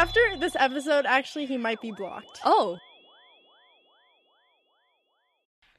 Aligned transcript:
after 0.00 0.20
this 0.38 0.56
episode, 0.58 1.04
actually, 1.04 1.44
he 1.44 1.58
might 1.58 1.80
be 1.82 1.92
blocked. 1.92 2.40
Oh. 2.42 2.78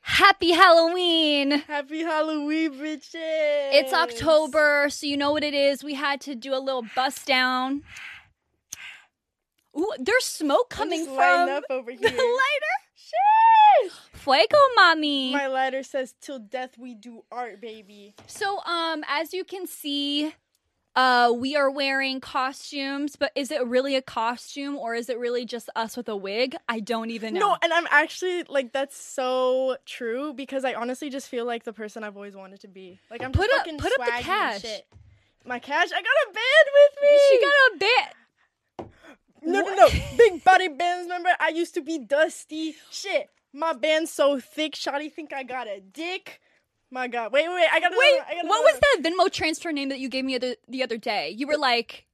Happy 0.02 0.52
Halloween! 0.52 1.52
Happy 1.62 2.02
Halloween, 2.04 2.72
bitches! 2.74 3.16
It's 3.16 3.94
October, 3.94 4.90
so 4.90 5.08
you 5.08 5.18
know 5.18 5.32
what 5.32 5.44
it 5.44 5.56
is. 5.56 5.84
We 5.84 5.96
had 5.96 6.22
to 6.22 6.36
do 6.36 6.54
a 6.54 6.60
little 6.60 6.86
bust 6.96 7.26
down. 7.26 7.82
Ooh, 9.76 9.92
there's 9.98 10.26
smoke 10.26 10.68
I'm 10.74 10.78
coming 10.78 11.06
from 11.06 11.50
up 11.50 11.64
over 11.72 11.92
the 12.00 12.10
here. 12.10 12.18
lighter. 12.18 12.76
Sheesh! 13.10 13.92
Fuego, 14.14 14.58
mommy. 14.76 15.32
My 15.34 15.48
lighter 15.48 15.82
says, 15.82 16.14
"Till 16.22 16.38
death 16.40 16.78
we 16.78 16.94
do 16.94 17.24
art, 17.32 17.60
baby." 17.60 18.14
So, 18.28 18.60
um, 18.66 19.04
as 19.08 19.34
you 19.34 19.44
can 19.44 19.66
see, 19.66 20.34
uh, 20.96 21.32
we 21.36 21.56
are 21.56 21.72
wearing 21.72 22.20
costumes, 22.20 23.16
but 23.16 23.32
is 23.36 23.50
it 23.52 23.66
really 23.66 23.96
a 23.96 24.02
costume 24.02 24.76
or 24.78 24.94
is 24.94 25.10
it 25.10 25.18
really 25.18 25.46
just 25.46 25.70
us 25.76 25.96
with 25.96 26.10
a 26.10 26.16
wig? 26.16 26.56
I 26.68 26.80
don't 26.82 27.10
even 27.12 27.34
know. 27.34 27.40
No, 27.52 27.58
and 27.62 27.72
I'm 27.72 27.88
actually 27.90 28.44
like 28.44 28.74
that's 28.74 28.98
so 28.98 29.78
true 29.86 30.34
because 30.34 30.66
I 30.66 30.74
honestly 30.74 31.10
just 31.10 31.30
feel 31.30 31.46
like 31.46 31.64
the 31.64 31.74
person 31.74 32.04
I've 32.04 32.16
always 32.18 32.36
wanted 32.36 32.60
to 32.62 32.68
be. 32.68 33.00
Like 33.10 33.24
I'm 33.24 33.32
just 33.32 33.42
Put 33.42 33.52
up- 33.54 33.58
fucking 33.66 33.78
put 33.78 33.92
up 33.94 34.06
the 34.06 34.24
cash. 34.24 34.62
shit. 34.62 34.86
My 35.46 35.60
cash, 35.60 35.88
I 35.88 36.02
got 36.02 36.30
a 36.30 36.34
band 36.34 36.68
with 36.74 37.02
me. 37.02 37.20
she 37.30 37.42
got 37.42 37.74
a 37.74 37.78
bit. 37.80 38.16
No, 39.44 39.62
no, 39.62 39.74
no. 39.74 39.88
Big 40.18 40.44
body 40.44 40.68
bands. 40.68 41.06
Remember, 41.08 41.30
I 41.40 41.50
used 41.50 41.74
to 41.74 41.82
be 41.82 41.98
dusty. 41.98 42.76
Shit, 42.92 43.30
my 43.54 43.74
band's 43.74 44.12
so 44.12 44.40
thick. 44.40 44.74
Shotty 44.74 45.12
think 45.12 45.34
I 45.34 45.44
got 45.44 45.68
a 45.68 45.80
dick. 45.80 46.42
My 46.92 47.08
God, 47.08 47.32
wait, 47.32 47.48
wait, 47.48 47.56
wait. 47.56 47.68
I 47.72 47.80
got. 47.80 47.90
To 47.90 47.98
Wait, 47.98 48.20
I 48.30 48.36
got 48.36 48.46
what 48.46 48.64
was 48.64 48.80
that 48.80 48.98
Venmo 49.10 49.32
transfer 49.32 49.72
name 49.72 49.90
that 49.90 50.00
you 50.00 50.10
gave 50.10 50.26
me 50.26 50.38
the, 50.38 50.58
the 50.68 50.84
other 50.84 50.98
day? 50.98 51.30
You 51.30 51.48
were 51.48 51.58
like, 51.58 52.06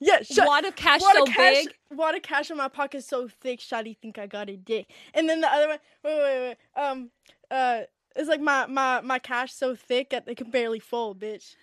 Yeah, 0.00 0.20
shut. 0.22 0.46
wad 0.46 0.66
of 0.66 0.76
cash 0.76 1.00
Wad 1.00 1.16
so 1.16 1.22
of 1.22 1.28
cash, 1.30 1.64
big. 1.64 1.74
wad 1.90 2.14
of 2.14 2.22
cash 2.22 2.50
in 2.50 2.58
my 2.58 2.68
pocket 2.68 3.04
so 3.04 3.26
thick. 3.40 3.60
Shotty 3.60 3.96
think 3.96 4.18
I 4.18 4.26
got 4.26 4.50
a 4.50 4.56
dick. 4.56 4.90
And 5.14 5.28
then 5.28 5.40
the 5.40 5.48
other 5.50 5.68
one. 5.68 5.78
Wait, 6.04 6.18
wait, 6.18 6.56
wait. 6.76 6.82
Um, 6.82 7.10
uh, 7.50 7.80
it's 8.14 8.28
like 8.28 8.40
my 8.40 8.66
my 8.66 9.00
my 9.00 9.18
cash 9.18 9.52
so 9.54 9.74
thick 9.74 10.10
that 10.10 10.24
it 10.26 10.36
can 10.36 10.50
barely 10.50 10.78
fold, 10.80 11.18
bitch. 11.18 11.54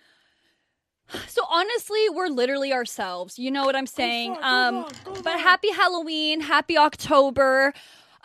So 1.28 1.42
honestly, 1.50 2.08
we're 2.10 2.28
literally 2.28 2.72
ourselves. 2.72 3.38
You 3.38 3.50
know 3.50 3.64
what 3.64 3.76
I'm 3.76 3.86
saying? 3.86 4.34
go 4.34 4.40
um, 4.40 4.84
far, 5.04 5.14
go 5.14 5.22
but 5.22 5.38
happy 5.38 5.70
Halloween, 5.70 6.40
happy 6.40 6.76
October. 6.78 7.74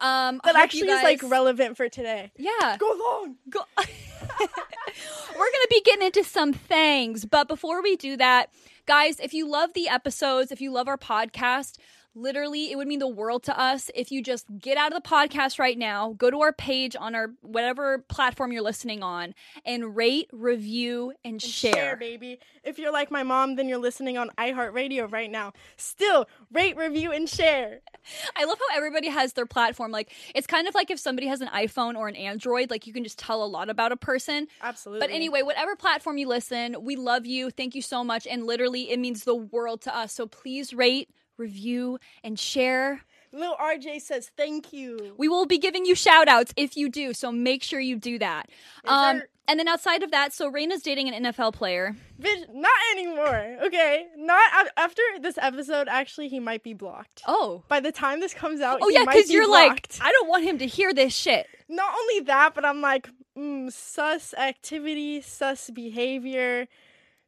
Um, 0.02 0.40
That 0.44 0.56
actually 0.56 0.88
you 0.88 0.96
is 0.96 1.04
like 1.04 1.22
relevant 1.24 1.78
for 1.78 1.90
today. 1.90 2.32
yeah. 2.38 2.78
Go 2.80 2.88
long. 2.98 3.36
Go- 3.50 3.66
We're 3.78 5.46
going 5.52 5.64
to 5.64 5.68
be 5.70 5.82
getting 5.86 6.06
into 6.06 6.24
some 6.24 6.52
things, 6.54 7.26
but 7.26 7.48
before 7.48 7.82
we 7.82 7.96
do 7.96 8.18
that, 8.18 8.50
guys, 8.86 9.20
if 9.20 9.34
you 9.34 9.48
love 9.48 9.74
the 9.74 9.88
episodes, 9.88 10.52
if 10.52 10.60
you 10.60 10.72
love 10.72 10.88
our 10.88 10.98
podcast, 10.98 11.78
literally 12.20 12.72
it 12.72 12.76
would 12.76 12.88
mean 12.88 13.00
the 13.00 13.08
world 13.08 13.44
to 13.44 13.60
us 13.60 13.90
if 13.96 14.12
you 14.12 14.22
just 14.22 14.46
get 14.60 14.78
out 14.78 14.94
of 14.94 15.02
the 15.02 15.08
podcast 15.08 15.60
right 15.60 15.78
now, 15.78 16.14
go 16.18 16.30
to 16.30 16.42
our 16.42 16.54
page 16.54 16.96
on 17.00 17.16
our 17.16 17.32
whatever 17.42 18.00
platform 18.00 18.52
you're 18.52 18.62
listening 18.62 19.02
on 19.02 19.34
and 19.66 19.96
rate, 19.96 20.30
review 20.32 21.14
and, 21.24 21.42
share. 21.42 21.96
baby. 21.96 22.40
If 22.64 22.78
you're 22.78 22.92
like 22.92 23.12
my 23.12 23.24
mom, 23.24 23.56
then 23.56 23.68
you're 23.68 23.80
listening 23.80 24.18
on 24.18 24.30
iHeartRadio 24.38 25.12
right 25.12 25.32
now. 25.32 25.54
Still, 25.78 26.28
rate, 26.52 26.76
review, 26.76 27.12
and 27.12 27.30
share. 27.30 27.80
I 28.36 28.46
love 28.46 28.58
how 28.70 28.78
everybody 28.78 29.08
has 29.08 29.34
their 29.34 29.46
platform. 29.46 29.92
Like 29.92 30.12
it's 30.36 30.48
kind 30.48 30.68
of 30.68 30.76
like 30.76 30.92
if 30.92 31.00
somebody 31.00 31.28
has 31.28 31.42
an 31.42 31.48
iPhone 31.50 31.96
or 31.96 32.08
an 32.08 32.16
Android, 32.16 32.70
like 32.70 32.88
you 32.88 32.94
can 32.94 33.04
just 33.04 33.20
tell 33.20 33.44
a 33.44 33.48
lot 33.48 33.70
about 33.70 33.92
a 33.92 33.98
person. 33.98 34.48
Absolutely. 34.62 35.06
But 35.06 35.14
anyway, 35.14 35.42
whatever 35.42 35.76
platform 35.76 36.18
you 36.18 36.28
listen, 36.28 36.76
we 36.82 36.96
love 36.96 37.26
you. 37.26 37.50
Thank 37.50 37.76
you 37.76 37.82
so 37.82 38.04
much. 38.04 38.28
And 38.28 38.46
literally, 38.46 38.92
it 38.92 39.00
means 39.00 39.24
the 39.24 39.36
world 39.36 39.82
to 39.82 39.96
us. 39.96 40.14
So 40.14 40.28
please 40.28 40.74
rate, 40.74 41.10
review, 41.40 42.00
and 42.24 42.38
share. 42.38 43.02
Lil 43.32 43.56
RJ 43.58 44.02
says 44.02 44.32
thank 44.36 44.74
you. 44.74 45.14
We 45.18 45.28
will 45.28 45.46
be 45.46 45.58
giving 45.60 45.86
you 45.86 45.96
shout 45.96 46.28
outs 46.28 46.52
if 46.58 46.76
you 46.76 46.90
do. 46.90 47.14
So 47.14 47.32
make 47.32 47.62
sure 47.64 47.80
you 47.80 47.96
do 47.96 48.18
that. 48.20 48.50
Um, 48.86 49.20
sir. 49.20 49.28
and 49.48 49.60
then 49.60 49.68
outside 49.68 50.02
of 50.02 50.10
that, 50.10 50.34
so 50.34 50.52
Rayna's 50.52 50.82
dating 50.82 51.14
an 51.14 51.26
NFL 51.26 51.54
player. 51.54 51.96
Bitch, 52.20 52.52
not 52.52 52.72
anymore. 52.94 53.58
Okay, 53.66 54.08
not 54.18 54.42
after 54.76 55.04
this 55.22 55.38
episode. 55.40 55.88
Actually, 55.88 56.28
he 56.30 56.40
might 56.40 56.64
be 56.64 56.74
blocked. 56.74 57.22
Oh. 57.28 57.62
By 57.68 57.80
the 57.82 57.92
time 57.92 58.20
this 58.20 58.34
comes 58.34 58.62
out, 58.62 58.80
Oh, 58.82 58.90
yeah, 58.90 59.06
because 59.06 59.28
be 59.28 59.34
you're 59.34 59.46
blocked. 59.48 60.00
like, 60.00 60.08
I 60.08 60.12
don't 60.12 60.28
want 60.28 60.44
him 60.44 60.58
to 60.58 60.66
hear 60.66 60.92
this 60.92 61.16
shit. 61.16 61.46
Not 61.70 61.94
only 62.02 62.22
that, 62.22 62.56
but 62.56 62.66
I'm 62.66 62.82
like, 62.82 63.10
mm, 63.38 63.72
sus 63.72 64.34
activity, 64.34 65.22
sus 65.22 65.70
behavior. 65.70 66.68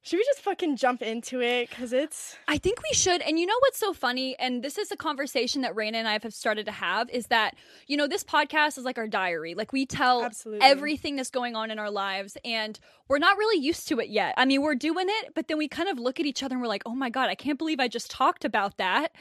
Should 0.03 0.17
we 0.17 0.23
just 0.25 0.41
fucking 0.41 0.78
jump 0.78 1.03
into 1.03 1.41
it? 1.41 1.69
Cause 1.69 1.94
it's 1.94 2.35
I 2.47 2.57
think 2.57 2.81
we 2.81 2.94
should. 2.95 3.22
And 3.22 3.38
you 3.38 3.45
know 3.45 3.57
what's 3.59 3.78
so 3.78 3.94
funny? 3.94 4.35
And 4.39 4.63
this 4.63 4.79
is 4.79 4.91
a 4.91 4.97
conversation 4.97 5.62
that 5.62 5.75
Rayna 5.75 5.95
and 5.95 6.07
I 6.07 6.13
have 6.22 6.34
started 6.34 6.66
to 6.66 6.72
have 6.72 7.07
is 7.12 7.28
that, 7.28 7.56
you 7.85 7.97
know, 7.97 8.07
this 8.07 8.23
podcast 8.23 8.79
is 8.79 8.84
like 8.84 8.97
our 8.97 9.07
diary. 9.07 9.53
Like 9.53 9.72
we 9.72 9.85
tell 9.85 10.23
Absolutely. 10.23 10.66
everything 10.66 11.17
that's 11.17 11.29
going 11.29 11.56
on 11.56 11.69
in 11.69 11.78
our 11.78 11.91
lives 11.91 12.35
and 12.44 12.79
we're 13.07 13.19
not 13.19 13.38
really 13.38 13.63
used 13.63 13.88
to 13.89 14.00
it 14.00 14.09
yet. 14.09 14.34
I 14.38 14.45
mean, 14.45 14.63
we're 14.63 14.75
doing 14.75 15.06
it, 15.07 15.35
but 15.35 15.47
then 15.47 15.59
we 15.59 15.67
kind 15.67 15.88
of 15.88 16.00
look 16.00 16.19
at 16.19 16.25
each 16.25 16.41
other 16.41 16.56
and 16.56 16.62
we're 16.63 16.68
like, 16.68 16.83
oh 16.88 16.95
my 16.95 17.12
God, 17.12 17.29
I 17.29 17.35
can't 17.35 17.59
believe 17.59 17.79
I 17.79 17.88
just 17.88 18.09
talked 18.09 18.44
about 18.44 18.78
that. 18.78 19.12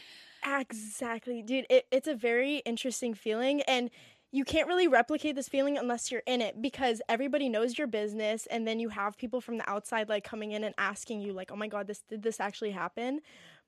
exactly, 0.47 1.43
dude. 1.43 1.67
It, 1.69 1.87
it's 1.91 2.09
a 2.09 2.15
very 2.15 2.59
interesting 2.59 3.13
feeling, 3.15 3.61
and 3.63 3.91
you 4.33 4.45
can't 4.45 4.69
really 4.69 4.89
replicate 4.89 5.35
this 5.35 5.49
feeling 5.49 5.77
unless 5.77 6.11
you're 6.11 6.23
in 6.27 6.41
it 6.41 6.63
because 6.63 7.03
everybody 7.09 7.49
knows 7.49 7.77
your 7.77 7.87
business, 7.87 8.47
and 8.47 8.67
then 8.67 8.79
you 8.79 8.89
have 8.91 9.17
people 9.17 9.41
from 9.41 9.59
the 9.59 9.69
outside 9.69 10.09
like 10.09 10.25
coming 10.25 10.53
in 10.53 10.65
and 10.65 10.75
asking 10.79 11.21
you 11.21 11.33
like, 11.33 11.51
"Oh 11.51 11.57
my 11.57 11.69
god, 11.69 11.87
this 11.87 12.03
did 12.09 12.23
this 12.23 12.41
actually 12.41 12.71
happen?" 12.71 13.21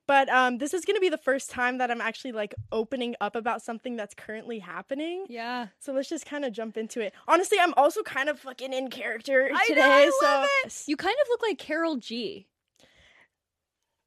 But 0.05 0.27
um, 0.29 0.57
this 0.57 0.73
is 0.73 0.83
gonna 0.83 0.99
be 0.99 1.09
the 1.09 1.17
first 1.17 1.49
time 1.49 1.77
that 1.77 1.89
I'm 1.89 2.01
actually 2.01 2.33
like 2.33 2.53
opening 2.71 3.15
up 3.21 3.35
about 3.35 3.61
something 3.61 3.95
that's 3.95 4.13
currently 4.13 4.59
happening. 4.59 5.25
Yeah. 5.29 5.67
So 5.79 5.93
let's 5.93 6.09
just 6.09 6.25
kind 6.25 6.43
of 6.43 6.51
jump 6.51 6.77
into 6.77 6.99
it. 7.01 7.13
Honestly, 7.27 7.57
I'm 7.59 7.73
also 7.75 8.03
kind 8.03 8.29
of 8.29 8.39
fucking 8.39 8.73
in 8.73 8.89
character 8.89 9.49
I 9.53 9.65
today. 9.67 9.81
know, 9.81 9.89
I 9.89 10.11
love 10.23 10.49
so. 10.69 10.83
You 10.87 10.97
kind 10.97 11.15
of 11.21 11.27
look 11.29 11.41
like 11.41 11.57
Karol 11.57 11.97
G. 11.97 12.47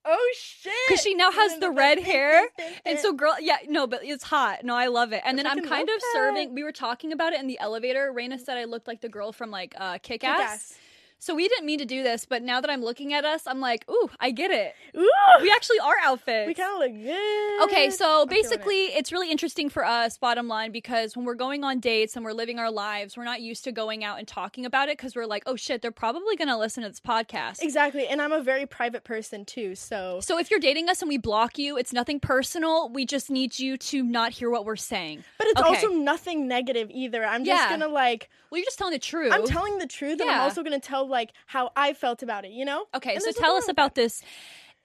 oh 0.07 0.35
shit, 0.39 0.73
Because 0.89 1.03
she 1.03 1.15
now 1.15 1.31
has 1.31 1.59
the 1.59 1.71
red 1.71 1.99
hair. 2.01 2.49
And 2.85 2.99
so, 2.99 3.13
girl, 3.13 3.35
yeah, 3.41 3.59
no, 3.69 3.87
but 3.87 4.01
it's 4.05 4.25
hot. 4.25 4.65
No, 4.65 4.75
I 4.75 4.87
love 4.87 5.13
it. 5.13 5.23
And 5.25 5.39
then 5.39 5.47
I'm 5.47 5.63
kind 5.65 5.89
of 5.89 6.03
serving. 6.13 6.55
We 6.55 6.63
were 6.65 6.73
talking 6.73 7.13
about 7.13 7.33
it 7.33 7.41
in 7.41 7.47
the 7.47 7.59
elevator. 7.59 8.13
Rayna 8.17 8.39
said 8.39 8.57
I 8.57 8.65
looked 8.65 8.87
like 8.87 9.01
the 9.01 9.09
girl 9.09 9.33
from 9.33 9.51
like 9.51 9.75
uh, 9.79 9.99
Kick 9.99 10.25
Ass. 10.25 10.39
Kick-Ass. 10.39 10.79
So 11.19 11.35
we 11.35 11.49
didn't 11.49 11.65
mean 11.67 11.79
to 11.79 11.85
do 11.87 12.03
this, 12.03 12.25
but 12.27 12.43
now 12.43 12.61
that 12.61 12.71
I'm 12.71 12.83
looking 12.83 13.13
at 13.15 13.25
us, 13.25 13.47
I'm 13.47 13.59
like, 13.59 13.85
ooh, 13.91 14.11
I 14.21 14.31
get 14.31 14.51
it. 14.51 14.75
Ooh, 14.97 15.11
We 15.41 15.51
actually 15.51 15.79
are 15.81 15.95
outfits. 16.05 16.47
we 16.47 16.55
kind 16.55 16.73
of 16.73 16.79
look 16.79 17.03
good. 17.03 17.63
Okay, 17.65 17.91
so 17.91 18.23
I'm 18.23 18.29
feeling 18.29 18.29
it. 18.29 18.29
basically, 18.51 18.77
it's 18.97 19.11
really 19.13 19.31
interesting 19.31 19.69
for 19.71 19.85
us, 19.85 20.19
bottom 20.19 20.47
line, 20.47 20.73
because 20.73 21.17
when 21.17 21.25
we're 21.25 21.35
going 21.35 21.65
on 21.65 21.81
dates 21.81 22.17
and 22.17 22.25
we're 22.25 22.33
living 22.35 22.59
our 22.59 22.71
lives, 22.71 23.17
we're 23.17 23.25
not 23.25 23.41
used 23.41 23.65
to 23.65 23.73
going 23.73 24.05
out 24.05 24.19
and 24.19 24.29
talking 24.29 24.67
about 24.67 24.89
it 24.89 24.99
because 24.99 25.17
we're 25.17 25.27
like, 25.27 25.43
oh 25.47 25.57
shit, 25.57 25.81
they're 25.83 25.91
probably 25.91 26.37
going 26.37 26.49
to 26.49 26.57
listen 26.59 26.83
to 26.83 26.89
this 26.91 27.01
podcast. 27.01 27.63
Exactly, 27.63 28.07
and 28.07 28.21
I'm 28.21 28.33
a 28.33 28.43
very 28.43 28.67
private 28.67 29.03
person 29.03 29.45
too, 29.47 29.75
so 29.75 30.21
So 30.23 30.39
if 30.39 30.51
you're 30.51 30.61
dating 30.61 30.89
us 30.91 31.01
and 31.01 31.09
we 31.09 31.17
block 31.19 31.59
you, 31.59 31.77
it's 31.79 31.93
nothing 31.95 32.21
personal. 32.21 32.89
We 32.91 33.07
just 33.07 33.31
need 33.31 33.59
you 33.59 33.79
to 33.79 34.03
not 34.03 34.33
hear 34.33 34.51
what 34.51 34.65
we're 34.67 34.77
saying. 34.77 35.25
but 35.39 35.47
it's 35.49 35.61
Okay. 35.61 35.69
also 35.71 35.89
nothing 35.89 36.47
negative 36.47 36.89
either. 36.91 37.25
I'm 37.25 37.45
just 37.45 37.69
gonna 37.71 37.89
like 37.89 38.29
Well, 38.51 38.59
you're 38.59 38.65
just 38.67 38.79
telling 38.79 38.93
the 38.93 38.99
truth. 38.99 39.33
I'm 39.33 39.47
telling 39.47 39.79
the 39.79 39.87
truth, 39.87 40.21
and 40.21 40.31
I'm 40.31 40.41
also 40.43 40.63
gonna 40.63 40.79
tell 40.79 41.06
like 41.07 41.33
how 41.47 41.71
I 41.77 41.93
felt 41.95 42.23
about 42.23 42.45
it. 42.45 42.53
You 42.53 42.65
know? 42.65 42.87
Okay, 42.95 43.15
And 43.15 43.23
so 43.23 43.33
tell 43.33 43.55
us 43.57 43.69
about 43.69 43.95
this 43.95 44.23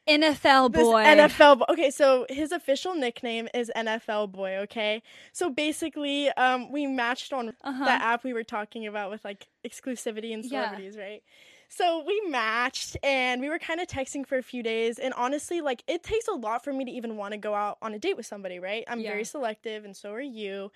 NFL 0.08 0.66
with 0.66 0.74
this 0.74 0.84
boy. 0.84 1.04
NFL. 1.04 1.60
bo- 1.60 1.66
Okay, 1.70 1.92
so 1.92 2.26
his 2.30 2.52
official 2.52 2.96
nickname 2.96 3.48
is 3.54 3.72
NFL 3.76 4.32
boy. 4.32 4.58
Okay, 4.64 5.04
so 5.32 5.50
basically, 5.50 6.30
um, 6.32 6.72
we 6.72 6.88
matched 6.88 7.32
on 7.34 7.50
Uh-huh. 7.64 7.86
that 7.86 8.02
app 8.02 8.24
we 8.24 8.34
were 8.34 8.44
talking 8.44 8.88
about 8.88 9.12
with 9.12 9.24
like 9.24 9.48
exclusivity 9.64 10.34
and 10.34 10.44
Yeah. 10.44 10.50
celebrities, 10.66 10.98
right? 10.98 11.22
So 11.70 12.04
we 12.06 12.20
matched 12.28 12.98
and 13.04 13.40
we 13.40 13.48
were 13.48 13.60
kind 13.60 13.80
of 13.80 13.88
texting 13.88 14.26
for 14.28 14.38
a 14.38 14.44
few 14.44 14.62
days. 14.64 15.00
And 15.00 15.14
honestly, 15.14 15.62
like 15.62 15.84
it 15.88 16.04
takes 16.04 16.28
a 16.28 16.34
lot 16.34 16.64
for 16.64 16.74
me 16.74 16.84
to 16.84 16.92
even 16.92 17.16
want 17.16 17.32
to 17.34 17.38
go 17.38 17.54
out 17.54 17.78
on 17.82 17.94
a 17.94 18.00
date 18.00 18.18
with 18.18 18.26
somebody, 18.26 18.60
right? 18.60 18.84
I'm 18.88 19.00
Yeah. 19.00 19.12
very 19.12 19.24
selective, 19.24 19.86
and 19.86 19.96
so 19.96 20.12
are 20.12 20.20
you. 20.20 20.72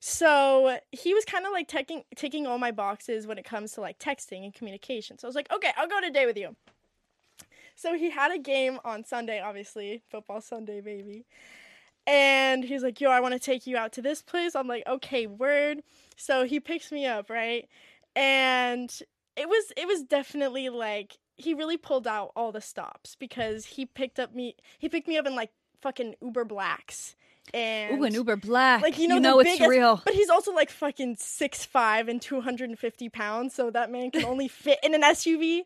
So 0.00 0.78
he 0.92 1.12
was 1.12 1.26
kind 1.26 1.44
of 1.44 1.52
like 1.52 1.68
taking 1.68 2.04
ticking 2.16 2.46
all 2.46 2.58
my 2.58 2.70
boxes 2.70 3.26
when 3.26 3.38
it 3.38 3.44
comes 3.44 3.72
to 3.72 3.82
like 3.82 3.98
texting 3.98 4.44
and 4.44 4.54
communication. 4.54 5.18
So 5.18 5.26
I 5.26 5.28
was 5.28 5.36
like, 5.36 5.52
okay, 5.52 5.72
I'll 5.76 5.86
go 5.88 5.98
a 5.98 6.10
date 6.10 6.26
with 6.26 6.38
you. 6.38 6.56
So 7.76 7.94
he 7.94 8.10
had 8.10 8.32
a 8.32 8.38
game 8.38 8.78
on 8.84 9.04
Sunday, 9.04 9.40
obviously, 9.40 10.02
football 10.10 10.40
Sunday, 10.40 10.80
baby. 10.80 11.26
And 12.06 12.64
he's 12.64 12.82
like, 12.82 13.00
yo, 13.00 13.10
I 13.10 13.20
want 13.20 13.34
to 13.34 13.40
take 13.40 13.66
you 13.66 13.76
out 13.76 13.92
to 13.92 14.02
this 14.02 14.22
place. 14.22 14.56
I'm 14.56 14.66
like, 14.66 14.86
okay, 14.86 15.26
word. 15.26 15.82
So 16.16 16.44
he 16.44 16.60
picks 16.60 16.90
me 16.90 17.06
up, 17.06 17.30
right? 17.30 17.68
And 18.16 18.90
it 19.36 19.48
was 19.48 19.72
it 19.76 19.86
was 19.86 20.02
definitely 20.02 20.70
like 20.70 21.18
he 21.36 21.54
really 21.54 21.76
pulled 21.76 22.06
out 22.06 22.32
all 22.34 22.52
the 22.52 22.60
stops 22.60 23.16
because 23.18 23.64
he 23.64 23.86
picked 23.86 24.18
up 24.18 24.34
me 24.34 24.56
he 24.78 24.88
picked 24.88 25.08
me 25.08 25.18
up 25.18 25.26
in 25.26 25.36
like 25.36 25.50
fucking 25.82 26.14
Uber 26.22 26.44
Blacks. 26.44 27.16
And 27.54 28.00
Ooh, 28.00 28.04
an 28.04 28.14
Uber 28.14 28.36
Black. 28.36 28.82
like 28.82 28.98
you 28.98 29.08
know, 29.08 29.16
the 29.16 29.20
know 29.20 29.38
it's 29.40 29.50
biggest- 29.50 29.68
real. 29.70 30.00
But 30.04 30.14
he's 30.14 30.30
also 30.30 30.52
like 30.52 30.70
fucking 30.70 31.16
six 31.18 31.64
five 31.64 32.08
and 32.08 32.20
two 32.20 32.40
hundred 32.40 32.70
and 32.70 32.78
fifty 32.78 33.08
pounds, 33.08 33.54
so 33.54 33.70
that 33.70 33.90
man 33.90 34.10
can 34.10 34.24
only 34.32 34.48
fit 34.48 34.78
in 34.82 34.94
an 34.94 35.02
SUV. 35.02 35.62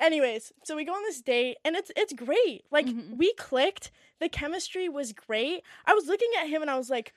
Anyways, 0.00 0.52
so 0.64 0.74
we 0.74 0.84
go 0.84 0.92
on 0.94 1.02
this 1.04 1.20
date 1.20 1.58
and 1.64 1.76
it's 1.76 1.90
it's 1.96 2.12
great. 2.12 2.64
Like 2.70 2.86
Mhm. 2.86 3.16
we 3.16 3.32
clicked. 3.34 3.90
The 4.20 4.28
chemistry 4.28 4.88
was 4.88 5.12
great. 5.12 5.62
I 5.86 5.94
was 5.94 6.06
looking 6.06 6.30
at 6.40 6.48
him 6.48 6.62
and 6.62 6.70
I 6.70 6.76
was 6.76 6.90
like, 6.90 7.12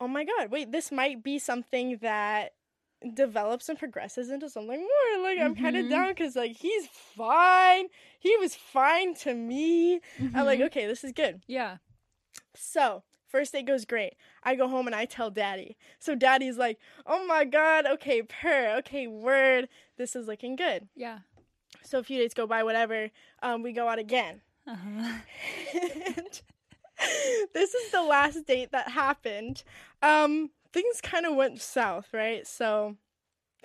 "Oh 0.00 0.08
my 0.08 0.24
god, 0.24 0.50
wait, 0.50 0.70
this 0.72 0.90
might 0.92 1.22
be 1.24 1.38
something 1.38 1.98
that 2.02 2.52
develops 3.14 3.68
and 3.68 3.78
progresses 3.78 4.30
into 4.30 4.48
something 4.48 4.80
more." 4.80 5.22
Like 5.22 5.38
I'm 5.38 5.54
kind 5.56 5.76
of 5.76 5.86
Mhm. 5.86 5.90
down 5.90 6.14
cuz 6.14 6.36
like 6.36 6.52
he's 6.56 6.86
fine. 6.88 7.88
He 8.18 8.36
was 8.36 8.54
fine 8.54 9.14
to 9.16 9.34
me. 9.34 10.00
I'm 10.34 10.44
like, 10.46 10.60
Mhm. 10.60 10.66
"Okay, 10.66 10.86
this 10.86 11.02
is 11.04 11.12
good." 11.12 11.42
yeah. 11.46 11.78
So, 12.56 13.02
first 13.34 13.52
date 13.52 13.66
goes 13.66 13.84
great. 13.84 14.14
I 14.44 14.54
go 14.54 14.68
home 14.68 14.86
and 14.86 14.94
I 14.94 15.06
tell 15.06 15.28
daddy. 15.28 15.76
So, 15.98 16.14
daddy's 16.14 16.56
like, 16.56 16.78
oh 17.04 17.26
my 17.26 17.44
god, 17.44 17.84
okay, 17.84 18.22
per, 18.22 18.76
okay, 18.78 19.08
word. 19.08 19.68
This 19.98 20.14
is 20.14 20.28
looking 20.28 20.54
good. 20.54 20.86
Yeah. 20.94 21.18
So, 21.82 21.98
a 21.98 22.04
few 22.04 22.20
days 22.20 22.32
go 22.32 22.46
by, 22.46 22.62
whatever. 22.62 23.10
Um, 23.42 23.64
we 23.64 23.72
go 23.72 23.88
out 23.88 23.98
again. 23.98 24.42
Uh-huh. 24.68 25.18
and 25.74 26.42
this 27.54 27.74
is 27.74 27.90
the 27.90 28.04
last 28.04 28.46
date 28.46 28.70
that 28.70 28.90
happened. 28.90 29.64
Um, 30.00 30.50
things 30.72 31.00
kind 31.00 31.26
of 31.26 31.34
went 31.34 31.60
south, 31.60 32.06
right? 32.12 32.46
So, 32.46 32.94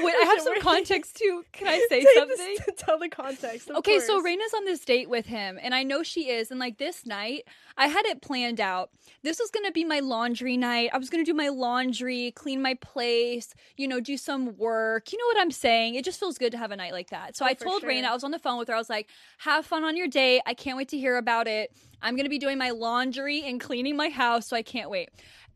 Wait, 0.00 0.14
I 0.14 0.24
have 0.24 0.40
some 0.40 0.60
context 0.60 1.16
too. 1.16 1.44
Can 1.52 1.68
I 1.68 1.78
say 1.88 2.02
Take 2.02 2.04
this 2.04 2.38
something? 2.38 2.56
to 2.64 2.72
tell 2.72 2.98
the 2.98 3.08
context. 3.08 3.70
Okay, 3.70 4.00
so 4.00 4.20
course. 4.20 4.26
Rayna's 4.26 4.54
on 4.54 4.64
this 4.64 4.84
date 4.84 5.08
with 5.08 5.26
him, 5.26 5.58
and 5.62 5.74
I 5.74 5.82
know 5.82 6.02
she 6.02 6.30
is. 6.30 6.50
And 6.50 6.58
like 6.58 6.78
this 6.78 7.06
night, 7.06 7.46
I 7.76 7.88
had 7.88 8.06
it 8.06 8.22
planned 8.22 8.60
out. 8.60 8.90
This 9.22 9.38
was 9.38 9.50
gonna 9.50 9.72
be 9.72 9.84
my 9.84 10.00
laundry 10.00 10.56
night. 10.56 10.90
I 10.92 10.98
was 10.98 11.10
gonna 11.10 11.24
do 11.24 11.34
my 11.34 11.48
laundry, 11.48 12.32
clean 12.32 12.62
my 12.62 12.74
place, 12.74 13.54
you 13.76 13.88
know, 13.88 14.00
do 14.00 14.16
some 14.16 14.56
work. 14.56 15.12
You 15.12 15.18
know 15.18 15.26
what 15.26 15.42
I'm 15.42 15.50
saying? 15.50 15.94
It 15.94 16.04
just 16.04 16.18
feels 16.18 16.38
good 16.38 16.52
to 16.52 16.58
have 16.58 16.70
a 16.70 16.76
night 16.76 16.92
like 16.92 17.10
that. 17.10 17.36
So 17.36 17.44
Oh, 17.44 17.48
I 17.48 17.54
told 17.54 17.82
sure. 17.82 17.90
Rayna, 17.90 18.04
I 18.04 18.14
was 18.14 18.24
on 18.24 18.30
the 18.30 18.38
phone 18.38 18.58
with 18.58 18.68
her. 18.68 18.74
I 18.74 18.78
was 18.78 18.90
like, 18.90 19.08
"Have 19.38 19.66
fun 19.66 19.84
on 19.84 19.96
your 19.96 20.08
date. 20.08 20.42
I 20.46 20.54
can't 20.54 20.76
wait 20.76 20.88
to 20.88 20.98
hear 20.98 21.16
about 21.16 21.46
it. 21.46 21.72
I'm 22.02 22.16
gonna 22.16 22.28
be 22.28 22.38
doing 22.38 22.58
my 22.58 22.70
laundry 22.70 23.42
and 23.42 23.60
cleaning 23.60 23.96
my 23.96 24.08
house, 24.08 24.46
so 24.46 24.56
I 24.56 24.62
can't 24.62 24.90
wait." 24.90 25.10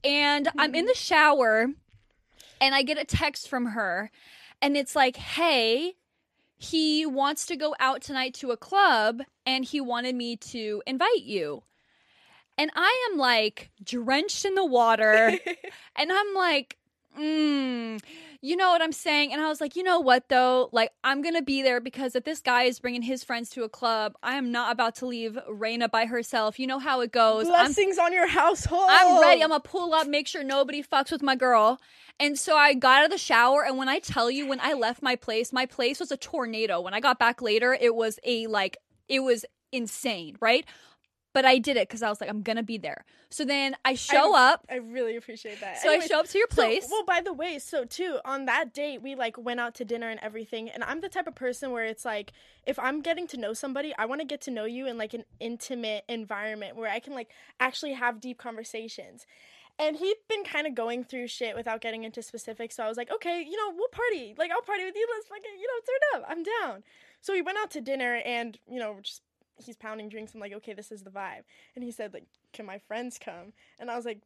And 0.05 0.49
I'm 0.57 0.75
in 0.75 0.85
hmm. 0.85 0.89
the 0.89 0.95
shower, 0.95 1.69
and 2.61 2.75
I 2.75 2.83
get 2.83 2.99
a 2.99 3.05
text 3.05 3.49
from 3.49 3.67
her, 3.67 4.11
and 4.61 4.77
it's 4.77 4.97
like, 4.97 5.17
"Hey." 5.17 5.95
he 6.59 7.07
wants 7.07 7.47
to 7.47 7.57
go 7.57 7.75
out 7.79 8.03
tonight 8.03 8.35
to 8.35 8.51
a 8.51 8.57
club 8.57 9.23
and 9.47 9.65
he 9.65 9.81
wanted 9.81 10.15
me 10.15 10.37
to 10.37 10.83
invite 10.87 11.23
you. 11.23 11.63
And 12.59 12.71
I 12.75 13.09
am 13.11 13.19
like 13.19 13.71
drenched 13.83 14.45
in 14.45 14.57
the 14.57 14.65
water 14.65 15.39
and 15.97 16.13
I'm 16.13 16.35
like, 16.35 16.77
mm, 17.19 18.03
you 18.41 18.57
know 18.57 18.71
what 18.71 18.81
I'm 18.81 18.93
saying? 18.93 19.33
And 19.33 19.41
I 19.41 19.49
was 19.49 19.61
like, 19.61 19.75
you 19.75 19.83
know 19.83 19.99
what 20.01 20.29
though? 20.29 20.69
Like, 20.73 20.91
I'm 21.03 21.23
gonna 21.23 21.43
be 21.43 21.63
there 21.63 21.81
because 21.81 22.15
if 22.15 22.25
this 22.25 22.41
guy 22.41 22.65
is 22.65 22.79
bringing 22.79 23.03
his 23.03 23.25
friends 23.25 23.51
to 23.51 23.65
a 23.65 23.69
club, 23.69 24.15
I 24.23 24.35
am 24.35 24.53
not 24.53 24.73
about 24.73 24.95
to 24.97 25.07
leave 25.07 25.37
Rayna 25.51 25.91
by 25.91 26.07
herself. 26.07 26.59
You 26.59 26.67
know 26.67 26.79
how 26.79 27.01
it 27.01 27.11
goes. 27.11 27.47
I'm 27.47 27.53
Blessings 27.53 27.99
on 27.99 28.13
your 28.13 28.29
household. 28.29 28.89
I'm 28.89 29.21
ready. 29.21 29.43
I'm 29.43 29.51
gonna 29.51 29.61
pull 29.61 29.93
up, 29.93 30.07
make 30.07 30.29
sure 30.29 30.45
nobody 30.45 30.83
fucks 30.83 31.11
with 31.11 31.23
my 31.23 31.35
girl. 31.35 31.81
And 32.21 32.39
so 32.39 32.57
I 32.57 32.75
got 32.75 32.99
out 32.99 33.05
of 33.07 33.11
the 33.11 33.19
shower, 33.19 33.65
and 33.65 33.77
when 33.77 33.89
I 33.89 34.01
tell 34.01 34.31
you, 34.31 34.47
when 34.47 34.61
I 34.61 34.73
left 34.73 35.03
my 35.03 35.15
place, 35.15 35.53
my 35.53 35.67
place 35.67 36.01
was 36.01 36.11
a 36.11 36.17
tornado. 36.17 36.81
When 36.81 36.95
I 36.95 37.01
got 37.01 37.19
back 37.19 37.41
later, 37.41 37.77
it 37.81 37.95
was 37.95 38.19
a 38.25 38.47
like, 38.49 38.77
it 39.09 39.21
was 39.21 39.45
insane, 39.73 40.37
right? 40.41 40.65
But 41.35 41.45
I 41.45 41.59
did 41.59 41.77
it 41.77 41.89
because 41.89 42.03
I 42.03 42.09
was 42.09 42.21
like, 42.21 42.31
I'm 42.31 42.43
gonna 42.43 42.63
be 42.63 42.79
there. 42.79 43.05
So 43.31 43.45
then 43.45 43.77
I 43.85 43.95
show 43.95 44.35
up. 44.35 44.67
I 44.71 44.77
really 44.77 45.15
appreciate 45.17 45.61
that. 45.61 45.79
So 45.79 45.91
I 45.91 46.01
show 46.01 46.21
up 46.21 46.29
to 46.29 46.39
your 46.39 46.49
So, 46.51 46.55
place. 46.63 46.89
well, 46.91 47.05
by 47.05 47.21
the 47.21 47.33
way, 47.35 47.59
so 47.59 47.85
too 47.85 48.19
on 48.25 48.47
that 48.47 48.73
date 48.73 49.03
we 49.03 49.15
like 49.15 49.37
went 49.37 49.61
out 49.61 49.75
to 49.77 49.85
dinner 49.85 50.09
and 50.09 50.19
everything, 50.21 50.69
and 50.71 50.83
I'm 50.83 51.01
the 51.03 51.09
type 51.11 51.27
of 51.27 51.35
person 51.35 51.71
where 51.71 51.85
it's 51.85 52.05
like 52.05 52.33
if 52.67 52.79
I'm 52.79 53.03
getting 53.03 53.27
to 53.29 53.37
know 53.37 53.53
somebody, 53.53 53.93
I 53.99 54.07
want 54.07 54.21
to 54.23 54.27
get 54.27 54.41
to 54.43 54.51
know 54.51 54.65
you 54.65 54.87
in 54.87 54.97
like 54.97 55.13
an 55.15 55.25
intimate 55.39 56.05
environment 56.09 56.77
where 56.77 56.91
I 56.91 56.99
can 56.99 57.15
like 57.15 57.31
actually 57.61 57.93
have 57.93 58.21
deep 58.21 58.39
conversations. 58.39 59.27
And 59.81 59.97
he'd 59.97 60.17
been 60.29 60.43
kind 60.43 60.67
of 60.67 60.75
going 60.75 61.05
through 61.05 61.29
shit 61.29 61.55
without 61.55 61.81
getting 61.81 62.03
into 62.03 62.21
specifics, 62.21 62.75
so 62.75 62.83
I 62.83 62.89
was 62.89 62.97
like, 62.97 63.13
okay, 63.13 63.43
you 63.49 63.57
know, 63.57 63.73
we'll 63.77 63.89
party. 63.89 64.35
Like 64.37 64.51
I'll 64.51 64.63
party 64.63 64.85
with 64.85 64.97
you. 64.97 65.07
Let's 65.15 65.29
fucking, 65.29 65.61
you 65.61 65.69
know, 65.69 65.81
turn 65.87 66.23
up. 66.23 66.29
I'm 66.29 66.43
down. 66.43 66.83
So 67.21 67.33
we 67.33 67.43
went 67.43 67.59
out 67.59 67.71
to 67.73 67.81
dinner, 67.81 68.17
and 68.25 68.59
you 68.69 68.81
know, 68.81 68.97
just 69.03 69.23
he's 69.59 69.77
pounding 69.77 70.09
drinks. 70.09 70.35
I'm 70.35 70.41
like, 70.41 70.53
okay, 70.55 70.73
this 70.73 70.91
is 70.93 71.03
the 71.03 71.11
vibe. 71.11 71.45
And 71.75 71.85
he 71.85 71.91
said 71.91 72.15
like, 72.15 72.27
can 72.53 72.67
my 72.67 72.79
friends 72.79 73.19
come? 73.23 73.53
And 73.79 73.91
I 73.91 73.97
was 73.97 74.05
like 74.05 74.23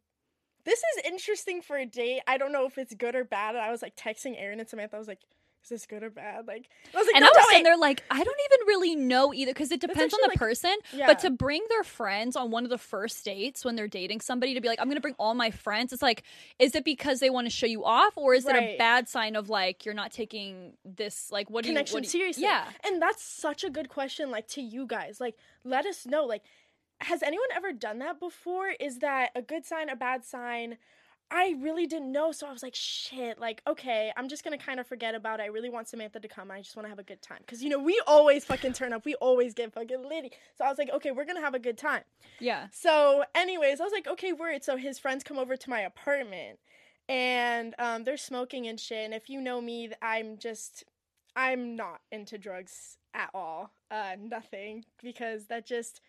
this 0.64 0.78
is 0.78 1.04
interesting 1.04 1.60
for 1.60 1.76
a 1.76 1.86
date. 1.86 2.22
I 2.26 2.38
don't 2.38 2.52
know 2.52 2.66
if 2.66 2.78
it's 2.78 2.94
good 2.94 3.14
or 3.14 3.24
bad. 3.24 3.54
And 3.54 3.64
I 3.64 3.70
was 3.70 3.82
like 3.82 3.96
texting 3.96 4.34
Aaron 4.38 4.60
and 4.60 4.68
Samantha. 4.68 4.96
I 4.96 4.98
was 4.98 5.08
like, 5.08 5.22
is 5.62 5.68
this 5.68 5.86
good 5.86 6.02
or 6.02 6.10
bad? 6.10 6.46
Like, 6.48 6.68
I 6.94 6.98
was 6.98 7.06
like, 7.06 7.14
and 7.14 7.22
no, 7.22 7.28
I 7.28 7.38
was 7.38 7.46
sitting 7.48 7.62
there 7.62 7.76
like, 7.76 8.02
I 8.10 8.22
don't 8.22 8.38
even 8.52 8.66
really 8.66 8.96
know 8.96 9.32
either 9.32 9.52
because 9.52 9.70
it 9.70 9.80
depends 9.80 10.12
on 10.12 10.20
the 10.22 10.28
like- 10.28 10.38
person. 10.38 10.74
Yeah. 10.92 11.06
But 11.06 11.20
to 11.20 11.30
bring 11.30 11.64
their 11.68 11.84
friends 11.84 12.34
on 12.36 12.50
one 12.50 12.64
of 12.64 12.70
the 12.70 12.78
first 12.78 13.24
dates 13.24 13.64
when 13.64 13.76
they're 13.76 13.88
dating 13.88 14.20
somebody 14.20 14.54
to 14.54 14.60
be 14.60 14.68
like, 14.68 14.80
I'm 14.80 14.86
going 14.86 14.96
to 14.96 15.00
bring 15.02 15.14
all 15.18 15.34
my 15.34 15.50
friends, 15.50 15.92
it's 15.92 16.02
like, 16.02 16.24
is 16.58 16.74
it 16.74 16.84
because 16.84 17.20
they 17.20 17.30
want 17.30 17.46
to 17.46 17.50
show 17.50 17.66
you 17.66 17.84
off 17.84 18.16
or 18.16 18.34
is 18.34 18.46
it 18.46 18.56
a 18.56 18.76
bad 18.76 19.08
sign 19.08 19.36
of 19.36 19.48
like, 19.48 19.84
you're 19.84 19.94
not 19.94 20.10
taking 20.10 20.72
this, 20.84 21.30
like, 21.30 21.48
what 21.48 21.62
do 21.62 21.68
you, 21.70 21.74
connection 21.74 21.94
what 21.94 22.04
you- 22.04 22.10
seriously. 22.10 22.42
Yeah. 22.42 22.64
And 22.84 23.00
that's 23.00 23.22
such 23.22 23.62
a 23.62 23.70
good 23.70 23.88
question, 23.88 24.30
like 24.30 24.48
to 24.48 24.62
you 24.62 24.86
guys. 24.86 25.20
Like, 25.20 25.36
let 25.64 25.86
us 25.86 26.06
know. 26.06 26.24
Like, 26.24 26.42
has 27.00 27.22
anyone 27.22 27.48
ever 27.54 27.72
done 27.72 27.98
that 28.00 28.18
before? 28.20 28.70
Is 28.80 28.98
that 28.98 29.30
a 29.34 29.42
good 29.42 29.64
sign, 29.64 29.88
a 29.88 29.96
bad 29.96 30.24
sign? 30.24 30.78
I 31.34 31.54
really 31.62 31.86
didn't 31.86 32.12
know, 32.12 32.30
so 32.30 32.46
I 32.46 32.52
was 32.52 32.62
like, 32.62 32.74
shit, 32.74 33.40
like, 33.40 33.62
okay, 33.66 34.12
I'm 34.18 34.28
just 34.28 34.44
gonna 34.44 34.58
kind 34.58 34.78
of 34.78 34.86
forget 34.86 35.14
about 35.14 35.40
it. 35.40 35.44
I 35.44 35.46
really 35.46 35.70
want 35.70 35.88
Samantha 35.88 36.20
to 36.20 36.28
come. 36.28 36.50
I 36.50 36.60
just 36.60 36.76
wanna 36.76 36.90
have 36.90 36.98
a 36.98 37.02
good 37.02 37.22
time. 37.22 37.40
Cause 37.46 37.62
you 37.62 37.70
know, 37.70 37.78
we 37.78 38.00
always 38.06 38.44
fucking 38.44 38.74
turn 38.74 38.92
up. 38.92 39.06
We 39.06 39.14
always 39.14 39.54
get 39.54 39.72
fucking 39.72 40.06
litty. 40.06 40.32
So 40.58 40.66
I 40.66 40.68
was 40.68 40.76
like, 40.76 40.90
okay, 40.90 41.10
we're 41.10 41.24
gonna 41.24 41.40
have 41.40 41.54
a 41.54 41.58
good 41.58 41.78
time. 41.78 42.02
Yeah. 42.38 42.66
So, 42.70 43.24
anyways, 43.34 43.80
I 43.80 43.84
was 43.84 43.94
like, 43.94 44.06
okay, 44.06 44.34
word. 44.34 44.62
So 44.62 44.76
his 44.76 44.98
friends 44.98 45.24
come 45.24 45.38
over 45.38 45.56
to 45.56 45.70
my 45.70 45.80
apartment, 45.80 46.58
and 47.08 47.74
um, 47.78 48.04
they're 48.04 48.18
smoking 48.18 48.66
and 48.66 48.78
shit. 48.78 49.04
And 49.04 49.14
if 49.14 49.30
you 49.30 49.40
know 49.40 49.62
me, 49.62 49.90
I'm 50.02 50.36
just, 50.36 50.84
I'm 51.34 51.76
not 51.76 52.02
into 52.10 52.36
drugs 52.36 52.98
at 53.14 53.30
all. 53.32 53.72
Uh, 53.90 54.16
nothing 54.20 54.84
because 55.02 55.46
that 55.46 55.66
just, 55.66 56.02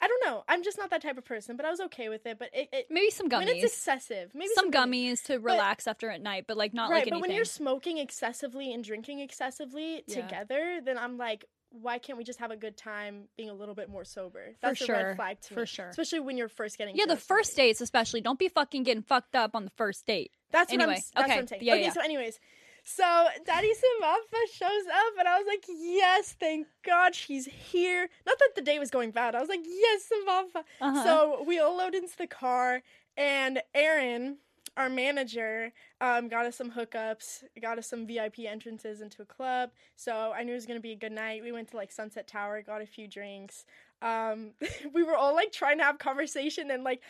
I 0.00 0.08
don't 0.08 0.24
know. 0.26 0.44
I'm 0.48 0.62
just 0.62 0.78
not 0.78 0.90
that 0.90 1.02
type 1.02 1.18
of 1.18 1.24
person. 1.24 1.56
But 1.56 1.66
I 1.66 1.70
was 1.70 1.80
okay 1.80 2.08
with 2.08 2.26
it. 2.26 2.38
But 2.38 2.50
it, 2.52 2.68
it 2.72 2.86
Maybe 2.90 3.10
some 3.10 3.28
gummies. 3.28 3.46
when 3.46 3.48
it's 3.48 3.64
excessive, 3.64 4.30
maybe 4.34 4.50
Some 4.54 4.70
gummies 4.70 5.24
to 5.26 5.34
But- 5.34 5.42
relax 5.42 5.86
after 5.86 6.10
at 6.10 6.20
night, 6.20 6.44
but 6.46 6.56
like 6.56 6.74
not 6.74 6.90
right? 6.90 6.96
like 6.96 7.04
but 7.04 7.12
anything. 7.14 7.20
when 7.22 7.36
you're 7.36 7.44
smoking 7.44 7.98
excessively 7.98 8.72
and 8.72 8.82
drinking 8.84 9.20
excessively 9.20 10.02
Yeah. 10.06 10.22
together, 10.22 10.80
then 10.84 10.98
I'm 10.98 11.16
like. 11.18 11.44
Why 11.82 11.98
can't 11.98 12.16
we 12.16 12.22
just 12.22 12.38
have 12.38 12.52
a 12.52 12.56
good 12.56 12.76
time 12.76 13.24
being 13.36 13.50
a 13.50 13.52
little 13.52 13.74
bit 13.74 13.88
more 13.88 14.04
sober? 14.04 14.54
That's 14.62 14.80
a 14.80 14.84
sure. 14.84 14.94
red 14.94 15.16
flag 15.16 15.40
to 15.40 15.52
me. 15.52 15.54
For 15.56 15.66
sure. 15.66 15.88
Especially 15.88 16.20
when 16.20 16.36
you're 16.36 16.46
first 16.46 16.78
getting 16.78 16.94
yeah, 16.94 17.06
the 17.06 17.16
first 17.16 17.54
somebody. 17.54 17.70
dates 17.70 17.80
especially. 17.80 18.20
Don't 18.20 18.38
be 18.38 18.46
fucking 18.46 18.84
getting 18.84 19.02
fucked 19.02 19.34
up 19.34 19.56
on 19.56 19.64
the 19.64 19.72
first 19.72 20.06
date. 20.06 20.30
That's 20.52 20.70
what 20.70 20.80
I'm. 20.80 20.88
Anyway, 20.90 21.02
That's 21.16 21.24
okay. 21.24 21.34
what 21.34 21.40
I'm 21.40 21.46
saying. 21.48 21.62
Yeah, 21.64 21.72
okay, 21.72 21.82
yeah. 21.82 21.90
so 21.92 22.00
anyways, 22.00 22.38
so 22.84 23.26
Daddy 23.46 23.72
Samantha 23.72 24.36
shows 24.52 24.86
up, 24.86 25.14
and 25.18 25.26
I 25.26 25.38
was 25.38 25.46
like, 25.48 25.64
yes, 25.68 26.36
thank 26.38 26.66
God 26.84 27.14
she's 27.14 27.46
here. 27.46 28.10
Not 28.26 28.38
that 28.38 28.50
the 28.54 28.60
day 28.60 28.78
was 28.78 28.90
going 28.90 29.10
bad. 29.10 29.34
I 29.34 29.40
was 29.40 29.48
like, 29.48 29.64
yes, 29.64 30.04
Samantha. 30.04 30.64
Uh-huh. 30.82 31.04
So 31.04 31.44
we 31.46 31.58
all 31.58 31.76
load 31.78 31.94
into 31.94 32.16
the 32.18 32.26
car, 32.26 32.82
and 33.16 33.62
Aaron, 33.74 34.36
our 34.76 34.90
manager, 34.90 35.72
um, 36.02 36.28
got 36.28 36.44
us 36.44 36.56
some 36.56 36.72
hookups, 36.72 37.44
got 37.62 37.78
us 37.78 37.88
some 37.88 38.06
VIP 38.06 38.40
entrances 38.40 39.00
into 39.00 39.22
a 39.22 39.26
club. 39.26 39.70
So 39.96 40.32
I 40.36 40.42
knew 40.42 40.52
it 40.52 40.56
was 40.56 40.66
gonna 40.66 40.80
be 40.80 40.92
a 40.92 40.96
good 40.96 41.12
night. 41.12 41.42
We 41.42 41.52
went 41.52 41.70
to 41.70 41.78
like 41.78 41.90
Sunset 41.90 42.28
Tower, 42.28 42.60
got 42.60 42.82
a 42.82 42.86
few 42.86 43.08
drinks. 43.08 43.64
Um, 44.02 44.50
we 44.92 45.02
were 45.02 45.16
all 45.16 45.34
like 45.34 45.52
trying 45.52 45.78
to 45.78 45.84
have 45.84 45.98
conversation, 45.98 46.70
and 46.70 46.84
like 46.84 47.00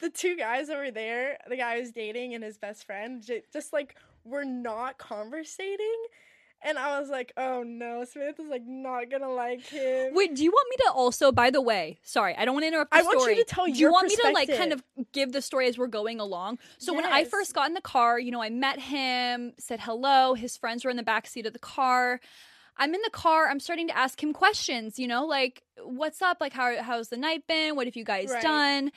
the 0.00 0.08
two 0.08 0.36
guys 0.36 0.70
over 0.70 0.90
there, 0.90 1.38
the 1.48 1.56
guy 1.56 1.74
I 1.74 1.80
was 1.80 1.90
dating 1.90 2.34
and 2.34 2.42
his 2.42 2.56
best 2.56 2.86
friend, 2.86 3.22
just 3.52 3.72
like 3.72 3.96
were 4.24 4.44
not 4.44 4.98
conversating. 4.98 5.96
And 6.60 6.76
I 6.76 6.98
was 6.98 7.08
like, 7.08 7.32
oh 7.36 7.62
no, 7.62 8.04
Samantha's 8.04 8.48
like 8.48 8.64
not 8.66 9.10
gonna 9.10 9.30
like 9.30 9.62
him. 9.62 10.12
Wait, 10.12 10.34
do 10.34 10.42
you 10.42 10.50
want 10.50 10.66
me 10.70 10.76
to 10.86 10.92
also, 10.92 11.30
by 11.30 11.50
the 11.50 11.60
way, 11.60 11.98
sorry, 12.02 12.34
I 12.36 12.44
don't 12.44 12.54
want 12.54 12.64
to 12.64 12.68
interrupt 12.68 12.90
the 12.90 12.98
I 12.98 13.02
want 13.02 13.20
you 13.30 13.36
to 13.36 13.44
tell 13.44 13.66
Do 13.66 13.72
you 13.72 13.78
your 13.78 13.92
want 13.92 14.08
me 14.08 14.16
to 14.16 14.30
like 14.32 14.52
kind 14.56 14.72
of 14.72 14.82
give 15.12 15.32
the 15.32 15.40
story 15.40 15.68
as 15.68 15.78
we're 15.78 15.86
going 15.86 16.18
along? 16.18 16.58
So 16.78 16.92
when 16.92 17.04
I 17.04 17.24
first 17.24 17.54
got 17.54 17.68
in 17.68 17.74
the 17.74 17.80
car, 17.80 18.18
you 18.18 18.32
know, 18.32 18.42
I 18.42 18.50
met 18.50 18.80
him, 18.80 19.52
said 19.58 19.80
hello, 19.80 20.34
his 20.34 20.56
friends 20.56 20.84
were 20.84 20.90
in 20.90 20.96
the 20.96 21.02
back 21.04 21.28
seat 21.28 21.46
of 21.46 21.52
the 21.52 21.58
car. 21.60 22.20
I'm 22.76 22.94
in 22.94 23.00
the 23.02 23.10
car, 23.10 23.48
I'm 23.48 23.60
starting 23.60 23.88
to 23.88 23.96
ask 23.96 24.20
him 24.22 24.32
questions, 24.32 24.98
you 24.98 25.06
know, 25.06 25.26
like 25.26 25.62
what's 25.82 26.22
up? 26.22 26.38
Like 26.40 26.52
how 26.52 26.82
how's 26.82 27.08
the 27.08 27.16
night 27.16 27.46
been? 27.46 27.76
What 27.76 27.86
have 27.86 27.96
you 27.96 28.04
guys 28.04 28.30
Right. 28.30 28.42
done? 28.42 28.90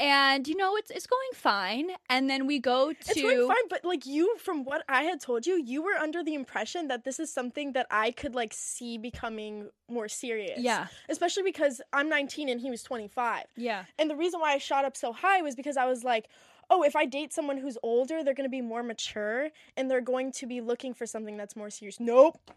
And 0.00 0.48
you 0.48 0.56
know 0.56 0.76
it's 0.76 0.90
it's 0.90 1.06
going 1.06 1.28
fine. 1.34 1.90
And 2.10 2.28
then 2.28 2.46
we 2.46 2.58
go 2.58 2.92
to 2.92 2.98
It's 3.00 3.20
going 3.20 3.46
fine, 3.48 3.68
but 3.70 3.84
like 3.84 4.06
you, 4.06 4.36
from 4.38 4.64
what 4.64 4.84
I 4.88 5.02
had 5.04 5.20
told 5.20 5.46
you, 5.46 5.54
you 5.62 5.82
were 5.82 5.94
under 5.94 6.22
the 6.24 6.34
impression 6.34 6.88
that 6.88 7.04
this 7.04 7.20
is 7.20 7.32
something 7.32 7.72
that 7.72 7.86
I 7.90 8.10
could 8.10 8.34
like 8.34 8.52
see 8.52 8.98
becoming 8.98 9.70
more 9.88 10.08
serious. 10.08 10.58
yeah, 10.60 10.86
Especially 11.08 11.42
because 11.42 11.80
I'm 11.92 12.08
19 12.08 12.48
and 12.48 12.60
he 12.60 12.70
was 12.70 12.82
25. 12.82 13.44
yeah. 13.56 13.84
And 13.98 14.10
the 14.10 14.16
reason 14.16 14.40
why 14.40 14.52
I 14.52 14.58
shot 14.58 14.84
up 14.84 14.96
so 14.96 15.12
high 15.12 15.42
was 15.42 15.54
because 15.54 15.76
I 15.76 15.84
was 15.86 16.02
like, 16.04 16.28
oh, 16.70 16.82
if 16.82 16.96
I 16.96 17.04
date 17.04 17.32
someone 17.32 17.58
who's 17.58 17.76
older, 17.82 18.24
they're 18.24 18.34
going 18.34 18.48
to 18.48 18.50
be 18.50 18.62
more 18.62 18.82
mature 18.82 19.50
and 19.76 19.90
they're 19.90 20.00
going 20.00 20.32
to 20.32 20.46
be 20.46 20.60
looking 20.60 20.94
for 20.94 21.06
something 21.06 21.36
that's 21.36 21.54
more 21.54 21.70
serious. 21.70 22.00
Nope. 22.00 22.50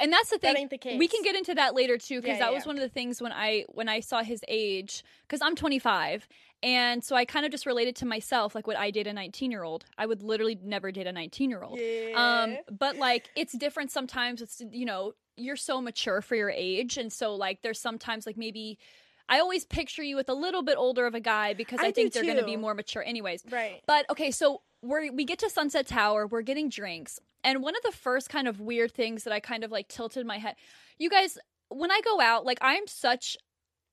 And 0.00 0.12
that's 0.12 0.30
the 0.30 0.38
thing. 0.38 0.54
That 0.54 0.60
ain't 0.60 0.70
the 0.70 0.78
case. 0.78 0.98
We 0.98 1.06
can 1.06 1.22
get 1.22 1.36
into 1.36 1.54
that 1.54 1.74
later 1.76 1.96
too, 1.96 2.20
because 2.20 2.38
Yeah, 2.38 2.46
that 2.46 2.50
yeah, 2.50 2.56
was 2.56 2.66
one 2.66 2.76
of 2.76 2.82
the 2.82 2.88
things 2.88 3.22
when 3.22 3.32
I 3.32 3.64
when 3.68 3.88
I 3.88 4.00
saw 4.00 4.22
his 4.22 4.40
age, 4.48 5.04
because 5.22 5.40
I'm 5.42 5.54
25, 5.54 6.26
and 6.64 7.04
so 7.04 7.14
I 7.14 7.24
kind 7.26 7.44
of 7.44 7.52
just 7.52 7.66
related 7.66 7.94
to 7.96 8.06
myself, 8.06 8.54
like 8.54 8.66
what 8.66 8.76
I 8.76 8.90
date 8.90 9.06
a 9.06 9.12
19 9.12 9.50
year 9.50 9.62
old? 9.62 9.84
I 9.98 10.06
would 10.06 10.22
literally 10.22 10.58
never 10.62 10.90
date 10.90 11.06
a 11.06 11.12
19 11.12 11.50
year 11.50 11.62
old. 11.62 11.74
Um, 11.74 12.52
Yeah. 12.52 12.56
but 12.76 12.96
like 12.96 13.28
it's 13.36 13.52
different 13.52 13.90
sometimes. 13.92 14.40
It's 14.42 14.62
you 14.72 14.86
know 14.86 15.12
you're 15.36 15.56
so 15.56 15.80
mature 15.80 16.22
for 16.22 16.34
your 16.36 16.50
age, 16.50 16.96
and 16.96 17.12
so 17.12 17.34
like 17.34 17.62
there's 17.62 17.78
sometimes 17.80 18.26
like 18.26 18.36
maybe. 18.36 18.78
I 19.26 19.40
always 19.40 19.64
picture 19.64 20.02
you 20.02 20.16
with 20.16 20.28
a 20.28 20.34
little 20.34 20.62
bit 20.62 20.76
older 20.76 21.06
of 21.06 21.14
a 21.14 21.20
guy 21.20 21.54
because 21.54 21.80
I, 21.80 21.86
I 21.86 21.92
think 21.92 22.12
they're 22.12 22.24
going 22.24 22.36
to 22.36 22.44
be 22.44 22.56
more 22.58 22.74
mature, 22.74 23.02
anyways. 23.02 23.42
Right. 23.50 23.80
But 23.86 24.04
okay, 24.10 24.30
so 24.30 24.60
we're 24.82 25.10
we 25.12 25.24
get 25.24 25.38
to 25.38 25.48
Sunset 25.48 25.86
Tower, 25.86 26.26
we're 26.26 26.42
getting 26.42 26.68
drinks, 26.68 27.18
and 27.42 27.62
one 27.62 27.74
of 27.74 27.82
the 27.82 27.92
first 27.92 28.28
kind 28.28 28.46
of 28.48 28.60
weird 28.60 28.92
things 28.92 29.24
that 29.24 29.32
I 29.32 29.40
kind 29.40 29.64
of 29.64 29.70
like 29.70 29.88
tilted 29.88 30.26
my 30.26 30.36
head. 30.38 30.56
You 30.98 31.08
guys, 31.08 31.38
when 31.70 31.90
I 31.90 32.02
go 32.04 32.20
out, 32.20 32.44
like 32.44 32.58
I'm 32.60 32.86
such 32.86 33.38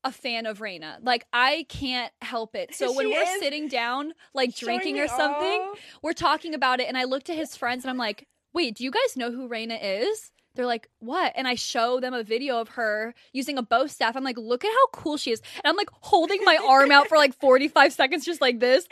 a 0.04 0.12
fan 0.12 0.46
of 0.46 0.60
Rayna. 0.60 0.98
Like 1.02 1.26
I 1.32 1.66
can't 1.70 2.12
help 2.22 2.56
it. 2.56 2.76
So 2.76 2.92
when 2.96 3.10
we're 3.10 3.40
sitting 3.40 3.68
down, 3.68 4.14
like 4.34 4.56
drinking 4.56 5.00
or 5.00 5.08
something, 5.08 5.62
all. 5.62 5.76
we're 6.02 6.14
talking 6.14 6.54
about 6.54 6.80
it, 6.80 6.88
and 6.88 6.98
I 6.98 7.06
look 7.06 7.24
to 7.24 7.34
his 7.34 7.56
friends, 7.56 7.84
and 7.84 7.90
I'm 7.90 7.98
like, 7.98 8.28
"Wait, 8.54 8.76
do 8.76 8.84
you 8.84 8.92
guys 8.92 9.18
know 9.18 9.32
who 9.32 9.50
Rayna 9.50 9.80
is?" 9.82 10.32
They're 10.56 10.66
like, 10.66 10.90
what? 11.00 11.32
And 11.36 11.48
I 11.48 11.56
show 11.56 12.00
them 12.00 12.14
a 12.14 12.24
video 12.24 12.60
of 12.60 12.70
her 12.70 13.14
using 13.32 13.58
a 13.58 13.62
bow 13.62 13.88
staff. 13.88 14.18
I'm 14.18 14.24
like, 14.24 14.38
look 14.38 14.66
at 14.66 14.70
how 14.70 14.88
cool 14.88 15.16
she 15.16 15.32
is. 15.32 15.42
And 15.56 15.70
I'm 15.70 15.78
like 15.78 15.90
holding 16.02 16.44
my 16.44 16.58
arm 16.68 16.92
out 16.92 17.08
for 17.08 17.18
like 17.18 17.34
45 17.40 17.94
seconds, 17.94 18.26
just 18.26 18.42
like 18.42 18.60
this. 18.60 18.86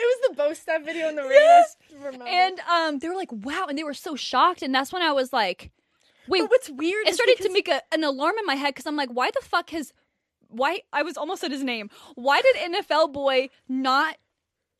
was 0.00 0.28
the 0.28 0.34
bow 0.34 0.52
staff 0.52 0.84
video 0.84 1.08
in 1.08 1.16
the. 1.16 1.22
Remember? 2.02 2.26
And 2.26 2.58
um, 2.60 2.98
they 2.98 3.08
were 3.08 3.14
like, 3.14 3.30
wow. 3.30 3.66
And 3.68 3.78
they 3.78 3.84
were 3.84 3.94
so 3.94 4.16
shocked. 4.16 4.62
And 4.62 4.74
that's 4.74 4.92
when 4.92 5.02
I 5.02 5.12
was 5.12 5.32
like, 5.32 5.70
wait, 6.28 6.40
but 6.40 6.50
what's 6.50 6.70
weird 6.70 7.06
it 7.06 7.14
started 7.14 7.38
to 7.42 7.52
make 7.52 7.68
a, 7.68 7.82
an 7.92 8.04
alarm 8.04 8.36
in 8.38 8.46
my 8.46 8.54
head 8.54 8.74
because 8.74 8.86
I'm 8.86 8.96
like, 8.96 9.10
why 9.10 9.30
the 9.30 9.40
fuck 9.44 9.70
has, 9.70 9.92
why, 10.48 10.80
I 10.92 11.02
was 11.02 11.16
almost 11.16 11.44
at 11.44 11.50
his 11.50 11.62
name. 11.64 11.90
Why 12.14 12.40
did 12.42 12.56
NFL 12.56 13.12
boy 13.12 13.48
not 13.68 14.16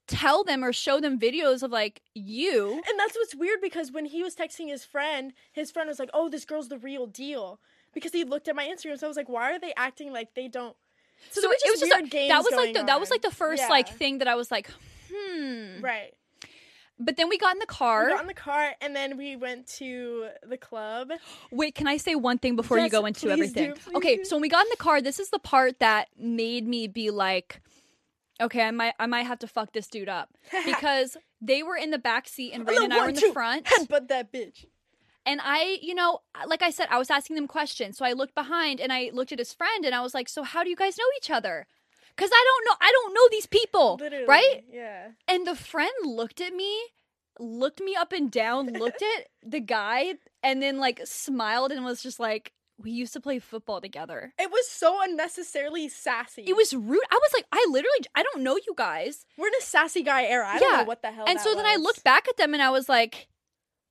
tell 0.07 0.45
them 0.45 0.63
or 0.63 0.73
show 0.73 1.01
them 1.01 1.19
videos 1.19 1.63
of 1.63 1.71
like 1.71 2.03
you? 2.15 2.73
And 2.73 2.99
that's 2.99 3.17
what's 3.17 3.35
weird 3.35 3.61
because 3.61 3.91
when 3.93 4.07
he 4.07 4.23
was 4.23 4.35
texting 4.37 4.69
his 4.69 4.85
friend, 4.85 5.33
his 5.53 5.71
friend 5.71 5.89
was 5.89 5.99
like, 5.99 6.11
"Oh, 6.15 6.29
this 6.29 6.45
girl's 6.45 6.69
the 6.69 6.79
real 6.79 7.07
deal," 7.07 7.61
because 7.93 8.13
he 8.13 8.25
looked 8.25 8.49
at 8.49 8.57
my 8.57 8.67
Instagram. 8.67 8.99
So 8.99 9.07
I 9.07 9.09
was 9.09 9.17
like, 9.17 9.29
"Why 9.29 9.53
are 9.53 9.59
they 9.59 9.73
acting 9.77 10.13
like 10.13 10.35
they 10.35 10.49
don't?" 10.49 10.77
So, 11.31 11.49
were 11.49 11.55
it 11.55 11.71
was 11.71 11.81
just 11.81 12.11
games 12.11 12.29
that 12.29 12.45
was 12.45 12.55
like 12.55 12.75
the, 12.75 12.85
that 12.85 13.01
was 13.01 13.11
like 13.11 13.23
the 13.23 13.31
first 13.31 13.63
Yeah. 13.63 13.69
like 13.69 13.89
thing 13.89 14.19
that 14.19 14.29
I 14.29 14.35
was 14.35 14.51
like, 14.51 14.71
hmm. 15.13 15.81
right. 15.81 16.13
But 16.99 17.17
then 17.17 17.29
we 17.29 17.37
got 17.37 17.55
in 17.55 17.59
the 17.59 17.67
We 17.69 17.75
car. 17.75 18.09
got 18.09 18.23
in 18.23 18.27
the 18.27 18.35
car 18.35 18.75
and 18.81 18.97
then 18.97 19.17
we 19.19 19.37
went 19.37 19.67
to 19.79 20.29
the 20.49 20.57
club. 20.57 21.11
Wait, 21.51 21.75
can 21.75 21.87
I 21.87 21.99
say 21.99 22.15
one 22.15 22.39
thing 22.39 22.57
before 22.57 22.79
you 22.79 22.89
go 22.89 23.05
into 23.05 23.29
everything? 23.31 23.75
do, 23.75 23.97
okay, 23.97 24.17
do. 24.17 24.25
so 24.25 24.37
when 24.37 24.43
we 24.43 24.49
got 24.49 24.65
in 24.65 24.71
the 24.71 24.77
car, 24.79 25.03
this 25.03 25.21
is 25.21 25.29
the 25.31 25.39
part 25.39 25.79
that 25.81 26.09
made 26.19 26.67
me 26.67 26.89
be 26.89 27.11
like, 27.11 27.61
okay, 28.41 28.63
I 28.63 28.71
might 28.71 28.95
I 28.99 29.07
might 29.07 29.27
have 29.27 29.39
to 29.41 29.47
fuck 29.47 29.73
this 29.73 29.89
dude 29.89 30.09
up 30.09 30.31
because 30.65 31.17
they 31.43 31.63
were 31.63 31.77
in 31.77 31.91
the 31.91 31.99
back 31.99 32.29
seat 32.29 32.53
and 32.53 32.67
Rain 32.67 32.85
and 32.85 32.95
I 32.95 33.03
were 33.03 33.09
in 33.11 33.15
the 33.15 33.31
front. 33.33 33.69
But 33.91 34.09
that 34.09 34.33
bitch. 34.33 34.65
And 35.29 35.41
I, 35.43 35.79
you 35.83 35.95
know, 35.95 36.21
like 36.47 36.63
I 36.63 36.71
said, 36.71 36.87
I 36.89 36.99
was 36.99 37.11
asking 37.11 37.35
them 37.35 37.49
questions. 37.49 37.99
So 37.99 38.05
I 38.05 38.13
looked 38.13 38.35
behind 38.35 38.81
and 38.81 38.93
I 38.93 39.11
looked 39.13 39.33
at 39.33 39.41
his 39.41 39.53
friend 39.53 39.85
and 39.85 39.93
I 39.95 40.01
was 40.01 40.15
like, 40.15 40.29
"So 40.29 40.45
how 40.45 40.63
do 40.63 40.71
you 40.71 40.77
guys 40.77 40.97
know 40.97 41.05
each 41.19 41.31
other?" 41.31 41.67
Cuz 42.17 42.31
I 42.33 42.45
don't 42.49 42.65
know 42.67 42.77
I 42.81 42.91
don't 42.93 43.15
know 43.15 43.29
these 43.31 43.47
people, 43.47 43.97
Literally. 44.01 44.27
right? 44.27 44.65
Yeah. 44.73 45.09
And 45.29 45.47
the 45.47 45.55
friend 45.57 45.93
looked 46.05 46.41
at 46.41 46.55
me, 46.55 46.73
looked 47.39 47.81
me 47.81 47.95
up 47.95 48.13
and 48.13 48.31
down, 48.31 48.73
looked 48.73 49.03
at 49.03 49.29
the 49.43 49.61
guy, 49.61 50.15
and 50.43 50.63
then 50.63 50.79
like 50.79 51.01
smiled 51.05 51.73
and 51.73 51.85
was 51.85 52.03
just 52.03 52.19
like, 52.19 52.53
"We 52.79 52.91
used 52.91 53.13
to 53.13 53.21
play 53.21 53.39
football 53.39 53.81
together." 53.81 54.33
It 54.39 54.51
was 54.51 54.67
so 54.69 55.03
unnecessarily 55.03 55.89
sassy. 55.89 56.43
It 56.47 56.57
was 56.57 56.73
rude. 56.75 57.05
I 57.11 57.19
was 57.21 57.33
like, 57.35 57.47
I 57.53 57.67
literally, 57.71 58.01
I 58.15 58.23
don't 58.23 58.43
know 58.43 58.57
you 58.57 58.75
guys. 58.77 59.27
We're 59.37 59.49
in 59.49 59.55
a 59.61 59.63
sassy 59.63 60.03
guy 60.03 60.25
era. 60.25 60.47
I 60.49 60.59
don't 60.59 60.79
know 60.79 60.85
what 60.85 61.03
the 61.03 61.11
hell. 61.11 61.27
and 61.29 61.39
so 61.41 61.55
then 61.55 61.67
I 61.67 61.77
looked 61.77 62.03
back 62.05 62.29
at 62.29 62.37
them 62.39 62.55
and 62.55 62.63
I 62.63 62.71
was 62.71 62.89
like, 62.89 63.29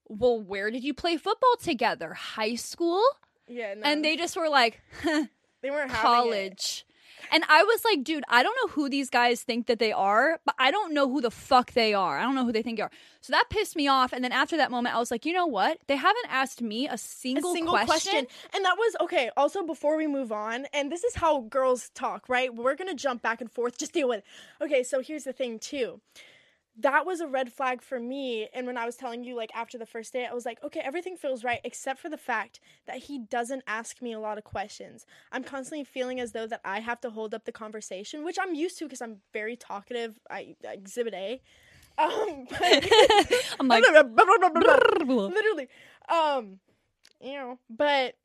"Well, 0.07 0.39
where 0.39 0.71
did 0.71 0.83
you 0.83 0.93
play 0.93 1.17
football 1.17 1.55
together? 1.61 2.13
High 2.13 2.55
school?" 2.55 3.03
Yeah. 3.47 3.75
No, 3.75 3.81
And 3.83 4.03
they 4.03 4.15
just 4.17 4.35
were 4.35 4.49
like, 4.49 4.81
they 5.03 5.69
weren't 5.69 5.91
having 5.91 6.33
it. 6.33 6.83
And 7.31 7.43
I 7.47 7.63
was 7.63 7.85
like, 7.85 8.03
dude, 8.03 8.23
I 8.27 8.41
don't 8.41 8.57
know 8.63 8.73
who 8.73 8.89
these 8.89 9.09
guys 9.09 9.43
think 9.43 9.67
that 9.67 9.79
they 9.79 9.91
are, 9.91 10.39
but 10.45 10.55
I 10.57 10.71
don't 10.71 10.93
know 10.93 11.07
who 11.07 11.21
the 11.21 11.31
fuck 11.31 11.73
they 11.73 11.93
are. 11.93 12.17
I 12.17 12.23
don't 12.23 12.35
know 12.35 12.45
who 12.45 12.51
they 12.51 12.63
think 12.63 12.77
they 12.77 12.83
are. 12.83 12.91
So 13.21 13.31
that 13.31 13.45
pissed 13.49 13.75
me 13.75 13.87
off. 13.87 14.11
And 14.11 14.23
then 14.23 14.31
after 14.31 14.57
that 14.57 14.71
moment, 14.71 14.95
I 14.95 14.99
was 14.99 15.11
like, 15.11 15.25
you 15.25 15.33
know 15.33 15.45
what? 15.45 15.77
They 15.87 15.95
haven't 15.95 16.27
asked 16.29 16.61
me 16.61 16.87
a 16.87 16.95
a 16.95 16.97
single, 16.97 17.53
single 17.53 17.73
question. 17.73 17.87
question. 17.87 18.27
And 18.53 18.65
that 18.65 18.75
was 18.77 18.95
okay. 19.01 19.29
Also, 19.37 19.63
before 19.63 19.97
we 19.97 20.07
move 20.07 20.31
on, 20.31 20.65
and 20.73 20.91
this 20.91 21.03
is 21.03 21.15
how 21.15 21.41
girls 21.41 21.89
talk, 21.93 22.27
right? 22.27 22.53
We're 22.53 22.75
gonna 22.75 22.95
jump 22.95 23.21
back 23.21 23.41
and 23.41 23.51
forth. 23.51 23.77
Just 23.77 23.93
deal 23.93 24.07
with 24.09 24.19
it. 24.19 24.25
Okay, 24.63 24.81
so 24.81 25.01
here's 25.01 25.25
the 25.25 25.33
thing, 25.33 25.59
too. 25.59 26.01
That 26.77 27.05
was 27.05 27.21
a 27.21 27.27
red 27.27 27.53
flag 27.53 27.81
for 27.81 27.99
me. 27.99 28.49
And 28.53 28.67
when 28.67 28.77
I 28.77 28.85
was 28.85 28.95
telling 28.97 29.23
you, 29.23 29.35
like, 29.35 29.51
after 29.55 29.77
the 29.77 29.85
first 29.85 30.11
date, 30.13 30.27
I 30.29 30.33
was 30.33 30.45
like, 30.45 30.61
okay, 30.63 30.81
everything 30.83 31.15
feels 31.15 31.43
right, 31.43 31.61
except 31.63 31.99
for 31.99 32.09
the 32.09 32.17
fact 32.17 32.59
that 32.85 32.97
he 32.97 33.17
doesn't 33.19 33.63
ask 33.65 34.01
me 34.01 34.11
a 34.11 34.19
lot 34.19 34.37
of 34.37 34.43
questions. 34.43 35.05
I'm 35.31 35.43
constantly 35.43 35.85
feeling 35.85 36.19
as 36.19 36.33
though 36.33 36.47
that 36.47 36.61
I 36.65 36.81
have 36.81 36.99
to 37.01 37.09
hold 37.09 37.33
up 37.33 37.45
the 37.45 37.51
conversation, 37.53 38.25
which 38.25 38.37
I'm 38.41 38.55
used 38.55 38.77
to 38.79 38.85
because 38.85 39.01
I'm 39.01 39.17
very 39.31 39.55
talkative. 39.55 40.19
I, 40.29 40.55
I 40.67 40.73
exhibit 40.73 41.13
A. 41.13 41.41
Um, 41.97 42.45
but 42.49 42.59
I'm 43.59 43.67
like, 43.69 43.83
literally 45.33 45.69
um 46.09 46.59
you 47.21 47.35
know 47.35 47.57
but 47.69 48.15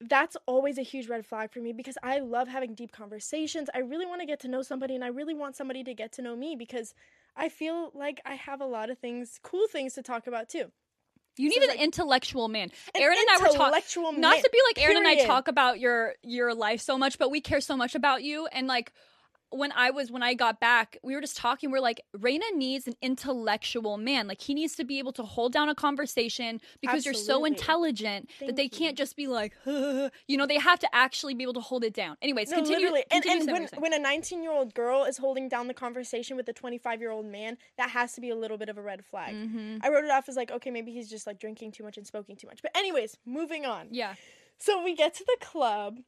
that's 0.00 0.36
always 0.46 0.78
a 0.78 0.82
huge 0.82 1.08
red 1.08 1.26
flag 1.26 1.50
for 1.50 1.60
me 1.60 1.72
because 1.72 1.98
i 2.02 2.18
love 2.20 2.48
having 2.48 2.74
deep 2.74 2.92
conversations 2.92 3.68
i 3.74 3.78
really 3.78 4.06
want 4.06 4.20
to 4.20 4.26
get 4.26 4.40
to 4.40 4.48
know 4.48 4.62
somebody 4.62 4.94
and 4.94 5.04
i 5.04 5.08
really 5.08 5.34
want 5.34 5.56
somebody 5.56 5.82
to 5.82 5.94
get 5.94 6.12
to 6.12 6.22
know 6.22 6.36
me 6.36 6.54
because 6.56 6.94
i 7.36 7.48
feel 7.48 7.90
like 7.94 8.20
i 8.24 8.34
have 8.34 8.60
a 8.60 8.66
lot 8.66 8.90
of 8.90 8.98
things 8.98 9.40
cool 9.42 9.66
things 9.66 9.94
to 9.94 10.02
talk 10.02 10.26
about 10.26 10.48
too 10.48 10.70
you 11.36 11.52
So, 11.52 11.60
need 11.60 11.66
an 11.66 11.76
like, 11.76 11.84
intellectual 11.84 12.48
man. 12.48 12.72
An 12.96 13.00
Aaron 13.00 13.16
and 13.16 13.28
I 13.30 13.40
were 13.40 13.54
talking. 13.54 14.20
Not 14.20 14.38
to 14.38 14.50
be 14.52 14.58
like 14.68 14.84
Aaron 14.84 14.96
and 14.96 15.06
I 15.06 15.24
talk 15.24 15.46
about 15.46 15.78
your 15.78 16.14
your 16.22 16.52
life 16.52 16.80
so 16.80 16.98
much, 16.98 17.16
but 17.16 17.30
we 17.30 17.40
care 17.40 17.60
so 17.60 17.76
much 17.76 17.94
about 17.94 18.24
you. 18.24 18.48
And 18.48 18.66
like 18.66 18.92
when 19.50 19.72
I 19.72 19.90
was 19.90 20.10
when 20.10 20.22
I 20.22 20.34
got 20.34 20.60
back, 20.60 20.98
we 21.02 21.14
were 21.14 21.20
just 21.20 21.36
talking. 21.36 21.70
We're 21.70 21.80
like, 21.80 22.02
Rayna 22.16 22.54
needs 22.54 22.86
an 22.86 22.94
intellectual 23.00 23.96
man. 23.96 24.26
Like 24.28 24.40
he 24.40 24.54
needs 24.54 24.74
to 24.76 24.84
be 24.84 24.98
able 24.98 25.12
to 25.12 25.22
hold 25.22 25.52
down 25.52 25.68
a 25.68 25.74
conversation 25.74 26.60
because 26.80 27.04
you're 27.04 27.14
so 27.14 27.32
Absolutely. 27.46 27.50
intelligent 27.50 28.30
that 28.40 28.56
they 28.56 28.64
you. 28.64 28.70
can't 28.70 28.96
just 28.96 29.16
be 29.16 29.26
like, 29.26 29.54
you 29.64 30.10
know, 30.36 30.46
they 30.46 30.58
have 30.58 30.78
to 30.80 30.94
actually 30.94 31.34
be 31.34 31.42
able 31.44 31.54
to 31.54 31.60
hold 31.60 31.84
it 31.84 31.94
down. 31.94 32.16
Anyways, 32.20 32.50
no, 32.50 32.56
continue. 32.56 32.78
literally. 32.80 33.04
And, 33.10 33.22
continue 33.22 33.36
and 33.36 33.44
saying 33.44 33.52
when, 33.52 33.54
what 33.54 33.60
you're 33.60 33.68
saying. 33.68 33.82
when 33.82 33.92
a 33.94 33.98
19 33.98 34.42
year 34.42 34.52
old 34.52 34.74
girl 34.74 35.04
is 35.04 35.16
holding 35.18 35.48
down 35.48 35.66
the 35.66 35.74
conversation 35.74 36.36
with 36.36 36.48
a 36.48 36.52
25 36.52 37.00
year 37.00 37.10
old 37.10 37.26
man, 37.26 37.56
that 37.78 37.90
has 37.90 38.12
to 38.14 38.20
be 38.20 38.30
a 38.30 38.36
little 38.36 38.58
bit 38.58 38.68
of 38.68 38.76
a 38.78 38.82
red 38.82 39.04
flag. 39.04 39.34
Mhm. 39.34 39.80
I 39.82 39.88
wrote 39.88 40.04
it 40.04 40.10
off 40.10 40.28
as 40.28 40.36
like, 40.36 40.50
okay, 40.50 40.70
maybe 40.70 40.92
he's 40.92 41.08
just 41.08 41.26
like 41.26 41.38
drinking 41.38 41.72
too 41.72 41.84
much 41.84 41.96
and 41.96 42.06
smoking 42.06 42.36
too 42.36 42.46
much. 42.46 42.60
But, 42.62 42.76
anyways, 42.76 43.16
moving 43.24 43.64
on. 43.64 43.88
Yeah. 43.90 44.14
So 44.58 44.82
we 44.82 44.94
get 44.94 45.14
to 45.14 45.24
the 45.24 45.36
club. 45.40 45.98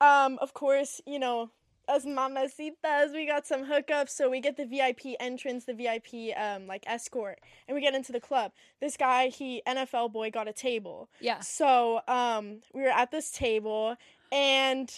Um, 0.00 0.38
of 0.40 0.52
course, 0.54 1.00
you 1.06 1.18
know, 1.18 1.50
as 1.88 2.04
mamacitas, 2.04 3.12
we 3.12 3.26
got 3.26 3.46
some 3.46 3.64
hookups. 3.64 4.10
So 4.10 4.30
we 4.30 4.40
get 4.40 4.56
the 4.56 4.64
VIP 4.64 5.16
entrance, 5.20 5.64
the 5.64 5.74
VIP 5.74 6.36
um 6.36 6.66
like 6.66 6.84
escort, 6.86 7.40
and 7.68 7.74
we 7.74 7.80
get 7.80 7.94
into 7.94 8.12
the 8.12 8.20
club. 8.20 8.52
This 8.80 8.96
guy, 8.96 9.28
he 9.28 9.62
NFL 9.66 10.12
boy, 10.12 10.30
got 10.30 10.48
a 10.48 10.52
table. 10.52 11.08
Yeah. 11.20 11.40
So 11.40 12.00
um, 12.08 12.60
we 12.72 12.82
were 12.82 12.88
at 12.88 13.10
this 13.10 13.30
table, 13.30 13.96
and 14.32 14.90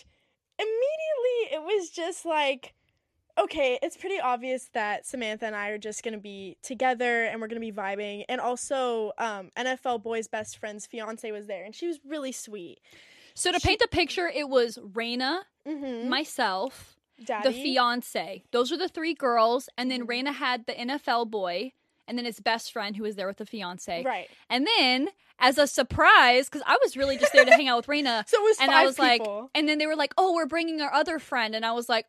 immediately 0.58 1.52
it 1.52 1.62
was 1.62 1.90
just 1.90 2.24
like. 2.24 2.74
Okay, 3.38 3.78
it's 3.82 3.98
pretty 3.98 4.18
obvious 4.18 4.70
that 4.72 5.04
Samantha 5.04 5.44
and 5.44 5.54
I 5.54 5.68
are 5.68 5.76
just 5.76 6.02
gonna 6.02 6.16
be 6.16 6.56
together 6.62 7.24
and 7.24 7.38
we're 7.38 7.48
gonna 7.48 7.60
be 7.60 7.70
vibing. 7.70 8.24
And 8.30 8.40
also, 8.40 9.12
um, 9.18 9.50
NFL 9.58 10.02
boy's 10.02 10.26
best 10.26 10.56
friend's 10.56 10.86
fiance 10.86 11.30
was 11.30 11.46
there, 11.46 11.62
and 11.62 11.74
she 11.74 11.86
was 11.86 12.00
really 12.02 12.32
sweet. 12.32 12.80
So 13.34 13.52
to 13.52 13.60
paint 13.60 13.80
the 13.80 13.88
picture, 13.88 14.26
it 14.26 14.48
was 14.48 14.78
Rayna, 14.78 15.42
Mm-hmm. 15.66 16.08
myself, 16.08 16.96
Daddy. 17.24 17.48
the 17.48 17.54
fiance. 17.62 18.44
Those 18.52 18.70
are 18.72 18.76
the 18.76 18.88
three 18.88 19.14
girls, 19.14 19.68
and 19.76 19.90
then 19.90 20.06
Mhm. 20.06 20.08
Rayna 20.26 20.34
had 20.34 20.66
the 20.66 20.74
NFL 20.78 21.26
boy, 21.30 21.72
and 22.06 22.16
then 22.16 22.24
his 22.24 22.40
best 22.40 22.72
friend 22.72 22.96
who 22.96 23.02
was 23.02 23.16
there 23.16 23.26
with 23.26 23.38
the 23.38 23.46
fiance. 23.46 24.02
Right. 24.04 24.28
And 24.48 24.66
then, 24.66 25.08
as 25.38 25.58
a 25.58 25.66
surprise, 25.66 26.48
because 26.48 26.62
I 26.66 26.78
was 26.82 26.96
really 26.96 27.18
just 27.18 27.32
there 27.32 27.44
to 27.44 27.52
hang 27.52 27.68
out 27.68 27.76
with 27.78 27.86
Rayna, 27.88 28.24
So 28.28 28.38
it 28.38 28.44
was 28.44 28.58
and 28.60 28.70
five 28.70 28.82
I 28.82 28.86
was 28.86 28.98
like, 28.98 29.20
people. 29.22 29.50
and 29.54 29.68
then 29.68 29.78
they 29.78 29.86
were 29.86 29.96
like, 29.96 30.14
"Oh, 30.16 30.32
we're 30.34 30.46
bringing 30.46 30.80
our 30.80 30.92
other 30.92 31.18
friend," 31.18 31.54
and 31.54 31.64
I 31.66 31.72
was 31.72 31.88
like, 31.88 32.06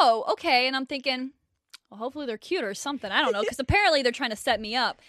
oh, 0.00 0.24
okay. 0.32 0.66
And 0.66 0.74
I'm 0.74 0.86
thinking, 0.86 1.30
well, 1.90 1.98
hopefully 1.98 2.26
they're 2.26 2.38
cute 2.38 2.64
or 2.64 2.74
something. 2.74 3.12
I 3.12 3.22
don't 3.22 3.30
know. 3.32 3.42
Because 3.42 3.58
apparently 3.60 4.02
they're 4.02 4.10
trying 4.10 4.30
to 4.30 4.36
set 4.36 4.60
me 4.60 4.74
up. 4.74 5.00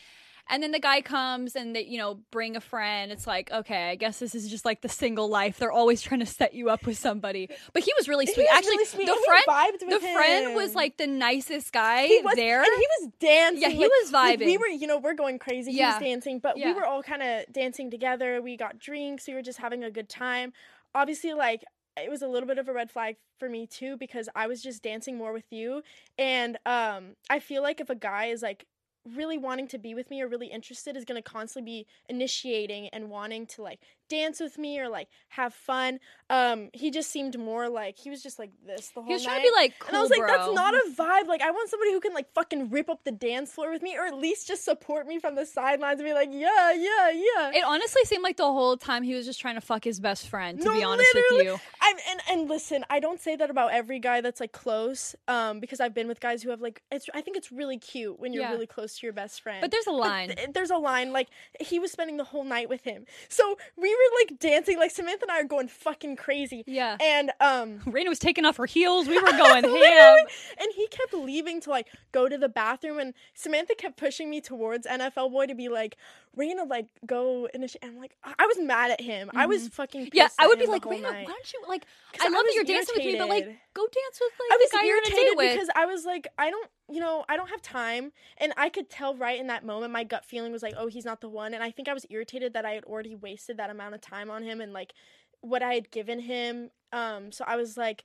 And 0.50 0.63
then 0.63 0.72
the 0.72 0.80
guy 0.80 1.01
comes 1.01 1.56
and 1.56 1.75
they, 1.75 1.84
you 1.86 1.98
know, 1.98 2.20
bring 2.32 2.56
a 2.56 2.62
friend. 2.62 3.12
It's 3.12 3.27
like, 3.27 3.51
okay, 3.51 3.89
I 3.89 3.96
guess 3.96 4.20
this 4.20 4.34
is 4.34 4.50
just 4.50 4.63
like 4.66 4.82
the 4.82 4.89
single 4.89 5.27
life. 5.30 5.58
They're 5.58 5.72
always 5.72 6.01
trying 6.01 6.22
to 6.22 6.25
set 6.25 6.54
you 6.54 6.70
up 6.70 6.86
with 6.86 6.98
somebody. 6.98 7.50
But 7.74 7.84
he 7.84 7.92
was 7.98 8.08
really 8.08 8.25
He 8.25 8.34
sweet. 8.34 8.44
was 8.50 8.58
Actually, 8.58 8.72
really 8.77 8.86
sweet, 8.86 9.08
the 9.08 9.16
friend, 9.25 9.77
the 9.80 9.86
with 9.88 10.01
friend 10.01 10.56
was 10.56 10.74
like 10.75 10.98
the 10.98 11.08
nicest 11.08 11.74
guy 11.74 12.08
He 12.08 12.22
was 12.22 12.36
there. 12.36 12.60
and 12.63 12.72
he 12.75 12.88
was 13.01 13.12
dancing. 13.20 13.62
Yeah, 13.62 13.70
he 13.70 13.80
like- 13.80 13.92
was 14.01 14.12
like, 14.12 14.39
we 14.39 14.58
were, 14.58 14.68
you 14.68 14.88
know, 14.88 14.98
we're 15.00 15.13
going 15.16 15.38
crazy. 15.39 15.72
He 15.72 15.80
Yeah. 15.80 15.96
was 15.96 16.04
dancing, 16.04 16.39
but 16.39 16.58
Yeah. 16.58 16.68
we 16.68 16.74
were 16.74 16.86
all 16.86 17.04
kind 17.04 17.22
of 17.24 17.46
dancing 17.51 17.92
together. 17.92 18.42
We 18.42 18.56
got 18.58 18.80
drinks. 18.80 19.27
We 19.27 19.34
were 19.34 19.42
just 19.42 19.60
having 19.60 19.84
a 19.84 19.92
good 19.92 20.10
time. 20.10 20.54
Obviously, 20.96 21.34
like 21.34 21.63
it 22.01 22.10
was 22.10 22.22
a 22.22 22.27
little 22.27 22.48
bit 22.48 22.58
of 22.60 22.68
a 22.70 22.74
red 22.74 22.92
flag 22.92 23.18
for 23.39 23.50
me 23.50 23.66
too 23.68 23.98
because 23.98 24.30
I 24.36 24.48
was 24.48 24.62
just 24.62 24.82
dancing 24.84 25.18
more 25.18 25.34
with 25.34 25.51
you, 25.51 25.82
and 26.18 26.58
um, 26.66 27.16
I 27.30 27.39
feel 27.39 27.62
like 27.63 27.82
if 27.82 27.89
a 27.89 27.96
guy 27.96 28.25
is 28.27 28.42
like 28.42 28.66
really 29.15 29.37
wanting 29.37 29.67
to 29.69 29.77
be 29.77 29.93
with 29.95 30.09
me 30.09 30.21
or 30.21 30.27
really 30.27 30.47
interested 30.47 30.97
is 30.97 31.05
going 31.05 31.21
to 31.21 31.29
constantly 31.29 31.83
be 31.83 31.87
initiating 32.09 32.89
and 32.89 33.09
wanting 33.09 33.45
to 33.47 33.61
like 33.61 33.79
dance 34.09 34.39
with 34.39 34.57
me 34.57 34.79
or 34.79 34.89
like 34.89 35.07
have 35.29 35.53
fun 35.53 35.99
um 36.29 36.69
he 36.73 36.91
just 36.91 37.09
seemed 37.11 37.37
more 37.37 37.69
like 37.69 37.97
he 37.97 38.09
was 38.09 38.21
just 38.23 38.37
like 38.39 38.51
this 38.65 38.89
the 38.89 39.01
whole 39.01 39.07
he 39.07 39.13
was 39.13 39.23
trying 39.23 39.37
night. 39.37 39.43
to 39.45 39.51
be 39.51 39.55
like, 39.55 39.79
cool, 39.79 39.87
And 39.89 39.97
I 39.97 40.01
was 40.01 40.09
like, 40.09 40.19
bro. 40.19 40.27
that's 40.27 40.53
not 40.53 40.73
a 40.73 40.83
vibe. 40.97 41.27
Like, 41.27 41.41
I 41.41 41.51
want 41.51 41.69
somebody 41.69 41.91
who 41.93 41.99
can 41.99 42.13
like 42.13 42.31
fucking 42.33 42.69
rip 42.69 42.89
up 42.89 43.03
the 43.03 43.11
dance 43.11 43.51
floor 43.53 43.71
with 43.71 43.81
me, 43.81 43.95
or 43.97 44.05
at 44.05 44.15
least 44.15 44.47
just 44.47 44.65
support 44.65 45.07
me 45.07 45.19
from 45.19 45.35
the 45.35 45.45
sidelines 45.45 45.99
and 45.99 46.07
be 46.07 46.13
like, 46.13 46.29
yeah, 46.31 46.71
yeah, 46.73 47.09
yeah. 47.11 47.51
It 47.53 47.63
honestly 47.65 48.03
seemed 48.05 48.23
like 48.23 48.37
the 48.37 48.43
whole 48.43 48.75
time 48.77 49.03
he 49.03 49.13
was 49.13 49.25
just 49.25 49.39
trying 49.39 49.55
to 49.55 49.61
fuck 49.61 49.83
his 49.83 49.99
best 49.99 50.27
friend. 50.27 50.59
To 50.59 50.65
No, 50.65 50.73
be 50.73 50.83
honest 50.83 51.13
literally. 51.15 51.37
with 51.51 51.61
you, 51.61 51.67
I'm 51.81 51.95
and 52.09 52.21
and 52.31 52.49
listen, 52.49 52.83
I 52.89 52.99
don't 52.99 53.19
say 53.21 53.35
that 53.37 53.49
about 53.49 53.71
every 53.71 53.99
guy 53.99 54.21
that's 54.21 54.39
like 54.39 54.51
close, 54.51 55.15
um, 55.27 55.59
because 55.59 55.79
I've 55.79 55.93
been 55.93 56.07
with 56.07 56.19
guys 56.19 56.43
who 56.43 56.49
have 56.49 56.61
like 56.61 56.81
it's. 56.91 57.07
I 57.13 57.21
think 57.21 57.37
it's 57.37 57.51
really 57.51 57.77
cute 57.77 58.19
when 58.19 58.33
you're 58.33 58.43
Yeah. 58.43 58.51
really 58.51 58.67
close 58.67 58.97
to 58.99 59.05
your 59.05 59.13
best 59.13 59.41
friend. 59.41 59.61
but 59.61 59.71
there's 59.71 59.87
a 59.87 59.91
line. 59.91 60.29
th- 60.35 60.49
there's 60.53 60.71
a 60.71 60.77
line 60.77 61.13
like 61.13 61.27
he 61.59 61.79
was 61.79 61.91
spending 61.91 62.17
the 62.17 62.23
whole 62.25 62.43
night 62.43 62.69
with 62.69 62.83
him, 62.83 63.05
so 63.29 63.57
we 63.77 63.95
were 63.98 64.18
like 64.22 64.39
dancing. 64.39 64.77
Like 64.77 64.92
Samantha 64.92 65.24
and 65.24 65.32
I 65.32 65.42
are 65.42 65.44
going 65.44 65.68
fucking 65.68 66.16
crazy, 66.16 66.63
yeah, 66.68 66.98
and 67.01 67.32
um. 67.39 67.80
Rayna 67.86 68.10
was 68.10 68.20
taking 68.20 68.46
off 68.46 68.58
her 68.58 68.66
heels. 68.66 69.08
We 69.08 69.20
were 69.20 69.32
going 69.38 69.63
ham. 69.63 70.18
And 70.60 70.70
he 70.75 70.88
kept 70.88 71.13
leaving 71.13 71.62
to 71.62 71.70
like 71.70 71.88
go 72.12 72.30
to 72.30 72.38
the 72.38 72.50
bathroom, 72.50 73.00
and 73.00 73.13
Samantha 73.34 73.75
kept 73.75 73.98
pushing 73.98 74.30
me 74.30 74.42
towards 74.42 74.88
NFL 74.88 75.32
boy 75.32 75.48
to 75.48 75.56
be 75.56 75.70
like, 75.70 75.98
Rayna, 76.38 76.68
like 76.70 76.88
go 77.06 77.48
initiate. 77.54 77.84
And 77.84 77.94
I'm 77.94 78.00
like, 78.00 78.16
I 78.24 78.34
I 78.39 78.46
was 78.46 78.58
mad 78.60 78.92
at 78.92 79.01
him. 79.01 79.30
I 79.36 79.46
was 79.46 79.68
fucking 79.70 80.06
pissed 80.06 80.13
Mm-hmm. 80.13 80.18
Yeah, 80.18 80.27
I 80.39 80.48
would 80.48 80.60
be 80.60 80.68
like, 80.68 80.84
Rayna, 80.84 81.04
why 81.04 81.24
don't 81.25 81.54
you 81.54 81.63
like 81.68 81.86
I 82.20 82.25
I 82.25 82.30
love 82.30 82.44
that 82.46 82.54
you're 82.56 82.63
dancing 82.63 82.96
with 82.98 83.06
me, 83.06 83.18
but 83.18 83.30
like, 83.30 83.44
irritated. 83.44 83.62
Go 83.77 83.84
dance 83.84 84.19
with 84.19 84.31
like 84.39 84.51
I 84.51 84.57
was 84.57 84.69
the 84.72 84.77
guy 84.77 84.84
you're 84.84 84.98
irritated 84.98 85.38
with. 85.38 85.53
because 85.53 85.69
I 85.75 85.86
was 85.86 86.05
like, 86.05 86.27
I 86.38 86.50
don't, 86.50 86.69
you 86.89 87.00
know, 87.00 87.24
I 87.29 87.38
don't 87.38 87.50
have 87.50 87.62
time, 87.62 88.12
and 88.38 88.53
I 88.57 88.69
could 88.69 88.89
tell 88.89 89.15
right 89.15 89.39
in 89.39 89.48
that 89.48 89.65
moment. 89.65 89.93
My 89.93 90.03
gut 90.03 90.25
feeling 90.25 90.51
was 90.51 90.63
like, 90.63 90.74
oh, 90.77 90.88
he's 90.88 91.05
not 91.05 91.22
the 91.22 91.29
one, 91.29 91.53
and 91.53 91.63
I 91.63 91.72
think 91.72 91.88
I 91.88 91.93
was 91.93 92.05
irritated 92.10 92.53
that 92.53 92.65
I 92.65 92.72
had 92.72 92.84
already 92.86 93.15
wasted 93.15 93.57
that 93.57 93.69
amount 93.69 93.96
of 93.96 94.01
time 94.01 94.29
on 94.31 94.43
him 94.43 94.62
and 94.62 94.74
like 94.74 94.93
what 95.41 95.62
I 95.62 95.74
had 95.74 95.91
given 95.91 96.19
him. 96.19 96.72
Um, 96.91 97.31
so 97.31 97.46
I 97.48 97.55
was 97.55 97.77
like, 97.77 98.03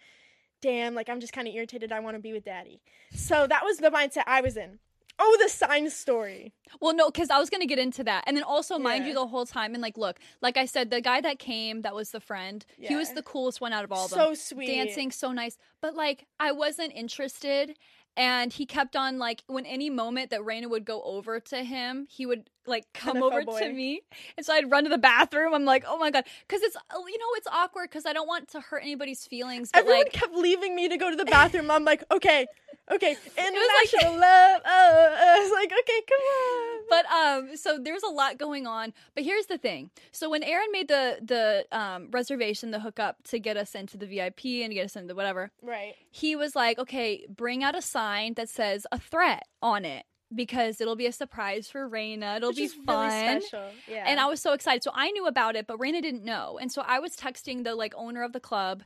damn, 0.60 0.94
like 0.94 1.08
I'm 1.08 1.20
just 1.20 1.32
kind 1.32 1.48
of 1.48 1.54
irritated. 1.54 1.92
I 1.92 2.00
want 2.00 2.16
to 2.16 2.20
be 2.20 2.32
with 2.32 2.44
daddy. 2.44 2.82
So 3.14 3.46
that 3.46 3.64
was 3.64 3.78
the 3.78 3.90
mindset 3.90 4.24
I 4.26 4.40
was 4.40 4.56
in. 4.56 4.78
Oh, 5.18 5.38
the 5.40 5.48
sign 5.48 5.88
story. 5.90 6.52
Well, 6.80 6.94
no, 6.94 7.10
because 7.10 7.30
I 7.30 7.38
was 7.38 7.50
gonna 7.50 7.66
get 7.66 7.78
into 7.78 8.02
that, 8.04 8.24
and 8.26 8.36
then 8.36 8.44
also, 8.44 8.78
mind 8.78 9.06
you, 9.06 9.14
the 9.14 9.26
whole 9.26 9.46
time, 9.46 9.74
and 9.74 9.82
like, 9.82 9.96
look, 9.96 10.18
like 10.40 10.56
I 10.56 10.64
said, 10.64 10.90
the 10.90 11.00
guy 11.00 11.20
that 11.20 11.38
came, 11.38 11.82
that 11.82 11.94
was 11.94 12.10
the 12.10 12.20
friend. 12.20 12.64
He 12.78 12.96
was 12.96 13.12
the 13.12 13.22
coolest 13.22 13.60
one 13.60 13.72
out 13.72 13.84
of 13.84 13.92
all 13.92 14.06
of 14.06 14.10
them. 14.10 14.18
So 14.18 14.34
sweet. 14.34 14.66
dancing 14.66 15.10
so 15.10 15.32
nice 15.32 15.58
but 15.80 15.94
like 15.94 16.26
i 16.40 16.52
wasn't 16.52 16.92
interested 16.94 17.76
and 18.16 18.52
he 18.52 18.66
kept 18.66 18.94
on 18.94 19.18
like 19.18 19.42
when 19.46 19.64
any 19.64 19.88
moment 19.88 20.30
that 20.30 20.40
Rayna 20.40 20.68
would 20.68 20.84
go 20.84 21.02
over 21.02 21.40
to 21.40 21.64
him 21.64 22.06
he 22.10 22.26
would 22.26 22.50
like 22.66 22.84
come 22.92 23.16
NFL 23.16 23.32
over 23.32 23.58
to 23.60 23.72
me 23.72 24.02
and 24.36 24.44
so 24.46 24.52
i'd 24.54 24.70
run 24.70 24.84
to 24.84 24.90
the 24.90 24.98
bathroom 24.98 25.54
i'm 25.54 25.64
like 25.64 25.84
oh 25.86 25.98
my 25.98 26.10
god 26.10 26.24
because 26.46 26.62
it's 26.62 26.76
uh, 26.76 26.98
you 27.06 27.18
know 27.18 27.26
it's 27.36 27.48
awkward 27.48 27.88
because 27.90 28.06
i 28.06 28.12
don't 28.12 28.28
want 28.28 28.48
to 28.48 28.60
hurt 28.60 28.82
anybody's 28.82 29.26
feelings 29.26 29.70
but 29.72 29.80
Everyone 29.80 30.02
like 30.04 30.12
kept 30.12 30.34
leaving 30.34 30.74
me 30.76 30.88
to 30.88 30.96
go 30.96 31.10
to 31.10 31.16
the 31.16 31.24
bathroom. 31.24 31.70
I'm 31.70 31.84
like, 31.84 32.04
okay, 32.10 32.46
okay, 32.90 33.14
like- 33.14 33.38
international 33.38 34.20
love. 34.20 34.60
Oh, 34.64 35.16
I 35.18 35.38
was 35.40 35.52
like, 35.52 35.72
okay, 35.72 36.02
come 36.08 36.20
on. 36.20 36.80
but 36.88 37.06
um 37.50 37.56
so 37.56 37.78
there's 37.82 38.02
a 38.02 38.08
lot 38.08 38.38
going 38.38 38.66
on 38.66 38.92
but 39.14 39.24
here's 39.24 39.46
the 39.46 39.56
thing 39.58 39.90
so 40.10 40.28
when 40.28 40.42
aaron 40.42 40.66
made 40.72 40.88
the 40.88 41.18
the 41.22 41.64
um 41.76 42.08
reservation 42.10 42.70
the 42.70 42.80
hookup 42.80 43.22
to 43.24 43.38
get 43.38 43.56
us 43.56 43.74
into 43.74 43.96
the 43.96 44.06
vip 44.06 44.40
and 44.44 44.72
get 44.72 44.84
us 44.84 44.96
into 44.96 45.14
whatever 45.14 45.50
right. 45.62 45.94
he 46.10 46.36
was 46.36 46.54
like, 46.56 46.78
okay, 46.78 47.24
bring 47.28 47.62
out 47.62 47.74
a 47.76 47.82
sign 47.82 48.34
that 48.34 48.48
says 48.48 48.86
a 48.92 48.98
threat 48.98 49.44
on 49.62 49.84
it 49.84 50.04
because 50.34 50.80
it'll 50.80 50.96
be 50.96 51.06
a 51.06 51.12
surprise 51.12 51.68
for 51.68 51.88
Rayna. 51.88 52.36
It'll 52.36 52.50
Which 52.50 52.56
be 52.56 52.68
fun. 52.68 53.42
really. 53.52 53.72
Yeah. 53.88 54.04
And 54.06 54.18
I 54.18 54.26
was 54.26 54.40
so 54.40 54.52
excited. 54.54 54.82
So 54.82 54.90
I 54.94 55.10
knew 55.10 55.26
about 55.26 55.56
it, 55.56 55.66
but 55.66 55.78
Rayna 55.78 56.00
didn't 56.02 56.24
know. 56.24 56.58
And 56.60 56.72
so 56.72 56.82
I 56.86 56.98
was 57.00 57.16
texting 57.16 57.64
the 57.64 57.74
like 57.74 57.94
owner 57.96 58.22
of 58.22 58.32
the 58.32 58.40
club 58.40 58.82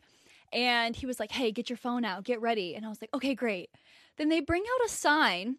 and 0.53 0.94
he 0.97 1.07
was 1.07 1.20
like, 1.20 1.31
hey, 1.33 1.53
get 1.53 1.68
your 1.70 1.77
phone 1.77 2.05
out, 2.05 2.25
get 2.25 2.40
ready. 2.40 2.75
And 2.75 2.85
I 2.85 2.88
was 2.88 3.01
like, 3.01 3.11
okay, 3.14 3.35
great. 3.35 3.70
Then 4.18 4.29
they 4.29 4.40
bring 4.40 4.62
out 4.62 4.87
a 4.87 4.88
sign 4.88 5.57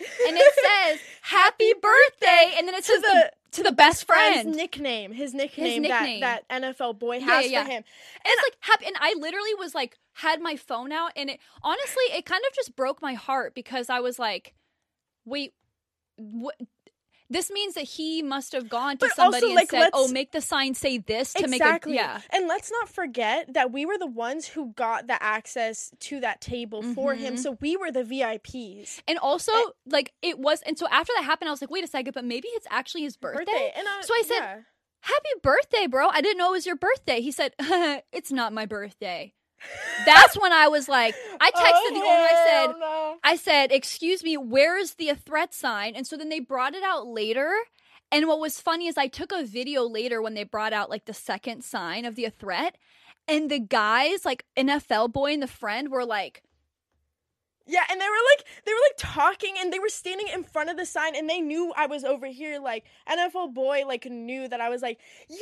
and 0.00 0.36
it 0.36 0.54
says 0.54 1.00
happy 1.22 1.72
birthday 1.74 2.54
and 2.56 2.66
then 2.68 2.74
it 2.74 2.84
to 2.84 2.92
says 2.92 3.02
the, 3.02 3.32
to 3.52 3.62
the 3.62 3.72
best 3.72 4.04
friend's 4.04 4.42
friend. 4.42 4.56
nickname, 4.56 5.12
his 5.12 5.34
nickname, 5.34 5.66
His 5.66 5.78
nickname. 5.80 6.20
that 6.20 6.44
that 6.48 6.62
NFL 6.62 6.98
boy 6.98 7.16
Yeah, 7.16 7.26
has 7.26 7.50
yeah, 7.50 7.64
for 7.64 7.70
him. 7.70 7.84
And 8.24 8.26
it's 8.26 8.42
like 8.44 8.56
happy, 8.60 8.86
and 8.86 8.96
I 9.00 9.14
literally 9.18 9.54
was 9.54 9.74
like 9.74 9.96
had 10.14 10.40
my 10.40 10.56
phone 10.56 10.92
out, 10.92 11.12
and 11.16 11.30
it 11.30 11.40
honestly 11.62 12.04
it 12.14 12.24
kind 12.26 12.42
of 12.48 12.54
just 12.54 12.76
broke 12.76 13.00
my 13.02 13.14
heart 13.14 13.54
because 13.54 13.88
I 13.90 14.00
was 14.00 14.18
like, 14.18 14.54
wait, 15.24 15.54
what? 16.16 16.56
This 17.30 17.50
means 17.50 17.74
that 17.74 17.84
he 17.84 18.22
must 18.22 18.52
have 18.52 18.68
gone 18.68 18.96
to 18.98 19.06
But 19.06 19.14
somebody 19.16 19.46
also, 19.48 19.58
and 19.58 19.68
said, 19.68 19.90
"Oh, 19.92 20.08
make 20.08 20.32
the 20.32 20.40
sign 20.40 20.74
say 20.74 20.98
this 20.98 21.34
to 21.34 21.44
exactly. 21.44 21.92
make 21.92 22.00
a 22.00 22.04
yeah." 22.04 22.20
And 22.30 22.48
let's 22.48 22.70
not 22.70 22.88
forget 22.88 23.52
that 23.52 23.70
we 23.70 23.84
were 23.84 23.98
the 23.98 24.06
ones 24.06 24.46
who 24.48 24.72
got 24.72 25.06
the 25.08 25.22
access 25.22 25.90
to 26.00 26.20
that 26.20 26.40
table 26.40 26.82
for 26.94 27.14
him. 27.14 27.34
Mhm. 27.34 27.38
So 27.38 27.58
we 27.60 27.76
were 27.76 27.90
the 27.90 28.02
VIPs. 28.04 29.02
And 29.06 29.18
also, 29.18 29.52
Eh. 29.52 29.64
like 29.86 30.14
it 30.22 30.38
was, 30.38 30.62
and 30.62 30.78
so 30.78 30.86
after 30.90 31.12
that 31.16 31.24
happened, 31.24 31.48
I 31.48 31.52
was 31.52 31.60
like, 31.60 31.70
"Wait 31.70 31.84
a 31.84 31.88
second, 31.88 32.14
but 32.14 32.24
maybe 32.24 32.48
it's 32.48 32.66
actually 32.70 33.02
his 33.02 33.16
birthday." 33.16 33.72
And 33.76 33.86
I, 33.86 34.00
So 34.02 34.14
I 34.14 34.22
said- 34.22 34.34
yeah. 34.40 34.58
Happy 35.02 35.28
birthday, 35.42 35.86
bro! 35.86 36.08
I 36.08 36.20
didn't 36.20 36.38
know 36.38 36.48
it 36.48 36.52
was 36.52 36.66
your 36.66 36.74
birthday. 36.76 37.20
He 37.20 37.30
said, 37.30 37.54
"It's 38.12 38.32
not 38.32 38.52
my 38.52 38.66
birthday." 38.66 39.32
That's 40.06 40.38
when 40.38 40.52
I 40.52 40.68
was 40.68 40.88
like, 40.88 41.14
I 41.40 41.50
texted 41.50 41.94
the 41.94 42.02
oh, 42.02 42.10
owner. 42.10 42.28
I 42.30 42.44
said, 42.46 42.66
Oh, 42.74 42.78
no. 42.78 43.16
I 43.24 43.36
said, 43.36 43.72
"Excuse 43.72 44.22
me, 44.22 44.36
where's 44.36 44.94
the 44.94 45.12
threat 45.14 45.52
sign?" 45.52 45.94
And 45.94 46.06
so 46.06 46.16
then 46.16 46.28
they 46.28 46.40
brought 46.40 46.74
it 46.74 46.82
out 46.82 47.06
later. 47.06 47.52
And 48.10 48.26
what 48.26 48.40
was 48.40 48.60
funny 48.60 48.86
is 48.86 48.96
I 48.96 49.08
took 49.08 49.32
a 49.32 49.44
video 49.44 49.82
later 49.82 50.22
when 50.22 50.34
they 50.34 50.44
brought 50.44 50.72
out 50.72 50.88
like 50.88 51.04
the 51.04 51.12
second 51.12 51.62
sign 51.62 52.04
of 52.04 52.14
the 52.14 52.30
threat, 52.30 52.78
and 53.26 53.50
the 53.50 53.58
guys, 53.58 54.24
like 54.24 54.46
NFL 54.56 55.12
boy 55.12 55.34
and 55.34 55.42
the 55.42 55.46
friend, 55.46 55.90
were 55.90 56.06
like, 56.06 56.42
Yeah, 57.68 57.84
and 57.90 58.00
they 58.00 58.06
were 58.08 58.24
like 58.36 58.46
they 58.64 58.72
were 58.72 58.80
like 58.88 58.96
talking 58.96 59.54
and 59.60 59.72
they 59.72 59.78
were 59.78 59.88
standing 59.90 60.28
in 60.28 60.42
front 60.42 60.70
of 60.70 60.76
the 60.76 60.86
sign 60.86 61.14
and 61.14 61.28
they 61.28 61.40
knew 61.40 61.72
I 61.76 61.86
was 61.86 62.02
over 62.04 62.26
here 62.26 62.58
like 62.60 62.84
NFL 63.08 63.52
boy 63.54 63.84
like 63.86 64.06
knew 64.06 64.48
that 64.48 64.60
I 64.60 64.68
was 64.70 64.80
like, 64.82 64.98
"Yeah." 65.28 65.36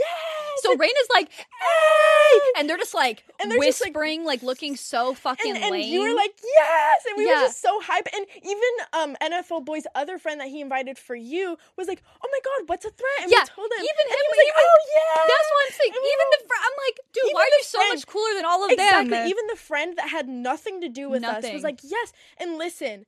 so 0.59 0.77
Rain 0.77 0.91
is 1.03 1.09
like, 1.11 1.31
"Hey!" 1.31 2.41
and 2.59 2.69
they're 2.69 2.77
just 2.79 2.95
like 2.95 3.25
And 3.41 3.51
they're 3.51 3.59
just, 3.61 3.81
like- 3.81 3.95
whispering, 3.95 4.25
like, 4.25 4.43
looking 4.43 4.77
so 4.77 5.15
fucking 5.15 5.55
and, 5.55 5.63
and 5.65 5.73
lame. 5.73 5.89
you 5.93 6.01
were 6.03 6.15
like, 6.15 6.35
Yes 6.43 7.05
and 7.09 7.17
we 7.17 7.27
Yeah. 7.27 7.41
were 7.43 7.47
just 7.47 7.61
so 7.63 7.81
hype 7.81 8.09
and 8.15 8.27
even 8.43 8.73
um 8.93 9.17
NFL 9.23 9.65
boy's 9.65 9.87
other 9.95 10.19
friend 10.19 10.41
that 10.41 10.49
he 10.49 10.61
invited 10.61 10.99
for 10.99 11.15
you 11.15 11.57
was 11.77 11.87
like, 11.89 12.03
Oh 12.23 12.29
my 12.31 12.41
god, 12.45 12.69
what's 12.69 12.85
a 12.85 12.91
threat? 12.91 13.19
And 13.23 13.31
Yeah, 13.31 13.43
we 13.43 13.47
told 13.55 13.71
him 13.73 13.85
even 13.85 14.05
and 14.07 14.11
him, 14.11 14.19
he 14.19 14.29
was 14.29 14.39
like, 14.43 14.55
Oh 14.57 14.79
yeah 14.97 15.23
That's 15.31 15.49
what 15.53 15.61
I'm 15.67 15.73
saying. 15.79 15.93
And 15.95 16.03
we 16.03 16.09
Even 16.17 16.27
were- 16.27 16.37
the 16.37 16.47
friend, 16.49 16.63
I'm 16.67 16.77
like, 16.87 16.97
dude, 17.13 17.31
why 17.33 17.41
are 17.43 17.55
you 17.59 17.65
so 17.65 17.79
much 17.89 18.07
cooler 18.07 18.35
than 18.35 18.45
all 18.45 18.65
of 18.65 18.71
Exactly. 18.71 19.11
them? 19.11 19.29
Even 19.29 19.47
the 19.47 19.57
friend 19.57 19.99
that 19.99 20.09
had 20.09 20.29
nothing 20.29 20.81
to 20.83 20.89
do 20.89 21.09
with 21.09 21.25
us 21.25 21.45
was 21.53 21.63
like, 21.63 21.81
yes. 21.83 22.13
And 22.39 22.57
listen, 22.59 23.07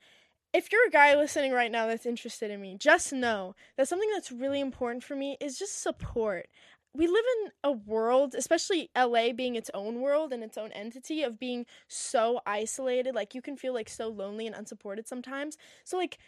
if 0.53 0.73
you're 0.73 0.87
a 0.87 0.91
guy 0.91 1.15
listening 1.15 1.53
right 1.53 1.71
now 1.71 1.87
that's 1.87 2.07
interested 2.07 2.51
in 2.51 2.61
me, 2.61 2.77
just 2.79 3.13
know 3.13 3.55
that 3.77 3.89
something 3.89 4.09
that's 4.13 4.33
really 4.33 4.61
important 4.61 5.05
for 5.05 5.17
me 5.17 5.37
is 5.41 5.59
just 5.59 5.83
support. 5.83 6.49
We 6.95 7.07
live 7.07 7.25
in 7.45 7.53
a 7.65 7.73
world, 7.73 8.35
especially 8.37 8.91
LA 8.95 9.33
being 9.33 9.57
its 9.57 9.71
own 9.75 10.01
world 10.01 10.33
and 10.33 10.43
its 10.43 10.59
own 10.59 10.73
entity, 10.73 11.23
of 11.23 11.39
being 11.39 11.67
so 11.87 12.41
isolated. 12.47 13.15
Like, 13.15 13.35
you 13.35 13.43
can 13.43 13.57
feel 13.57 13.75
like 13.75 13.89
so 13.89 14.09
lonely 14.09 14.47
and 14.47 14.57
unsupported 14.57 15.07
sometimes. 15.07 15.59
So, 15.85 15.97
like, 15.99 16.19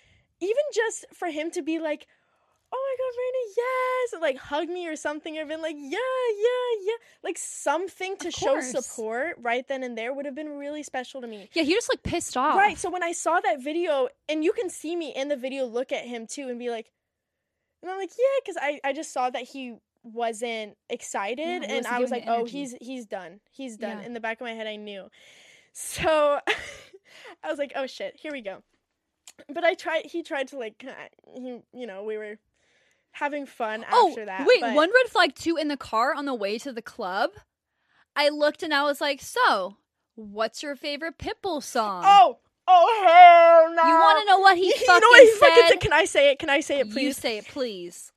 even 0.40 0.62
just 0.74 1.06
for 1.14 1.28
him 1.28 1.50
to 1.52 1.62
be 1.62 1.78
like, 1.78 2.06
oh 2.72 2.78
my 2.78 2.96
god, 2.98 3.12
Rayna, 3.20 3.54
yes, 3.56 4.12
and 4.12 4.22
like 4.22 4.36
hug 4.38 4.68
me 4.68 4.86
or 4.86 4.96
something, 4.96 5.36
or 5.38 5.44
been 5.46 5.62
like, 5.62 5.76
yeah, 5.76 5.98
yeah, 5.98 6.80
yeah, 6.84 6.94
like 7.22 7.38
something 7.38 8.16
to 8.18 8.30
show 8.30 8.60
support 8.60 9.36
right 9.40 9.66
then 9.68 9.82
and 9.82 9.96
there 9.96 10.12
would 10.12 10.26
have 10.26 10.34
been 10.34 10.50
really 10.50 10.82
special 10.82 11.20
to 11.20 11.26
me. 11.26 11.48
yeah, 11.54 11.62
he 11.62 11.72
just 11.74 11.90
like 11.92 12.02
pissed 12.02 12.36
off. 12.36 12.56
Right. 12.56 12.78
So 12.78 12.90
when 12.90 13.02
I 13.02 13.12
saw 13.12 13.40
that 13.40 13.62
video, 13.62 14.08
and 14.28 14.44
you 14.44 14.52
can 14.52 14.70
see 14.70 14.94
me 14.96 15.12
in 15.14 15.28
the 15.28 15.36
video 15.36 15.64
look 15.66 15.92
at 15.92 16.04
him 16.04 16.26
too 16.26 16.48
and 16.48 16.58
be 16.58 16.70
like, 16.70 16.90
and 17.82 17.90
I'm 17.90 17.98
like, 17.98 18.10
yeah, 18.18 18.40
because 18.44 18.56
I, 18.60 18.80
I 18.84 18.92
just 18.92 19.12
saw 19.12 19.30
that 19.30 19.42
he 19.42 19.76
wasn't 20.02 20.76
excited 20.88 21.64
he 21.64 21.76
and 21.76 21.86
I 21.86 21.98
was 21.98 22.10
like, 22.10 22.24
oh, 22.26 22.44
he's 22.44 22.74
he's 22.80 23.06
done. 23.06 23.40
He's 23.50 23.76
done. 23.76 23.98
Yeah. 23.98 24.06
In 24.06 24.14
the 24.14 24.20
back 24.20 24.40
of 24.40 24.46
my 24.46 24.52
head 24.52 24.66
I 24.66 24.76
knew. 24.76 25.08
So 25.72 26.40
I 27.44 27.48
was 27.48 27.58
like, 27.58 27.72
oh 27.76 27.86
shit, 27.86 28.16
here 28.20 28.32
we 28.32 28.40
go. 28.40 28.62
But 29.48 29.62
I 29.62 29.74
tried. 29.74 30.06
He 30.06 30.24
tried 30.24 30.48
to 30.48 30.58
like, 30.58 30.84
he, 31.32 31.60
you 31.72 31.86
know, 31.86 32.02
we 32.02 32.18
were 32.18 32.38
having 33.12 33.46
fun 33.46 33.84
Oh, 33.90 34.10
after 34.10 34.24
that. 34.26 34.46
wait, 34.46 34.60
but- 34.60 34.74
one 34.74 34.90
red 34.90 35.10
flag 35.10 35.34
too 35.34 35.56
in 35.56 35.68
the 35.68 35.76
car 35.76 36.14
on 36.14 36.24
the 36.26 36.34
way 36.34 36.58
to 36.58 36.72
the 36.72 36.82
club. 36.82 37.30
I 38.16 38.28
looked 38.28 38.62
and 38.62 38.74
I 38.74 38.82
was 38.84 39.00
like, 39.00 39.20
"So, 39.20 39.76
what's 40.14 40.62
your 40.62 40.74
favorite 40.76 41.18
Pitbull 41.18 41.62
song?" 41.62 42.02
Oh, 42.06 42.38
oh 42.66 43.02
hell 43.06 43.74
no! 43.74 43.82
you 43.88 43.94
want 43.94 44.20
to 44.20 44.26
know 44.26 44.38
what 44.40 44.56
he 44.56 44.66
You 44.66 44.72
fucking 44.72 45.00
know 45.00 45.08
what 45.08 45.20
he 45.22 45.30
said? 45.36 45.48
fucking? 45.64 45.78
Can 45.80 45.92
I 45.92 46.04
say 46.04 46.30
it? 46.32 46.38
Can 46.38 46.50
I 46.50 46.60
say 46.60 46.80
it, 46.80 46.86
You 46.88 46.92
please? 46.92 47.16
say 47.16 47.38
it, 47.38 47.46
please. 47.46 48.12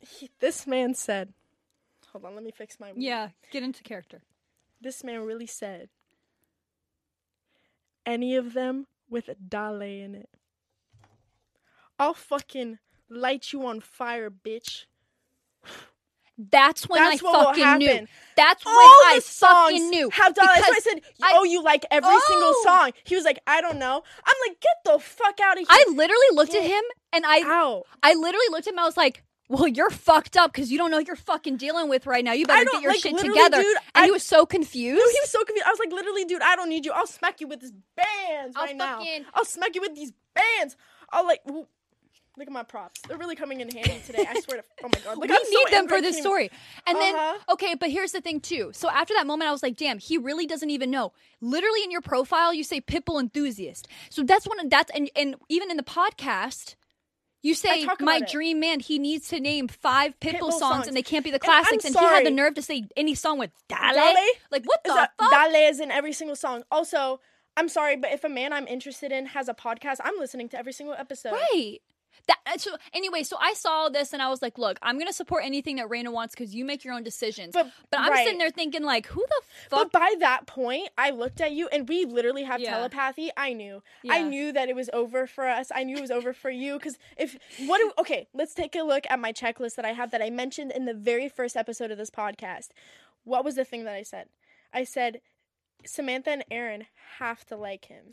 He- 0.00 0.30
this 0.40 0.66
man 0.66 0.94
said, 0.94 1.32
"Hold 2.12 2.24
on, 2.24 2.34
let 2.34 2.44
me 2.44 2.50
fix 2.50 2.78
my." 2.80 2.92
Yeah, 2.96 3.30
get 3.50 3.62
into 3.62 3.82
character. 3.82 4.22
This 4.80 5.02
man 5.04 5.20
really 5.24 5.46
said, 5.46 5.88
"Any 8.06 8.36
of 8.36 8.52
them 8.54 8.86
with 9.08 9.28
a 9.28 9.34
Dale 9.34 9.82
in 9.82 10.14
it, 10.14 10.30
I'll 11.98 12.14
fucking 12.14 12.78
light 13.08 13.52
you 13.52 13.66
on 13.66 13.80
fire, 13.80 14.30
bitch." 14.30 14.84
That's 16.40 16.88
when 16.88 17.02
That's 17.02 17.20
I 17.24 17.32
fucking 17.32 17.78
knew. 17.78 18.06
That's 18.36 18.64
when 18.64 18.72
All 18.72 18.80
I 18.80 19.14
the 19.16 19.20
songs 19.22 19.72
fucking 19.72 19.90
knew. 19.90 20.08
have 20.10 20.34
Dale. 20.34 20.44
That's 20.46 20.68
why 20.68 20.74
I 20.76 20.80
said, 20.80 21.02
I- 21.20 21.32
"Oh, 21.34 21.42
you 21.42 21.60
like 21.64 21.84
every 21.90 22.16
single 22.28 22.52
Oh. 22.54 22.62
song." 22.64 22.92
He 23.02 23.16
was 23.16 23.24
like, 23.24 23.40
"I 23.48 23.60
don't 23.60 23.78
know." 23.78 24.04
I'm 24.24 24.34
like, 24.48 24.60
"Get 24.60 24.76
the 24.84 25.00
fuck 25.00 25.40
out 25.40 25.54
of 25.60 25.66
here!" 25.66 25.66
I 25.68 25.84
literally 25.90 26.26
looked 26.32 26.54
at 26.54 26.62
him 26.62 26.82
and 27.12 27.26
I 27.26 27.40
out. 27.44 27.86
I 28.04 28.14
literally 28.14 28.46
looked 28.50 28.68
at 28.68 28.72
him. 28.74 28.78
I 28.78 28.84
was 28.84 28.96
like, 28.96 29.24
"Well, 29.48 29.66
you're 29.66 29.90
fucked 29.90 30.36
up 30.36 30.52
because 30.52 30.70
you 30.70 30.78
don't 30.78 30.92
know 30.92 30.98
what 30.98 31.08
you're 31.08 31.16
fucking 31.16 31.56
dealing 31.56 31.88
with 31.88 32.06
right 32.06 32.22
now. 32.22 32.30
You 32.34 32.46
better 32.46 32.66
get 32.70 32.82
your 32.82 32.92
like, 32.92 33.00
shit 33.02 33.18
together." 33.18 33.60
dude, 33.60 33.76
and 33.96 34.04
I- 34.04 34.04
he 34.04 34.12
was 34.12 34.22
so 34.22 34.46
confused. 34.46 35.02
Dude, 35.02 35.10
he 35.12 35.20
was 35.20 35.30
so 35.30 35.42
confused. 35.44 35.66
I 35.66 35.70
was 35.70 35.80
like, 35.80 35.90
literally, 35.90 36.24
dude, 36.24 36.42
I 36.42 36.54
don't 36.54 36.68
need 36.68 36.86
you. 36.86 36.92
I'll 36.92 37.08
smack 37.08 37.40
you 37.40 37.48
with 37.48 37.58
these 37.62 37.72
bands 37.96 38.54
I'll 38.56 38.66
right 38.66 38.76
now. 38.76 39.04
I'll 39.34 39.44
smack 39.44 39.74
you 39.74 39.80
with 39.80 39.96
these 39.96 40.12
bands. 40.34 40.76
I'll 41.10 41.26
like, 41.26 41.40
look 42.38 42.46
at 42.46 42.52
my 42.52 42.62
props. 42.62 43.00
They're 43.08 43.18
really 43.18 43.36
coming 43.36 43.60
in 43.60 43.68
handy 43.70 44.00
today. 44.06 44.24
I 44.28 44.38
swear 44.40 44.58
to, 44.58 44.64
oh 44.84 44.88
my 44.94 45.00
god, 45.04 45.18
like, 45.18 45.28
we 45.30 45.36
I'm 45.36 45.42
so 45.44 45.50
need 45.50 45.68
them 45.72 45.88
for 45.88 46.00
this 46.00 46.18
story. 46.18 46.50
And 46.86 46.96
then, 46.98 47.14
Uh-huh. 47.14 47.52
okay, 47.54 47.74
but 47.74 47.90
here's 47.90 48.12
the 48.12 48.20
thing 48.20 48.40
too. 48.40 48.70
So 48.72 48.88
after 48.88 49.14
that 49.14 49.26
moment, 49.26 49.48
I 49.48 49.52
was 49.52 49.62
like, 49.62 49.76
damn, 49.76 49.98
he 49.98 50.18
really 50.18 50.46
doesn't 50.46 50.70
even 50.70 50.90
know. 50.90 51.12
Literally 51.40 51.82
in 51.84 51.90
your 51.90 52.00
profile, 52.00 52.54
you 52.54 52.64
say 52.64 52.80
Pitbull 52.80 53.20
enthusiast. 53.20 53.88
So 54.10 54.22
that's 54.22 54.46
one 54.46 54.58
of 54.60 54.70
that's 54.70 54.90
and 54.94 55.10
and 55.16 55.36
even 55.48 55.70
in 55.70 55.76
the 55.76 55.82
podcast. 55.82 56.74
You 57.40 57.54
say 57.54 57.86
my 58.00 58.16
it. 58.16 58.28
dream 58.28 58.58
man. 58.58 58.80
He 58.80 58.98
needs 58.98 59.28
to 59.28 59.38
name 59.38 59.68
five 59.68 60.18
Pitbull, 60.18 60.32
Pitbull 60.40 60.50
songs, 60.50 60.60
songs. 60.60 60.86
and 60.88 60.96
they 60.96 61.02
can't 61.04 61.22
be 61.24 61.30
the 61.30 61.38
classics. 61.38 61.84
And, 61.84 61.94
he 61.96 62.04
had 62.04 62.26
the 62.26 62.32
nerve 62.32 62.54
to 62.54 62.62
say 62.62 62.88
any 62.96 63.14
song 63.14 63.38
with 63.38 63.52
Dale. 63.68 63.92
Dale? 63.94 64.14
Like 64.50 64.64
what 64.64 64.80
Is 64.84 64.90
the 64.90 64.94
that- 64.96 65.12
fuck? 65.18 65.30
Dale 65.30 65.68
is 65.70 65.78
in 65.78 65.92
every 65.92 66.12
single 66.12 66.34
song. 66.34 66.64
Also, 66.72 67.20
I'm 67.56 67.68
sorry, 67.68 67.96
but 67.96 68.10
if 68.12 68.24
a 68.24 68.28
man 68.28 68.52
I'm 68.52 68.66
interested 68.66 69.12
in 69.12 69.26
has 69.26 69.48
a 69.48 69.54
podcast, 69.54 69.98
I'm 70.02 70.18
listening 70.18 70.48
to 70.50 70.58
every 70.58 70.72
single 70.72 70.96
episode. 70.98 71.32
Right. 71.32 71.78
That 72.26 72.36
uh, 72.46 72.58
so 72.58 72.76
anyway, 72.92 73.22
so 73.22 73.36
I 73.40 73.54
saw 73.54 73.88
this 73.88 74.12
and 74.12 74.20
I 74.20 74.28
was 74.28 74.42
like, 74.42 74.58
look, 74.58 74.78
I'm 74.82 74.98
gonna 74.98 75.12
support 75.14 75.44
anything 75.44 75.76
that 75.76 75.88
Rayna 75.88 76.12
wants 76.12 76.34
because 76.34 76.54
you 76.54 76.64
make 76.64 76.84
your 76.84 76.92
own 76.94 77.02
decisions. 77.02 77.54
But- 77.54 77.70
But, 77.90 78.00
I'm 78.00 78.10
right. 78.12 78.24
sitting 78.24 78.38
there 78.38 78.50
thinking 78.50 78.82
like, 78.82 79.06
who 79.06 79.20
the 79.26 79.42
fuck? 79.70 79.90
But 79.90 79.92
by 79.92 80.14
that 80.20 80.46
point, 80.46 80.90
I 80.98 81.10
looked 81.10 81.40
at 81.40 81.52
you 81.52 81.68
and 81.68 81.88
we 81.88 82.04
literally 82.04 82.42
have 82.44 82.60
Yeah. 82.60 82.74
telepathy. 82.74 83.30
I 83.36 83.54
knew. 83.54 83.82
I 84.10 84.22
knew 84.22 84.52
that 84.52 84.68
it 84.68 84.76
was 84.76 84.90
over 84.92 85.26
for 85.26 85.48
us. 85.48 85.70
I 85.74 85.84
knew 85.84 85.96
it 85.96 86.00
was 86.02 86.10
over 86.10 86.32
for 86.34 86.50
you. 86.50 86.74
Because 86.78 86.98
if, 87.16 87.38
what 87.66 87.78
do, 87.78 87.92
okay, 87.98 88.28
let's 88.34 88.52
take 88.52 88.76
a 88.76 88.82
look 88.82 89.06
at 89.08 89.18
my 89.18 89.32
checklist 89.32 89.76
that 89.76 89.84
I 89.86 89.92
have 89.92 90.10
that 90.10 90.20
I 90.20 90.28
mentioned 90.28 90.72
in 90.72 90.84
the 90.84 90.94
very 90.94 91.28
first 91.30 91.56
episode 91.56 91.90
of 91.90 91.96
this 91.98 92.10
podcast. 92.10 92.68
What 93.24 93.44
was 93.44 93.54
the 93.54 93.64
thing 93.64 93.84
that 93.84 93.94
I 93.94 94.02
said? 94.02 94.28
I 94.74 94.84
said, 94.84 95.20
Samantha 95.86 96.30
and 96.30 96.44
Aaron 96.50 96.86
have 97.18 97.46
to 97.46 97.56
like 97.56 97.86
him. 97.86 98.04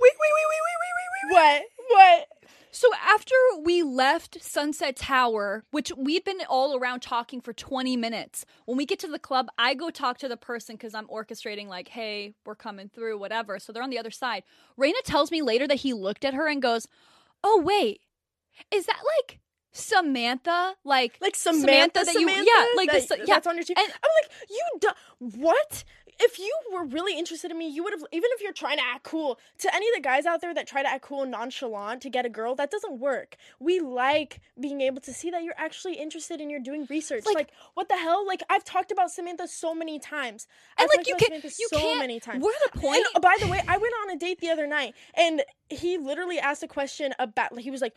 wait, 0.00 0.12
wait, 0.18 0.32
wait, 0.36 0.46
wait, 0.50 0.62
wait, 0.66 0.78
wait, 0.80 0.94
wait, 1.30 1.36
wait, 1.36 1.62
What? 1.62 1.62
What? 1.88 2.28
So 2.74 2.88
after 3.06 3.34
we 3.62 3.82
left 3.82 4.42
Sunset 4.42 4.96
Tower, 4.96 5.62
which 5.72 5.92
we've 5.94 6.24
been 6.24 6.40
all 6.48 6.74
around 6.74 7.00
talking 7.00 7.42
for 7.42 7.52
20 7.52 7.98
minutes, 7.98 8.46
when 8.64 8.78
we 8.78 8.86
get 8.86 8.98
to 9.00 9.08
the 9.08 9.18
club, 9.18 9.48
I 9.58 9.74
go 9.74 9.90
talk 9.90 10.16
to 10.18 10.28
the 10.28 10.38
person 10.38 10.76
because 10.76 10.94
I'm 10.94 11.06
orchestrating 11.08 11.68
like, 11.68 11.88
hey, 11.88 12.32
we're 12.46 12.54
coming 12.54 12.88
through, 12.88 13.18
whatever. 13.18 13.58
So 13.58 13.74
they're 13.74 13.82
on 13.82 13.90
the 13.90 13.98
other 13.98 14.10
side. 14.10 14.42
Rayna 14.80 15.02
tells 15.04 15.30
me 15.30 15.42
later 15.42 15.68
that 15.68 15.80
he 15.80 15.92
looked 15.92 16.24
at 16.24 16.32
her 16.32 16.48
and 16.48 16.62
goes, 16.62 16.88
oh 17.44 17.60
wait, 17.62 18.00
is 18.72 18.86
that 18.86 19.02
like 19.18 19.41
Samantha? 19.72 20.74
Like, 20.84 21.16
Like 21.20 21.34
Samantha, 21.36 22.04
that 22.04 22.14
you, 22.14 22.20
Samantha? 22.28 22.44
yeah, 22.46 22.66
like 22.76 22.90
that, 22.90 23.08
this, 23.08 23.18
yeah. 23.20 23.24
That's 23.34 23.46
on 23.46 23.56
your 23.56 23.64
team. 23.64 23.76
And- 23.78 23.92
I'm 23.92 24.10
like, 24.22 24.48
you, 24.50 24.62
do- 24.80 25.38
what? 25.40 25.84
If 26.20 26.38
you 26.38 26.54
were 26.72 26.84
really 26.84 27.18
interested 27.18 27.50
in 27.50 27.58
me, 27.58 27.68
you 27.68 27.82
would 27.82 27.94
have. 27.94 28.04
Even 28.12 28.28
if 28.34 28.42
you're 28.42 28.52
trying 28.52 28.76
to 28.76 28.84
act 28.84 29.02
cool, 29.02 29.40
to 29.58 29.74
any 29.74 29.88
of 29.88 29.94
the 29.96 30.02
guys 30.02 30.24
out 30.26 30.40
there 30.40 30.52
that 30.54 30.68
try 30.68 30.82
to 30.82 30.88
act 30.88 31.02
cool 31.02 31.22
and 31.22 31.30
nonchalant 31.32 32.02
to 32.02 32.10
get 32.10 32.24
a 32.26 32.28
girl, 32.28 32.54
that 32.56 32.70
doesn't 32.70 33.00
work. 33.00 33.36
We 33.58 33.80
like 33.80 34.38
being 34.60 34.82
able 34.82 35.00
to 35.00 35.12
see 35.12 35.30
that 35.30 35.42
you're 35.42 35.54
actually 35.56 35.94
interested 35.94 36.40
and 36.40 36.50
you're 36.50 36.60
doing 36.60 36.86
research. 36.90 37.24
Like- 37.26 37.34
Like, 37.34 37.50
what 37.74 37.88
the 37.88 37.96
hell? 37.96 38.24
Like 38.26 38.42
I've 38.50 38.62
talked 38.62 38.92
about 38.92 39.10
Samantha 39.10 39.48
so 39.48 39.74
many 39.74 39.98
times. 39.98 40.46
And 40.78 40.84
I've 40.92 40.96
like 40.98 41.08
you 41.08 41.16
can, 41.16 41.26
Samantha 41.28 41.48
you 41.58 41.68
so 41.72 41.78
can't. 41.78 41.98
many 41.98 42.20
times. 42.20 42.44
We're 42.44 42.52
a 42.72 42.78
point. 42.78 42.98
And 42.98 43.06
uh, 43.16 43.20
by 43.20 43.36
the 43.40 43.46
way, 43.48 43.60
I 43.66 43.78
went 43.78 43.94
on 44.04 44.10
a 44.10 44.16
date 44.18 44.38
the 44.40 44.50
other 44.50 44.66
night, 44.66 44.94
and 45.14 45.42
he 45.70 45.96
literally 45.98 46.38
asked 46.38 46.62
a 46.62 46.68
question 46.68 47.14
about. 47.18 47.58
He 47.58 47.70
was 47.70 47.80
like, 47.80 47.94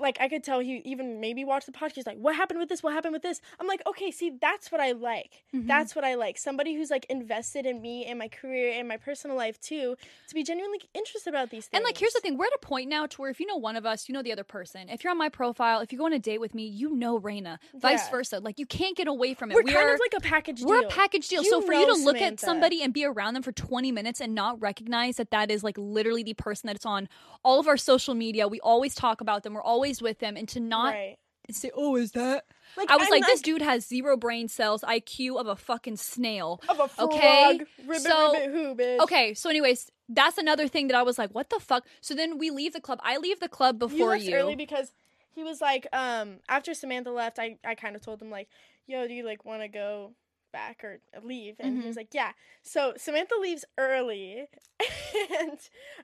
like 0.00 0.18
I 0.20 0.28
could 0.28 0.44
tell 0.44 0.60
he 0.60 0.82
even 0.84 1.20
maybe 1.20 1.44
watched 1.44 1.66
the 1.66 1.72
podcast. 1.72 1.92
He's 1.94 2.06
like, 2.06 2.18
"What 2.18 2.36
happened 2.36 2.60
with 2.60 2.68
this? 2.68 2.82
What 2.82 2.92
happened 2.92 3.12
with 3.12 3.22
this?" 3.22 3.40
I'm 3.60 3.66
like, 3.66 3.82
"Okay, 3.86 4.10
see, 4.10 4.32
that's 4.40 4.70
what 4.72 4.80
I 4.80 4.92
like. 4.92 5.44
Mm-hmm. 5.54 5.66
That's 5.66 5.94
what 5.96 6.04
I 6.04 6.14
like. 6.14 6.38
Somebody 6.38 6.74
who's 6.74 6.90
like 6.90 7.06
invested 7.08 7.66
in 7.66 7.80
me 7.80 8.04
and 8.06 8.18
my 8.18 8.28
career 8.28 8.72
and 8.78 8.88
my 8.88 8.96
personal 8.96 9.36
life 9.36 9.60
too, 9.60 9.96
to 10.28 10.34
be 10.34 10.42
genuinely 10.42 10.80
interested 10.94 11.30
about 11.30 11.50
these 11.50 11.66
things." 11.66 11.78
And 11.78 11.84
like, 11.84 11.98
here's 11.98 12.12
the 12.12 12.20
thing: 12.20 12.36
we're 12.36 12.46
at 12.46 12.52
a 12.54 12.58
point 12.66 12.88
now 12.88 13.06
to 13.06 13.20
where 13.20 13.30
if 13.30 13.40
you 13.40 13.46
know 13.46 13.56
one 13.56 13.76
of 13.76 13.86
us, 13.86 14.08
you 14.08 14.12
know 14.12 14.22
the 14.22 14.32
other 14.32 14.44
person. 14.44 14.88
If 14.88 15.04
you're 15.04 15.10
on 15.10 15.18
my 15.18 15.28
profile, 15.28 15.80
if 15.80 15.92
you 15.92 15.98
go 15.98 16.06
on 16.06 16.12
a 16.12 16.18
date 16.18 16.40
with 16.40 16.54
me, 16.54 16.66
you 16.66 16.94
know 16.94 17.18
Rayna. 17.18 17.58
Vice 17.74 18.04
Yeah. 18.06 18.10
versa. 18.10 18.40
Like, 18.40 18.58
you 18.58 18.66
can't 18.66 18.96
get 18.96 19.08
away 19.08 19.34
from 19.34 19.50
it. 19.50 19.54
We're 19.54 19.62
We 19.62 19.72
kind 19.72 19.90
of 19.90 20.00
like 20.00 20.14
a 20.16 20.20
package 20.20 20.58
deal. 20.60 20.68
we're 20.68 20.84
a 20.84 20.88
package 20.88 21.28
deal. 21.28 21.42
You 21.42 21.50
so 21.50 21.60
for 21.60 21.72
you 21.72 21.86
to 21.86 21.94
look 21.94 22.20
at 22.20 22.40
somebody 22.40 22.82
and 22.82 22.92
be 22.92 23.04
around 23.04 23.34
them 23.34 23.42
for 23.42 23.52
20 23.52 23.92
minutes 23.92 24.20
and 24.20 24.34
not 24.34 24.60
recognize 24.60 25.16
that 25.16 25.30
that 25.30 25.50
is 25.50 25.62
like 25.62 25.76
literally 25.78 26.22
the 26.22 26.34
person 26.34 26.66
that's 26.66 26.86
on 26.86 27.08
all 27.44 27.60
of 27.60 27.68
our 27.68 27.76
social 27.76 28.14
media, 28.14 28.48
we 28.48 28.58
always 28.60 28.94
talk 28.94 29.20
about 29.20 29.42
them. 29.42 29.54
We're 29.54 29.62
always 29.62 29.83
with 30.02 30.18
them, 30.18 30.36
and 30.36 30.48
to 30.50 30.60
not 30.60 30.94
right. 30.94 31.16
say, 31.50 31.70
"Oh, 31.74 31.96
is 31.96 32.12
that?" 32.12 32.44
Like 32.76 32.90
I 32.90 32.96
was 32.96 33.06
I'm 33.06 33.10
like, 33.12 33.20
not- 33.22 33.30
"This 33.30 33.40
dude 33.42 33.62
has 33.62 33.86
zero 33.86 34.16
brain 34.16 34.48
cells, 34.48 34.82
IQ 34.82 35.38
of 35.40 35.46
a 35.46 35.56
fucking 35.56 35.96
snail." 35.96 36.60
of 36.68 36.80
a 36.80 36.88
frog. 36.88 37.12
okay, 37.14 37.60
Ribbit, 37.86 38.02
so- 38.02 38.32
ribbit, 38.32 38.50
who, 38.50 38.74
bitch. 38.74 38.98
Okay, 39.00 39.34
so 39.34 39.48
anyways, 39.50 39.90
that's 40.08 40.38
another 40.38 40.66
thing 40.68 40.88
that 40.88 40.96
I 40.96 41.02
was 41.02 41.18
like, 41.18 41.30
"What 41.34 41.50
the 41.50 41.60
fuck?" 41.60 41.86
So 42.00 42.14
then 42.14 42.38
we 42.38 42.50
leave 42.50 42.72
the 42.72 42.80
club. 42.80 42.98
I 43.02 43.18
leave 43.18 43.40
the 43.40 43.48
club 43.48 43.76
you 43.82 43.88
before 43.88 44.10
left 44.10 44.24
you. 44.24 44.34
early 44.36 44.56
because 44.56 44.92
he 45.34 45.42
was 45.42 45.60
like, 45.60 45.86
um, 45.92 46.36
after 46.48 46.74
Samantha 46.74 47.10
left, 47.10 47.38
I, 47.40 47.58
I 47.64 47.74
kind 47.74 47.96
of 47.96 48.02
told 48.02 48.22
him 48.22 48.30
like, 48.30 48.48
yo, 48.86 49.06
do 49.08 49.14
you 49.14 49.24
like 49.24 49.44
want 49.44 49.62
to 49.62 49.68
go 49.68 50.12
back 50.52 50.84
or 50.84 51.00
leave? 51.24 51.56
And 51.58 51.72
Mm-hmm. 51.72 51.80
he 51.82 51.86
was 51.88 51.96
like, 51.96 52.14
yeah. 52.14 52.30
So 52.62 52.92
Samantha 52.96 53.34
leaves 53.40 53.64
early, 53.76 54.46
and 55.40 55.58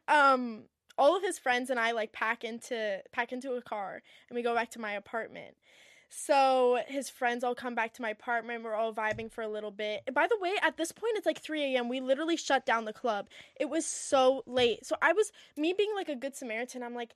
um, 0.09 0.63
all 1.01 1.17
of 1.17 1.23
his 1.23 1.39
friends 1.39 1.71
and 1.71 1.81
I 1.81 1.93
like 1.93 2.13
pack 2.13 2.45
into 2.45 3.03
pack 3.11 3.33
into 3.33 3.55
a 3.55 3.63
car 3.63 4.03
and 4.29 4.37
we 4.37 4.43
go 4.43 4.55
back 4.55 4.71
to 4.73 4.79
my 4.79 4.93
apartment. 4.93 5.57
So 6.11 6.81
his 6.89 7.09
friends 7.09 7.45
all 7.45 7.55
come 7.55 7.77
back 7.77 7.95
to 7.95 8.03
my 8.03 8.11
apartment. 8.11 8.65
We're 8.65 8.75
all 8.75 8.93
vibing 8.93 9.31
for 9.31 9.43
a 9.43 9.49
little 9.49 9.71
bit. 9.71 10.03
By 10.13 10.27
the 10.27 10.37
way, 10.41 10.55
at 10.61 10.77
this 10.77 10.91
point, 10.91 11.15
it's 11.17 11.25
like 11.25 11.41
3 11.41 11.63
a.m. 11.77 11.89
We 11.89 12.01
literally 12.01 12.37
shut 12.37 12.67
down 12.67 12.85
the 12.85 12.93
club. 12.93 13.29
It 13.59 13.71
was 13.71 13.87
so 13.87 14.43
late. 14.45 14.85
So 14.85 14.97
I 15.01 15.13
was, 15.13 15.31
me 15.57 15.73
being 15.73 15.95
like 15.95 16.09
a 16.09 16.17
good 16.17 16.35
Samaritan, 16.35 16.83
I'm 16.83 16.97
like, 16.97 17.15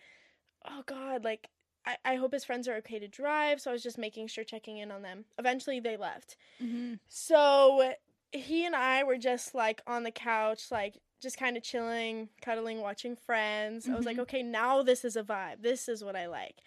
oh 0.64 0.85
God, 0.87 1.25
like, 1.25 1.49
I, 1.85 1.97
I 2.05 2.14
hope 2.14 2.33
his 2.33 2.44
friends 2.44 2.68
are 2.68 2.77
okay 2.77 3.01
to 3.01 3.09
drive. 3.09 3.61
So 3.61 3.70
I 3.70 3.73
was 3.73 3.83
just 3.83 3.99
making 3.99 4.29
sure, 4.29 4.44
checking 4.44 4.79
in 4.79 4.92
on 4.92 5.03
them. 5.03 5.25
Eventually, 5.40 5.81
they 5.81 5.97
left. 5.97 6.37
Mhm. 6.62 7.01
So 7.09 7.94
he 8.31 8.64
and 8.64 8.77
I 8.77 9.03
were 9.03 9.18
just 9.18 9.57
like 9.57 9.83
on 9.88 10.05
the 10.05 10.11
couch, 10.12 10.70
like 10.70 10.99
just 11.25 11.39
kind 11.39 11.57
of 11.57 11.65
chilling, 11.65 12.29
cuddling, 12.43 12.81
watching 12.81 13.17
friends. 13.17 13.89
I 13.89 13.97
was 13.97 14.07
like, 14.07 14.19
Mhm. 14.19 14.21
okay, 14.21 14.43
now 14.45 14.83
this 14.85 15.05
is 15.05 15.17
a 15.17 15.25
vibe. 15.25 15.63
This 15.63 15.89
is 15.89 16.05
what 16.05 16.17
I 16.17 16.27
like. 16.29 16.63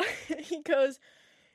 he 0.40 0.62
goes, 0.62 0.98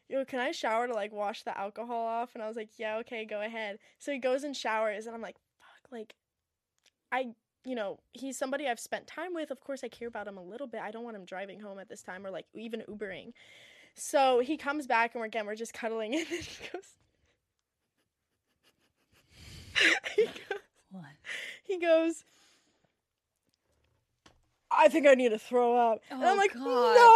Yo, 0.10 0.26
can 0.26 0.40
I 0.40 0.52
shower 0.52 0.88
to 0.88 0.94
like 0.94 1.14
wash 1.14 1.44
the 1.44 1.58
alcohol 1.58 2.06
off? 2.06 2.32
And 2.36 2.44
I 2.44 2.48
was 2.48 2.58
like, 2.58 2.72
Yeah, 2.80 2.98
okay, 3.00 3.26
go 3.26 3.42
ahead. 3.42 3.80
So 4.00 4.12
he 4.12 4.20
goes 4.20 4.44
and 4.44 4.56
showers, 4.58 5.06
and 5.08 5.16
I'm 5.16 5.22
like, 5.22 5.38
Fuck, 5.60 5.92
like, 5.92 6.16
I, 7.12 7.34
you 7.66 7.76
know, 7.76 8.00
he's 8.14 8.38
somebody 8.38 8.68
I've 8.68 8.80
spent 8.80 9.08
time 9.08 9.34
with. 9.34 9.52
Of 9.52 9.62
course, 9.62 9.84
I 9.84 9.88
care 9.90 10.08
about 10.10 10.28
him 10.28 10.38
a 10.38 10.44
little 10.44 10.68
bit. 10.68 10.82
I 10.82 10.92
don't 10.92 11.04
want 11.06 11.16
him 11.16 11.26
driving 11.26 11.60
home 11.62 11.80
at 11.80 11.90
this 11.90 12.02
time 12.04 12.26
or 12.26 12.32
like 12.32 12.48
even 12.56 12.82
Ubering. 12.90 13.34
So 13.96 14.40
he 14.40 14.58
comes 14.58 14.88
back, 14.88 15.14
and 15.14 15.20
we're 15.22 15.28
again, 15.28 15.46
we're 15.46 15.56
just 15.56 15.74
cuddling, 15.74 16.16
and 16.18 16.26
then 16.30 16.42
he 16.42 16.70
goes, 16.72 16.98
he 20.16 20.26
goes, 20.26 20.60
What? 20.92 21.04
He 21.64 21.80
goes, 21.80 22.24
I 24.72 24.88
think 24.88 25.06
I 25.08 25.14
need 25.14 25.30
to 25.30 25.40
throw 25.40 25.76
up. 25.76 26.02
and 26.10 26.24
Oh, 26.24 26.32
I'm 26.32 26.38
like, 26.38 26.54
God. 26.54 26.64
no. 26.64 27.12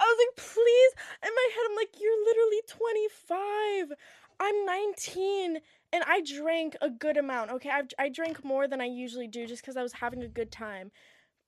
I 0.00 0.04
was 0.06 0.18
like, 0.26 0.46
please. 0.46 0.92
In 1.22 1.30
my 1.34 1.48
head, 1.54 1.62
I'm 1.70 1.76
like, 1.76 1.90
you're 2.00 2.24
literally 2.24 2.60
25. 3.88 3.98
I'm 4.40 4.66
19 4.66 5.58
and 5.92 6.04
I 6.06 6.20
drank 6.22 6.76
a 6.80 6.90
good 6.90 7.16
amount. 7.16 7.50
Okay, 7.50 7.70
I 7.70 7.82
I 7.98 8.08
drank 8.08 8.44
more 8.44 8.68
than 8.68 8.80
I 8.80 8.84
usually 8.84 9.26
do 9.26 9.46
just 9.46 9.62
because 9.62 9.76
I 9.76 9.82
was 9.82 9.94
having 9.94 10.22
a 10.22 10.28
good 10.28 10.52
time. 10.52 10.90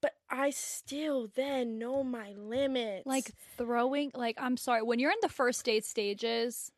But 0.00 0.14
I 0.30 0.50
still 0.50 1.28
then 1.34 1.78
know 1.78 2.02
my 2.02 2.32
limits. 2.32 3.06
Like 3.06 3.30
throwing, 3.58 4.10
like 4.14 4.36
I'm 4.40 4.56
sorry, 4.56 4.82
when 4.82 4.98
you're 4.98 5.10
in 5.10 5.18
the 5.20 5.28
first 5.28 5.64
date 5.64 5.84
stages, 5.84 6.72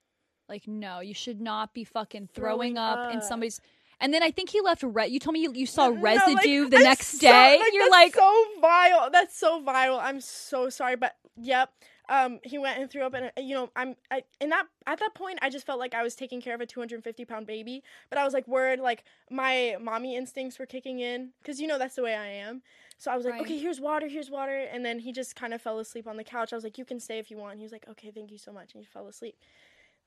like 0.49 0.67
no, 0.67 1.01
you 1.01 1.15
should 1.15 1.41
not 1.41 1.73
be 1.73 1.85
fucking 1.85 2.29
throwing, 2.35 2.75
Throwing 2.75 2.79
up, 2.79 3.13
in 3.13 3.23
somebody's. 3.23 3.61
And 4.03 4.13
then 4.13 4.23
I 4.23 4.31
think 4.31 4.51
he 4.51 4.61
left. 4.61 4.83
Re- 4.83 5.07
you 5.09 5.19
told 5.19 5.33
me 5.35 5.41
you, 5.41 5.53
you 5.55 5.65
saw 5.65 5.89
No, 5.89 5.95
like, 5.95 6.03
residue 6.03 6.69
the 6.69 6.81
next 6.81 7.13
so- 7.13 7.19
day. 7.21 7.59
You're 7.73 7.91
like, 7.91 8.13
that's 8.13 8.23
so 8.25 8.45
vile. 8.61 9.11
That's 9.11 9.39
so 9.39 9.61
vile. 9.63 9.99
I'm 9.99 10.21
so 10.21 10.69
sorry, 10.69 10.97
but 10.97 11.17
yep. 11.37 11.71
Um, 12.09 12.41
he 12.43 12.59
went 12.59 12.79
and 12.81 12.91
threw 12.91 13.03
up, 13.05 13.15
and 13.15 13.31
you 13.39 13.55
know, 13.55 13.71
I'm 13.77 13.95
I 14.11 14.25
in 14.41 14.51
that 14.51 14.67
at 14.87 14.99
that 14.99 15.15
point, 15.15 15.39
I 15.41 15.49
just 15.49 15.65
felt 15.65 15.79
like 15.79 15.95
I 15.95 16.03
was 16.03 16.15
taking 16.17 16.43
care 16.43 16.55
of 16.55 16.61
a 16.61 16.67
250 16.67 17.25
pound 17.25 17.47
baby. 17.47 17.83
But 18.11 18.19
I 18.19 18.25
was 18.25 18.35
like, 18.35 18.47
word, 18.49 18.81
like 18.81 19.05
my 19.31 19.77
mommy 19.81 20.17
instincts 20.17 20.59
were 20.59 20.67
kicking 20.67 20.99
in, 20.99 21.31
because 21.41 21.61
you 21.61 21.69
know 21.69 21.79
that's 21.79 21.95
the 21.95 22.03
way 22.03 22.15
I 22.15 22.27
am. 22.27 22.61
So 22.99 23.11
I 23.13 23.17
was 23.17 23.25
like, 23.25 23.35
Right. 23.35 23.43
okay, 23.43 23.59
here's 23.59 23.81
water, 23.81 24.09
here's 24.09 24.31
water, 24.31 24.59
and 24.73 24.85
then 24.85 24.99
he 24.99 25.13
just 25.13 25.37
kind 25.37 25.55
of 25.55 25.63
fell 25.63 25.79
asleep 25.79 26.07
on 26.09 26.17
the 26.17 26.25
couch. 26.25 26.53
I 26.53 26.57
was 26.57 26.65
like, 26.65 26.77
you 26.77 26.85
can 26.85 26.99
stay 27.01 27.19
if 27.19 27.31
you 27.31 27.37
want. 27.39 27.57
He 27.59 27.63
was 27.63 27.73
like, 27.73 27.87
okay, 27.89 28.11
thank 28.11 28.31
you 28.33 28.39
so 28.39 28.53
much, 28.53 28.75
and 28.75 28.83
he 28.83 28.87
fell 28.87 29.07
asleep. 29.07 29.37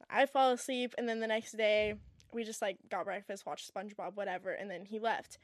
I 0.10 0.26
fell 0.28 0.52
asleep, 0.52 0.94
and 0.98 1.08
then 1.10 1.22
the 1.22 1.28
next 1.28 1.54
day 1.58 1.96
we 2.36 2.44
just 2.44 2.62
like 2.62 2.78
got 2.90 3.06
breakfast, 3.06 3.46
watched 3.46 3.74
SpongeBob, 3.74 4.16
whatever, 4.16 4.52
and 4.52 4.70
then 4.70 4.86
he 4.86 5.00
left. 5.00 5.38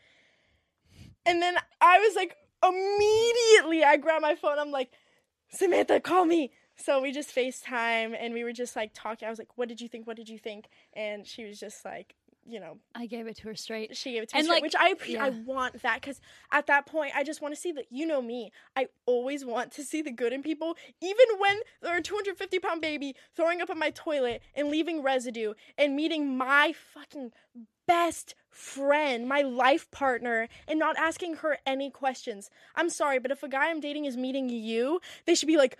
And 1.25 1.41
then 1.41 1.55
I 1.79 1.99
was 1.99 2.15
like, 2.15 2.35
immediately 2.63 3.83
I 3.83 3.97
grabbed 3.97 4.21
my 4.21 4.35
phone. 4.35 4.59
I'm 4.59 4.71
like, 4.71 4.91
Samantha, 5.49 5.99
call 5.99 6.25
me. 6.25 6.51
So 6.75 7.01
we 7.01 7.11
just 7.11 7.35
FaceTime 7.35 8.15
and 8.19 8.33
we 8.33 8.43
were 8.43 8.53
just 8.53 8.75
like 8.75 8.91
talking. 8.93 9.27
I 9.27 9.29
was 9.29 9.39
like, 9.39 9.57
what 9.57 9.67
did 9.67 9.81
you 9.81 9.87
think? 9.87 10.07
What 10.07 10.17
did 10.17 10.29
you 10.29 10.37
think? 10.37 10.67
And 10.93 11.25
she 11.25 11.45
was 11.45 11.59
just 11.59 11.85
like, 11.85 12.15
you 12.47 12.59
know, 12.59 12.77
I 12.95 13.05
gave 13.05 13.27
it 13.27 13.37
to 13.37 13.43
her 13.47 13.55
straight. 13.55 13.95
she 13.95 14.13
gave 14.13 14.23
it 14.23 14.29
to 14.29 14.37
And, 14.37 14.43
me, 14.47 14.47
straight, 14.47 14.55
like, 14.55 14.63
which 14.63 14.75
I 14.75 14.93
appre- 14.93 15.19
I 15.19 15.29
want 15.29 15.81
that 15.83 16.01
because 16.01 16.19
at 16.51 16.67
that 16.67 16.85
point 16.85 17.13
I 17.15 17.23
just 17.23 17.41
want 17.41 17.53
to 17.53 17.59
see 17.59 17.71
that 17.73 17.85
you 17.89 18.05
know 18.05 18.21
me. 18.21 18.51
I 18.75 18.87
always 19.05 19.45
want 19.45 19.71
to 19.73 19.83
see 19.83 20.01
the 20.01 20.11
good 20.11 20.33
in 20.33 20.41
people, 20.43 20.75
even 21.01 21.25
when 21.37 21.59
they're 21.81 21.97
a 21.97 22.01
250 22.01 22.59
pound 22.59 22.81
baby 22.81 23.15
throwing 23.35 23.61
up 23.61 23.69
in 23.69 23.77
my 23.79 23.89
toilet 23.91 24.41
and 24.55 24.69
leaving 24.69 25.01
residue 25.03 25.53
and 25.77 25.95
meeting 25.95 26.37
my 26.37 26.73
fucking 26.93 27.31
best 27.87 28.35
friend, 28.49 29.27
my 29.27 29.41
life 29.41 29.89
partner, 29.91 30.47
and 30.67 30.77
not 30.79 30.97
asking 30.97 31.35
her 31.37 31.57
any 31.65 31.89
questions. 31.89 32.49
I'm 32.75 32.89
sorry, 32.89 33.19
but 33.19 33.31
if 33.31 33.43
a 33.43 33.49
guy 33.49 33.69
I'm 33.69 33.79
dating 33.79 34.05
is 34.05 34.17
meeting 34.17 34.49
you, 34.49 34.99
they 35.25 35.35
should 35.35 35.47
be 35.47 35.57
like. 35.57 35.77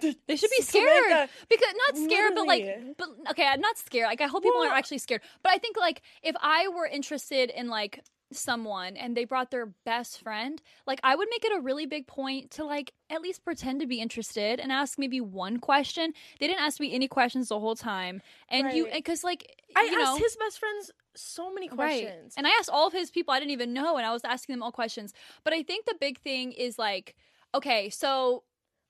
They 0.00 0.36
should 0.36 0.50
be 0.50 0.62
Samantha, 0.62 1.02
scared 1.02 1.28
because 1.48 1.74
not 1.88 1.96
scared, 2.04 2.32
but 2.34 2.46
like, 2.46 2.96
but 2.96 3.08
okay, 3.30 3.46
I'm 3.46 3.60
not 3.60 3.78
scared. 3.78 4.06
Like, 4.06 4.20
I 4.20 4.26
hope 4.26 4.42
people 4.42 4.60
Well- 4.60 4.68
aren't 4.68 4.78
actually 4.78 4.98
scared. 4.98 5.22
But 5.42 5.52
I 5.52 5.58
think 5.58 5.76
like 5.76 6.02
if 6.22 6.36
I 6.40 6.68
were 6.68 6.86
interested 6.86 7.50
in 7.50 7.68
like 7.68 8.04
someone 8.30 8.96
and 8.96 9.16
they 9.16 9.24
brought 9.24 9.50
their 9.50 9.66
best 9.84 10.20
friend, 10.22 10.60
like 10.86 11.00
I 11.02 11.16
would 11.16 11.28
make 11.30 11.44
it 11.44 11.52
a 11.56 11.60
really 11.60 11.86
big 11.86 12.06
point 12.06 12.50
to 12.52 12.64
like 12.64 12.92
at 13.10 13.22
least 13.22 13.44
pretend 13.44 13.80
to 13.80 13.86
be 13.86 14.00
interested 14.00 14.60
and 14.60 14.70
ask 14.70 14.98
maybe 14.98 15.20
one 15.20 15.58
question. 15.58 16.12
They 16.38 16.46
didn't 16.46 16.60
ask 16.60 16.78
me 16.78 16.94
any 16.94 17.08
questions 17.08 17.48
the 17.48 17.58
whole 17.58 17.76
time, 17.76 18.22
and 18.48 18.72
you 18.72 18.86
because 18.92 19.24
like 19.24 19.56
I 19.74 19.84
you 19.84 20.00
asked 20.00 20.12
know, 20.12 20.16
his 20.18 20.36
best 20.36 20.58
friends 20.58 20.90
so 21.14 21.52
many 21.52 21.68
questions. 21.68 22.34
and 22.36 22.46
I 22.46 22.50
asked 22.50 22.70
all 22.70 22.86
of 22.86 22.92
his 22.92 23.10
people 23.10 23.32
I 23.34 23.38
didn't 23.40 23.52
even 23.52 23.72
know, 23.72 23.96
and 23.96 24.06
I 24.06 24.12
was 24.12 24.24
asking 24.24 24.54
them 24.54 24.62
all 24.62 24.72
questions. 24.72 25.12
But 25.42 25.52
I 25.52 25.62
think 25.62 25.86
the 25.86 25.96
big 25.98 26.20
thing 26.20 26.52
is 26.52 26.78
like, 26.78 27.16
okay, 27.54 27.88
so 27.90 28.44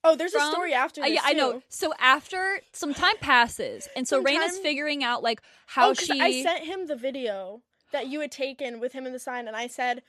oh, 0.05 0.17
there's 0.17 0.35
a 0.35 0.41
story 0.41 0.75
after 0.75 1.03
uh, 1.03 1.05
this. 1.05 1.15
yeah, 1.15 1.21
I 1.25 1.33
know. 1.33 1.63
So 1.69 1.93
after 1.99 2.61
some 2.73 2.95
time 2.95 3.17
passes, 3.21 3.89
and 3.97 4.07
so 4.07 4.21
Rain 4.21 4.43
is 4.43 4.59
figuring 4.59 5.05
out 5.05 5.23
like 5.23 5.41
how 5.67 5.91
oh, 5.91 5.95
she. 5.95 6.21
I 6.21 6.43
sent 6.43 6.65
him 6.65 6.87
the 6.87 6.97
video 6.97 7.63
that 7.93 8.09
you 8.09 8.21
had 8.21 8.33
taken 8.33 8.81
with 8.81 8.93
him 8.93 9.07
in 9.07 9.13
the 9.13 9.19
sign, 9.19 9.49
and 9.49 9.57
I 9.57 9.67
said 9.67 10.03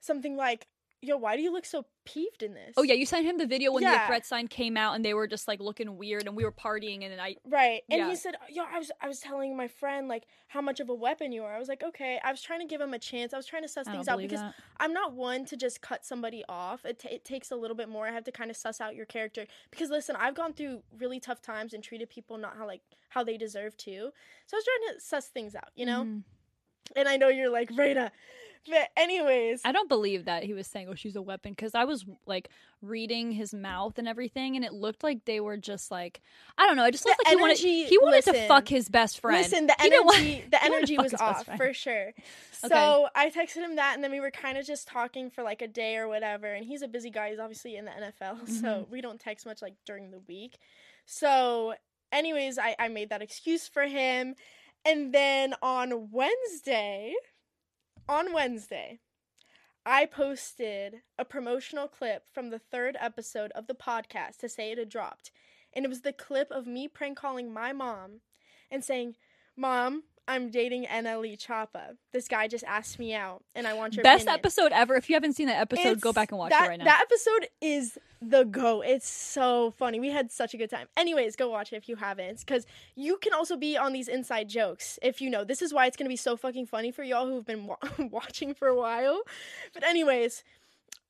something 0.00 0.36
like, 0.36 0.66
"Yo, 1.00 1.16
why 1.16 1.36
do 1.36 1.42
you 1.42 1.52
look 1.52 1.66
so 1.66 1.84
peeved 2.12 2.42
in 2.42 2.54
this?" 2.54 2.74
oh 2.76 2.82
yeah, 2.82 2.94
you 2.94 3.04
sent 3.06 3.24
him 3.26 3.36
the 3.38 3.46
video 3.46 3.72
when 3.72 3.84
the 3.84 4.00
threat 4.06 4.24
sign 4.24 4.48
came 4.48 4.76
out, 4.76 4.94
and 4.94 5.04
they 5.04 5.14
were 5.14 5.26
just 5.26 5.46
like 5.46 5.60
looking 5.60 5.96
weird, 5.96 6.26
and 6.26 6.34
we 6.36 6.44
were 6.44 6.52
partying, 6.52 7.04
and 7.04 7.20
I. 7.20 7.36
right. 7.44 7.82
And 7.90 7.98
Yeah. 8.00 8.08
he 8.08 8.16
said, 8.16 8.34
"Yo, 8.48 8.64
I 8.64 8.78
was 8.78 8.90
I 9.00 9.08
was 9.08 9.20
telling 9.20 9.56
my 9.56 9.68
friend 9.68 10.08
like 10.08 10.24
how 10.48 10.60
much 10.60 10.80
of 10.80 10.88
a 10.88 10.94
weapon 10.94 11.32
you 11.32 11.44
are." 11.44 11.54
I 11.54 11.58
was 11.58 11.68
like, 11.68 11.82
"Okay." 11.82 12.18
I 12.24 12.30
was 12.30 12.40
trying 12.42 12.60
to 12.60 12.66
give 12.66 12.80
him 12.80 12.94
a 12.94 12.98
chance. 12.98 13.32
I 13.34 13.36
was 13.36 13.46
trying 13.46 13.62
to 13.62 13.68
suss 13.68 13.86
I 13.86 13.92
things 13.92 14.08
out 14.08 14.18
because 14.18 14.40
that. 14.40 14.54
I'm 14.78 14.92
not 14.92 15.12
one 15.12 15.44
to 15.46 15.56
just 15.56 15.80
cut 15.82 16.04
somebody 16.04 16.42
off. 16.48 16.84
It, 16.84 16.98
ta 17.00 17.08
it 17.10 17.24
takes 17.24 17.50
a 17.50 17.56
little 17.56 17.76
bit 17.76 17.88
more. 17.88 18.06
I 18.08 18.12
have 18.12 18.24
to 18.24 18.32
kind 18.32 18.50
of 18.50 18.56
suss 18.56 18.80
out 18.80 18.96
your 18.96 19.06
character 19.06 19.46
because 19.70 19.90
listen, 19.90 20.16
I've 20.16 20.34
gone 20.34 20.52
through 20.54 20.82
really 20.98 21.20
tough 21.20 21.40
times 21.42 21.74
and 21.74 21.82
treated 21.84 22.08
people 22.10 22.38
not 22.38 22.56
how 22.56 22.66
like 22.66 22.82
how 23.10 23.22
they 23.24 23.36
deserve 23.36 23.76
to. 23.78 24.12
So 24.46 24.56
I 24.56 24.58
was 24.58 24.64
trying 24.64 24.94
to 24.94 25.00
suss 25.00 25.26
things 25.28 25.54
out, 25.54 25.70
you 25.74 25.86
know. 25.86 26.04
Mhm. 26.04 26.22
And 26.96 27.06
I 27.08 27.16
know 27.18 27.28
you're 27.28 27.50
like 27.50 27.70
Rada, 27.76 28.10
but 28.66 28.88
anyways, 28.96 29.60
I 29.64 29.72
don't 29.72 29.88
believe 29.88 30.24
that 30.26 30.44
he 30.44 30.54
was 30.54 30.66
saying, 30.66 30.88
"Oh, 30.88 30.94
she's 30.94 31.16
a 31.16 31.22
weapon," 31.22 31.52
because 31.52 31.74
I 31.74 31.84
was 31.84 32.04
like 32.26 32.48
reading 32.80 33.32
his 33.32 33.52
mouth 33.52 33.98
and 33.98 34.06
everything, 34.08 34.56
and 34.56 34.64
it 34.64 34.72
looked 34.72 35.02
like 35.02 35.24
they 35.24 35.40
were 35.40 35.56
just 35.56 35.90
like, 35.90 36.20
I 36.56 36.66
don't 36.66 36.76
know. 36.76 36.84
It 36.84 36.92
just 36.92 37.04
The 37.04 37.10
looked 37.10 37.24
like 37.26 37.28
he 37.36 37.40
wanted 37.40 37.58
he 37.58 37.98
wanted 37.98 38.24
to 38.24 38.46
fuck 38.46 38.68
his 38.68 38.88
best 38.88 39.20
friend. 39.20 39.42
Listen, 39.42 39.66
the 39.66 39.74
He 39.80 39.90
didn't 39.90 40.06
want- 40.06 40.18
energy, 40.18 40.44
the 40.50 40.58
he 40.62 40.70
wanted 40.70 40.86
to 40.86 40.92
energy 40.94 40.98
was 40.98 41.14
off 41.14 41.46
for 41.56 41.72
sure. 41.74 42.12
So 42.52 42.66
Okay. 42.66 43.06
I 43.14 43.30
texted 43.30 43.56
him 43.64 43.76
that, 43.76 43.94
and 43.94 44.02
then 44.04 44.10
we 44.10 44.20
were 44.20 44.30
kind 44.30 44.58
of 44.58 44.66
just 44.66 44.88
talking 44.88 45.30
for 45.30 45.42
like 45.42 45.60
a 45.62 45.68
day 45.68 45.96
or 45.96 46.08
whatever. 46.08 46.46
And 46.52 46.64
he's 46.64 46.82
a 46.82 46.88
busy 46.88 47.10
guy; 47.10 47.30
he's 47.30 47.38
obviously 47.38 47.76
in 47.76 47.84
the 47.84 47.90
NFL, 47.92 48.48
so 48.60 48.68
Mm-hmm. 48.68 48.92
we 48.92 49.00
don't 49.00 49.18
text 49.20 49.44
much 49.46 49.60
like 49.62 49.74
during 49.86 50.10
the 50.10 50.20
week. 50.28 50.58
So, 51.06 51.74
anyways, 52.12 52.58
I 52.58 52.76
I 52.78 52.88
made 52.88 53.10
that 53.10 53.22
excuse 53.22 53.66
for 53.66 53.82
him, 53.84 54.34
and 54.84 55.12
then 55.12 55.54
on 55.62 56.10
Wednesday, 56.12 57.14
on 58.08 58.32
Wednesday. 58.32 59.00
I 59.84 60.06
posted 60.06 61.02
a 61.18 61.24
promotional 61.24 61.88
clip 61.88 62.24
from 62.32 62.50
the 62.50 62.58
third 62.58 62.96
episode 63.00 63.52
of 63.52 63.66
the 63.66 63.74
podcast 63.74 64.38
to 64.38 64.48
say 64.48 64.70
it 64.70 64.78
had 64.78 64.88
dropped. 64.88 65.30
And 65.74 65.84
it 65.84 65.88
was 65.88 66.00
the 66.00 66.12
clip 66.12 66.50
of 66.50 66.66
me 66.66 66.88
prank 66.88 67.18
calling 67.18 67.52
my 67.52 67.72
mom 67.72 68.20
and 68.70 68.84
saying, 68.84 69.16
Mom, 69.56 70.04
I'm 70.28 70.50
dating 70.50 70.84
NLE 70.84 71.36
Choppa. 71.38 71.96
This 72.12 72.28
guy 72.28 72.46
just 72.46 72.62
asked 72.64 72.98
me 72.98 73.14
out 73.14 73.42
and 73.54 73.66
I 73.66 73.72
want 73.72 73.94
your 73.96 74.02
Best 74.04 74.24
opinion." 74.24 74.38
episode 74.38 74.72
ever. 74.72 74.94
If 74.94 75.08
you 75.08 75.16
haven't 75.16 75.32
seen 75.32 75.46
that 75.48 75.58
episode, 75.60 76.00
go 76.00 76.12
back 76.12 76.30
and 76.30 76.38
watch 76.38 76.50
that, 76.50 76.66
it 76.66 76.68
right 76.68 76.78
now. 76.78 76.84
That 76.84 77.00
episode 77.10 77.48
is 77.60 77.98
the 78.20 78.44
go. 78.44 78.82
It's 78.82 79.08
so 79.08 79.72
funny. 79.78 79.98
We 80.00 80.10
had 80.10 80.30
such 80.30 80.52
a 80.52 80.56
good 80.58 80.68
time. 80.70 80.86
Anyways, 80.96 81.34
go 81.34 81.48
watch 81.48 81.72
it 81.72 81.76
if 81.76 81.88
you 81.88 81.96
haven't, 81.96 82.40
because 82.40 82.66
you 82.94 83.16
can 83.16 83.32
also 83.32 83.56
be 83.56 83.76
on 83.76 83.92
these 83.92 84.06
inside 84.08 84.48
jokes 84.48 84.98
if 85.02 85.20
you 85.20 85.30
know. 85.30 85.44
This 85.44 85.62
is 85.62 85.72
why 85.72 85.86
it's 85.86 85.96
gonna 85.96 86.08
be 86.10 86.16
so 86.16 86.36
fucking 86.36 86.66
funny 86.66 86.90
for 86.92 87.02
y'all 87.02 87.26
who've 87.26 87.46
been 87.46 87.66
wa- 87.66 87.76
watching 88.10 88.54
for 88.54 88.68
a 88.68 88.76
while. 88.76 89.22
But 89.72 89.82
anyways, 89.84 90.44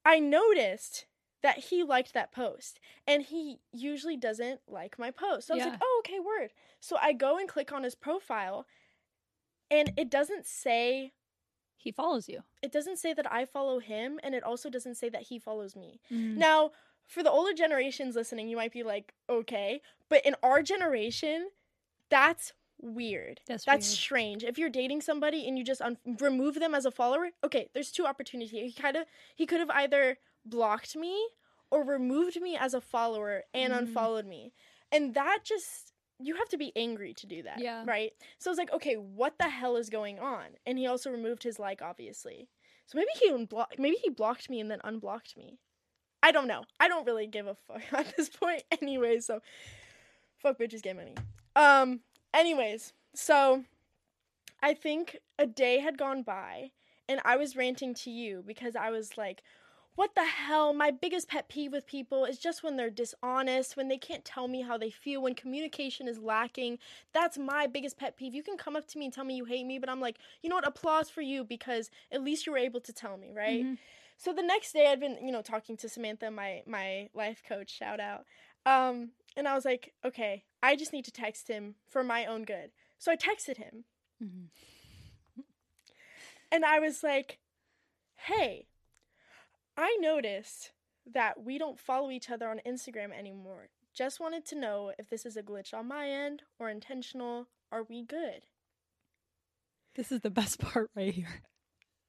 I 0.04 0.20
noticed 0.20 1.06
that 1.42 1.58
he 1.58 1.82
liked 1.82 2.14
that 2.14 2.32
post, 2.32 2.80
and 3.06 3.22
he 3.22 3.60
usually 3.72 4.16
doesn't 4.16 4.60
like 4.68 4.98
my 4.98 5.10
post. 5.10 5.46
So 5.46 5.54
I 5.54 5.56
was 5.56 5.64
Yeah. 5.66 5.70
like, 5.72 5.80
oh, 5.82 6.02
okay, 6.04 6.18
word. 6.20 6.50
So 6.80 6.96
I 7.00 7.12
go 7.12 7.38
and 7.38 7.48
click 7.48 7.72
on 7.72 7.84
his 7.84 7.94
profile, 7.94 8.66
and 9.70 9.92
it 9.96 10.10
doesn't 10.10 10.46
say 10.46 11.12
he 11.76 11.92
follows 11.92 12.28
you. 12.28 12.40
it 12.62 12.72
doesn't 12.72 12.98
say 12.98 13.12
that 13.14 13.30
I 13.32 13.44
follow 13.44 13.78
him, 13.78 14.18
and 14.22 14.34
it 14.34 14.42
also 14.42 14.68
doesn't 14.68 14.96
say 14.96 15.08
that 15.10 15.22
he 15.22 15.38
follows 15.38 15.76
me. 15.76 16.00
Mm. 16.10 16.36
Now, 16.36 16.72
for 17.06 17.22
the 17.22 17.30
older 17.30 17.52
generations 17.54 18.16
listening, 18.16 18.48
you 18.48 18.56
might 18.56 18.72
be 18.72 18.82
like, 18.82 19.14
okay, 19.30 19.80
but 20.08 20.24
in 20.26 20.34
our 20.42 20.60
generation, 20.62 21.48
that's 22.10 22.52
weird. 22.80 23.40
That's 23.46 23.64
That's 23.64 23.88
weird. 23.88 23.98
strange. 23.98 24.44
If 24.44 24.58
you're 24.58 24.68
dating 24.70 25.00
somebody 25.02 25.46
and 25.48 25.56
you 25.56 25.64
just 25.64 25.80
un- 25.80 25.98
remove 26.20 26.56
them 26.60 26.74
as 26.74 26.84
a 26.84 26.90
follower, 26.90 27.30
okay, 27.44 27.70
there's 27.74 27.90
two 27.90 28.06
opportunities. 28.06 28.50
He 28.50 28.72
kind 28.72 28.96
of 28.96 29.04
he 29.34 29.46
could 29.46 29.60
have 29.60 29.70
either 29.70 30.18
blocked 30.44 30.96
me 30.96 31.28
or 31.70 31.82
removed 31.84 32.40
me 32.40 32.56
as 32.56 32.74
a 32.74 32.80
follower 32.80 33.44
and 33.54 33.72
Mhm. 33.72 33.78
unfollowed 33.78 34.26
me. 34.26 34.52
And 34.92 35.14
that 35.14 35.40
just 35.44 35.92
you 36.20 36.34
have 36.36 36.48
to 36.48 36.58
be 36.58 36.72
angry 36.76 37.14
to 37.14 37.26
do 37.26 37.42
that, 37.44 37.60
Yeah. 37.60 37.84
right? 37.86 38.12
So 38.38 38.50
I 38.50 38.52
was 38.52 38.58
like, 38.58 38.72
okay, 38.72 38.94
what 38.94 39.38
the 39.38 39.48
hell 39.48 39.76
is 39.76 39.88
going 39.90 40.18
on? 40.18 40.46
And 40.66 40.76
he 40.78 40.86
also 40.86 41.10
removed 41.10 41.42
his 41.44 41.58
like 41.58 41.80
obviously. 41.82 42.48
So 42.86 42.96
maybe 42.96 43.10
he 43.22 43.28
unblocked 43.30 43.78
maybe 43.78 43.96
he 44.02 44.10
blocked 44.10 44.48
me 44.50 44.60
and 44.60 44.70
then 44.70 44.80
unblocked 44.84 45.36
me. 45.36 45.58
I 46.22 46.32
don't 46.32 46.48
know. 46.48 46.64
I 46.80 46.88
don't 46.88 47.06
really 47.06 47.26
give 47.26 47.46
a 47.46 47.54
fuck 47.54 47.82
at 47.92 48.16
this 48.16 48.28
point 48.28 48.62
anyway, 48.82 49.20
so 49.20 49.40
fuck 50.36 50.58
bitches 50.58 50.82
get 50.82 50.96
money. 50.96 51.14
Um 51.54 52.00
anyways, 52.34 52.92
so 53.14 53.64
I 54.62 54.74
think 54.74 55.18
a 55.38 55.46
day 55.46 55.78
had 55.78 55.98
gone 55.98 56.22
by 56.22 56.72
and 57.08 57.20
I 57.24 57.36
was 57.36 57.56
ranting 57.56 57.94
to 57.94 58.10
you 58.10 58.42
because 58.46 58.74
I 58.76 58.90
was 58.90 59.16
like, 59.16 59.42
what 59.98 60.14
the 60.14 60.24
hell? 60.24 60.72
My 60.72 60.92
biggest 60.92 61.26
pet 61.26 61.48
peeve 61.48 61.72
with 61.72 61.84
people 61.84 62.24
is 62.24 62.38
just 62.38 62.62
when 62.62 62.76
they're 62.76 62.88
dishonest, 62.88 63.76
when 63.76 63.88
they 63.88 63.98
can't 63.98 64.24
tell 64.24 64.46
me 64.46 64.62
how 64.62 64.78
they 64.78 64.90
feel, 64.90 65.20
when 65.20 65.34
communication 65.34 66.06
is 66.06 66.20
lacking. 66.20 66.78
That's 67.12 67.36
my 67.36 67.66
biggest 67.66 67.98
pet 67.98 68.16
peeve. 68.16 68.32
You 68.32 68.44
can 68.44 68.56
come 68.56 68.76
up 68.76 68.86
to 68.86 68.98
me 68.98 69.06
and 69.06 69.12
tell 69.12 69.24
me 69.24 69.34
you 69.34 69.44
hate 69.44 69.66
me, 69.66 69.80
but 69.80 69.88
I'm 69.88 70.00
like, 70.00 70.18
you 70.40 70.48
know 70.48 70.54
what? 70.54 70.68
Applause 70.68 71.10
for 71.10 71.20
you 71.20 71.42
because 71.42 71.90
at 72.12 72.22
least 72.22 72.46
you 72.46 72.52
were 72.52 72.58
able 72.58 72.80
to 72.80 72.92
tell 72.92 73.16
me, 73.16 73.32
right? 73.32 73.64
Mhm. 73.64 73.78
So 74.16 74.32
the 74.32 74.40
next 74.40 74.70
day 74.70 74.86
I'd 74.86 75.00
been, 75.00 75.18
you 75.20 75.32
know, 75.32 75.42
talking 75.42 75.76
to 75.78 75.88
Samantha, 75.88 76.30
my 76.30 76.62
my 76.64 77.08
life 77.12 77.42
coach, 77.42 77.68
shout 77.68 77.98
out. 77.98 78.24
Um, 78.64 79.10
and 79.36 79.48
I 79.48 79.56
was 79.56 79.64
like, 79.64 79.94
okay, 80.04 80.44
I 80.62 80.76
just 80.76 80.92
need 80.92 81.06
to 81.06 81.12
text 81.12 81.48
him 81.48 81.74
for 81.88 82.04
my 82.04 82.24
own 82.24 82.44
good. 82.44 82.70
So 83.00 83.10
I 83.10 83.16
texted 83.16 83.56
him 83.56 83.84
mm-hmm. 84.22 85.40
and 86.52 86.64
I 86.64 86.78
was 86.78 87.02
like, 87.02 87.40
hey, 88.14 88.68
I 89.78 89.96
noticed 90.00 90.72
that 91.06 91.44
we 91.44 91.56
don't 91.56 91.78
follow 91.78 92.10
each 92.10 92.30
other 92.30 92.48
on 92.48 92.60
Instagram 92.66 93.16
anymore. 93.16 93.68
Just 93.94 94.18
wanted 94.18 94.44
to 94.46 94.58
know 94.58 94.92
if 94.98 95.08
this 95.08 95.24
is 95.24 95.36
a 95.36 95.42
glitch 95.42 95.72
on 95.72 95.86
my 95.86 96.08
end 96.08 96.42
or 96.58 96.68
intentional. 96.68 97.46
Are 97.70 97.84
we 97.84 98.02
good? 98.02 98.46
This 99.94 100.10
is 100.10 100.22
the 100.22 100.30
best 100.30 100.58
part 100.60 100.90
right 100.96 101.14
here. 101.14 101.42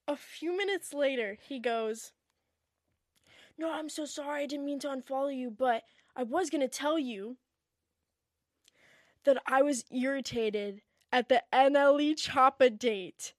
A 0.08 0.16
few 0.16 0.58
minutes 0.58 0.96
later, 0.96 1.38
he 1.48 1.60
goes, 1.60 2.12
No, 3.56 3.72
I'm 3.72 3.90
so 3.90 4.04
sorry. 4.04 4.44
I 4.44 4.48
didn't 4.48 4.66
mean 4.66 4.80
to 4.80 4.88
unfollow 4.88 5.36
you, 5.36 5.52
but 5.52 5.84
I 6.16 6.24
was 6.24 6.50
going 6.50 6.62
to 6.62 6.68
tell 6.68 6.98
you 6.98 7.38
that 9.26 9.38
I 9.46 9.62
was 9.62 9.86
irritated 9.92 10.82
at 11.12 11.30
the 11.30 11.44
NLE 11.54 12.16
Choppa 12.16 12.76
date. 12.76 13.36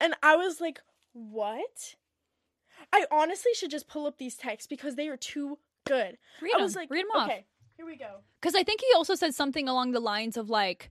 And 0.00 0.14
I 0.22 0.36
was 0.36 0.62
like, 0.62 0.80
What? 1.12 1.96
I 2.92 3.04
honestly 3.10 3.52
should 3.54 3.70
just 3.70 3.88
pull 3.88 4.06
up 4.06 4.18
these 4.18 4.36
texts 4.36 4.66
because 4.66 4.94
they 4.96 5.08
are 5.08 5.16
too 5.16 5.58
good. 5.86 6.16
Read 6.40 6.52
I 6.54 6.58
them. 6.58 6.62
was 6.62 6.74
like, 6.76 6.90
Read 6.90 7.04
them 7.04 7.10
off. 7.20 7.28
Okay, 7.28 7.44
here 7.76 7.86
we 7.86 7.96
go. 7.96 8.20
Because 8.40 8.54
I 8.54 8.62
think 8.62 8.80
he 8.80 8.86
also 8.94 9.14
said 9.14 9.34
something 9.34 9.68
along 9.68 9.92
the 9.92 10.00
lines 10.00 10.36
of 10.36 10.48
like, 10.50 10.90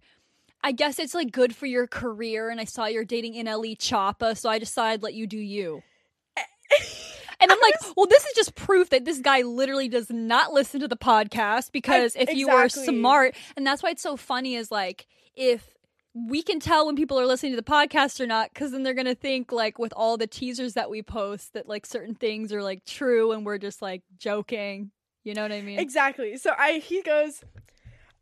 I 0.64 0.72
guess 0.72 1.00
it's 1.00 1.14
like 1.14 1.32
good 1.32 1.56
for 1.56 1.66
your 1.66 1.88
career, 1.88 2.50
and 2.50 2.60
I 2.60 2.66
saw 2.66 2.86
you're 2.86 3.06
dating 3.06 3.34
NLE 3.36 3.78
Choppa, 3.78 4.38
so 4.38 4.50
I 4.50 4.60
decided 4.60 5.04
let 5.04 5.14
you 5.14 5.28
do 5.28 5.38
you. 5.38 5.84
And 7.42 7.52
I'm 7.52 7.60
like, 7.62 7.76
well, 7.98 8.06
this 8.08 8.24
is 8.26 8.32
just 8.34 8.56
proof 8.56 8.90
that 8.92 9.04
this 9.04 9.20
guy 9.20 9.42
literally 9.42 9.90
does 9.90 10.10
not 10.10 10.54
listen 10.54 10.80
to 10.80 10.88
the 10.88 10.96
podcast 10.96 11.74
because 11.74 12.16
I- 12.16 12.22
if 12.22 12.34
you 12.34 12.48
were 12.48 12.70
smart, 12.70 13.36
and 13.58 13.68
that's 13.68 13.84
why 13.84 13.90
it's 13.90 14.02
so 14.02 14.16
funny 14.16 14.56
is 14.56 14.72
like, 14.72 15.06
if 15.36 15.75
we 16.16 16.42
can 16.42 16.60
tell 16.60 16.86
when 16.86 16.96
people 16.96 17.20
are 17.20 17.26
listening 17.26 17.52
to 17.52 17.58
the 17.58 17.62
podcast 17.62 18.20
or 18.22 18.26
not, 18.26 18.54
because 18.54 18.72
then 18.72 18.84
they're 18.84 18.94
going 18.94 19.06
to 19.06 19.16
think, 19.16 19.52
like, 19.52 19.78
with 19.78 19.94
all 19.96 20.18
the 20.18 20.28
teasers 20.28 20.74
that 20.74 20.90
we 20.90 21.04
post, 21.04 21.54
that 21.54 21.68
like 21.68 21.86
certain 21.86 22.16
things 22.16 22.54
are 22.54 22.64
like 22.64 22.86
true 22.86 23.34
and 23.34 23.46
we're 23.46 23.58
just 23.58 23.82
like 23.82 24.02
joking. 24.18 24.92
You 25.26 25.34
know 25.34 25.42
what 25.42 25.52
I 25.52 25.62
mean? 25.62 25.80
Exactly. 25.80 26.38
So 26.38 26.52
I 26.58 26.74
he 26.78 27.02
goes 27.02 27.44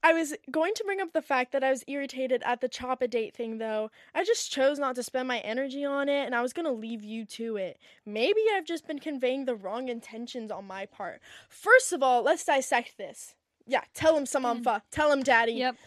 I 0.05 0.11
was 0.11 0.33
going 0.51 0.73
to 0.75 0.83
bring 0.83 0.99
up 0.99 1.13
the 1.13 1.21
fact 1.21 1.53
that 1.53 1.63
I 1.63 1.69
was 1.69 1.85
irritated 1.87 2.43
at 2.45 2.59
the 2.59 2.67
Choppa 2.67 3.09
date 3.09 3.33
thing 3.33 3.57
though. 3.57 3.89
I 4.13 4.25
just 4.25 4.51
chose 4.51 4.77
not 4.77 4.95
to 4.95 5.03
spend 5.03 5.29
my 5.29 5.39
energy 5.39 5.85
on 5.85 6.09
it 6.09 6.25
and 6.25 6.35
I 6.35 6.41
was 6.41 6.51
going 6.51 6.65
to 6.65 6.71
leave 6.71 7.03
you 7.03 7.25
to 7.25 7.55
it. 7.55 7.79
Maybe 8.05 8.41
I've 8.53 8.65
just 8.65 8.85
been 8.85 8.99
conveying 8.99 9.45
the 9.45 9.55
wrong 9.55 9.87
intentions 9.87 10.51
on 10.51 10.65
my 10.65 10.85
part. 10.85 11.21
First 11.47 11.93
of 11.93 12.03
all, 12.03 12.21
let's 12.21 12.43
dissect 12.43 12.97
this. 12.97 13.35
Yeah, 13.65 13.83
tell 13.93 14.17
him 14.17 14.25
Samantha. 14.25 14.69
Mm. 14.69 14.81
Tell 14.91 15.11
him 15.11 15.23
daddy. 15.23 15.53
Yep. 15.53 15.77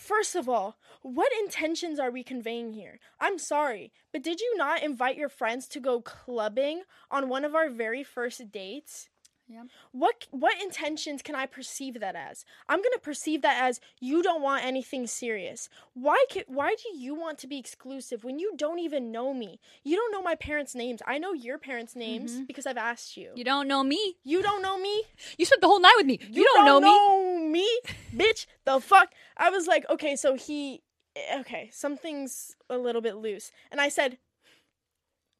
First 0.00 0.34
of 0.34 0.48
all, 0.48 0.78
what 1.02 1.30
intentions 1.42 2.00
are 2.00 2.10
we 2.10 2.24
conveying 2.24 2.72
here? 2.72 2.98
I'm 3.20 3.38
sorry, 3.38 3.92
but 4.12 4.22
did 4.22 4.40
you 4.40 4.56
not 4.56 4.82
invite 4.82 5.18
your 5.18 5.28
friends 5.28 5.68
to 5.68 5.78
go 5.78 6.00
clubbing 6.00 6.84
on 7.10 7.28
one 7.28 7.44
of 7.44 7.54
our 7.54 7.68
very 7.68 8.02
first 8.02 8.50
dates? 8.50 9.10
Yep. 9.50 9.66
What 9.90 10.26
what 10.30 10.62
intentions 10.62 11.22
can 11.22 11.34
I 11.34 11.46
perceive 11.46 11.98
that 11.98 12.14
as? 12.14 12.44
I'm 12.68 12.78
going 12.78 12.92
to 12.94 13.00
perceive 13.00 13.42
that 13.42 13.60
as 13.60 13.80
you 13.98 14.22
don't 14.22 14.42
want 14.42 14.64
anything 14.64 15.08
serious. 15.08 15.68
Why 15.94 16.24
ca 16.30 16.44
why 16.46 16.76
do 16.80 16.96
you 16.96 17.16
want 17.16 17.38
to 17.38 17.48
be 17.48 17.58
exclusive 17.58 18.22
when 18.22 18.38
you 18.38 18.52
don't 18.56 18.78
even 18.78 19.10
know 19.10 19.34
me? 19.34 19.58
You 19.82 19.96
don't 19.96 20.12
know 20.12 20.22
my 20.22 20.36
parents' 20.36 20.76
names. 20.76 21.02
I 21.04 21.18
know 21.18 21.32
your 21.32 21.58
parents' 21.58 21.96
names 21.96 22.32
mm-hmm. 22.32 22.44
because 22.44 22.64
I've 22.64 22.76
asked 22.76 23.16
you. 23.16 23.32
You 23.34 23.42
don't 23.42 23.66
know 23.66 23.82
me. 23.82 24.14
You 24.22 24.40
don't 24.40 24.62
know 24.62 24.78
me? 24.78 25.02
You 25.36 25.44
spent 25.44 25.62
the 25.62 25.66
whole 25.66 25.80
night 25.80 25.94
with 25.96 26.06
me. 26.06 26.20
You, 26.30 26.44
don't, 26.44 26.64
know, 26.64 26.80
me. 26.80 26.86
know 26.86 27.38
me, 27.48 27.80
bitch. 28.14 28.46
The 28.64 28.78
fuck? 28.78 29.10
I 29.36 29.50
was 29.50 29.66
like, 29.66 29.84
okay, 29.90 30.14
so 30.14 30.36
he, 30.36 30.82
eh, 31.16 31.40
okay, 31.40 31.70
something's 31.72 32.56
a 32.68 32.78
little 32.78 33.00
bit 33.00 33.16
loose, 33.16 33.50
and 33.70 33.80
I 33.80 33.88
said, 33.88 34.18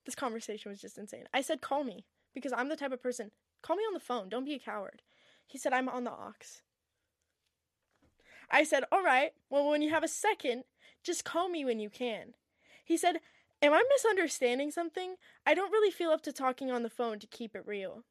this 0.05 0.15
conversation 0.15 0.71
was 0.71 0.81
just 0.81 0.99
insane. 0.99 1.25
I 1.33 1.43
said, 1.43 1.61
call 1.61 1.85
me 1.85 2.07
because 2.35 2.53
I'm 2.53 2.69
the 2.69 2.77
type 2.77 2.93
of 2.93 3.03
person. 3.03 3.31
Call 3.63 3.77
me 3.77 3.83
on 3.83 3.95
the 3.95 4.01
phone. 4.01 4.29
Don't 4.29 4.45
be 4.45 4.55
a 4.55 4.59
coward. 4.59 5.03
He 5.47 5.59
said, 5.59 5.73
I'm 5.73 5.89
on 5.89 6.05
the 6.05 6.11
ox. 6.11 6.63
I 8.51 8.65
said, 8.65 8.85
all 8.91 9.03
right. 9.03 9.33
Well, 9.49 9.69
when 9.69 9.83
you 9.83 9.91
have 9.91 10.05
a 10.05 10.09
second, 10.09 10.65
just 11.03 11.25
call 11.25 11.49
me 11.49 11.65
when 11.65 11.79
you 11.81 11.91
can. 11.91 12.35
He 12.85 12.97
said, 12.97 13.21
Am 13.63 13.75
I 13.75 13.83
misunderstanding 13.95 14.71
something? 14.71 15.17
I 15.47 15.55
don't 15.55 15.71
really 15.71 15.91
feel 15.91 16.11
up 16.11 16.23
to 16.23 16.33
talking 16.33 16.71
on 16.71 16.83
the 16.83 16.89
phone 16.89 17.19
to 17.19 17.27
keep 17.27 17.55
it 17.55 17.67
real. 17.67 18.05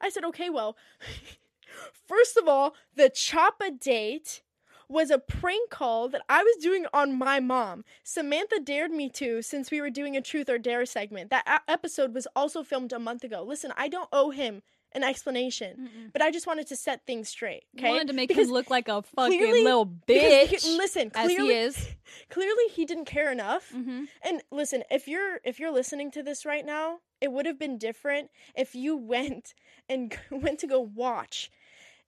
I 0.00 0.08
said, 0.08 0.24
okay, 0.24 0.48
well, 0.48 0.76
first 2.06 2.36
of 2.36 2.48
all, 2.48 2.74
the 2.94 3.10
Choppa 3.10 3.78
date 3.78 4.42
was 4.88 5.10
a 5.10 5.18
prank 5.18 5.70
call 5.70 6.08
that 6.08 6.22
I 6.28 6.42
was 6.42 6.56
doing 6.62 6.86
on 6.92 7.16
my 7.18 7.40
mom. 7.40 7.84
Samantha 8.02 8.60
dared 8.60 8.90
me 8.90 9.08
to 9.10 9.42
since 9.42 9.70
we 9.70 9.80
were 9.80 9.90
doing 9.90 10.16
a 10.16 10.20
truth 10.20 10.48
or 10.48 10.58
dare 10.58 10.84
segment. 10.86 11.30
That 11.30 11.62
episode 11.68 12.14
was 12.14 12.26
also 12.36 12.62
filmed 12.62 12.92
a 12.92 12.98
month 12.98 13.24
ago. 13.24 13.42
Listen, 13.42 13.72
I 13.76 13.88
don't 13.88 14.08
owe 14.12 14.30
him 14.30 14.62
an 14.92 15.02
explanation, 15.02 15.88
but 16.12 16.22
I 16.22 16.30
just 16.30 16.46
wanted 16.46 16.68
to 16.68 16.76
set 16.76 17.04
things 17.04 17.28
straight. 17.28 17.64
Okay, 17.76 17.88
wanted 17.90 18.06
to 18.06 18.12
make 18.12 18.28
Because 18.28 18.46
him 18.46 18.54
look 18.54 18.70
like 18.70 18.86
a 18.86 19.02
fucking 19.02 19.38
clearly- 19.40 19.64
little 19.64 19.86
bitch. 20.08 20.64
listen, 20.76 21.10
as 21.16 21.26
clearly, 21.26 21.48
he 21.54 21.58
is. 21.58 21.88
clearly 22.30 22.68
he 22.70 22.84
didn't 22.84 23.06
care 23.06 23.32
enough. 23.32 23.72
Mm-hmm. 23.74 24.04
And 24.22 24.42
listen, 24.52 24.84
if 24.92 25.08
you're 25.08 25.40
if 25.44 25.58
you're 25.58 25.72
listening 25.72 26.12
to 26.12 26.22
this 26.22 26.46
right 26.46 26.64
now, 26.64 26.98
it 27.20 27.32
would 27.32 27.44
have 27.46 27.58
been 27.58 27.76
different 27.76 28.30
if 28.54 28.76
you 28.76 28.96
went 29.14 29.54
and 29.88 30.16
went 30.30 30.60
to 30.60 30.68
go 30.68 30.78
watch. 30.80 31.50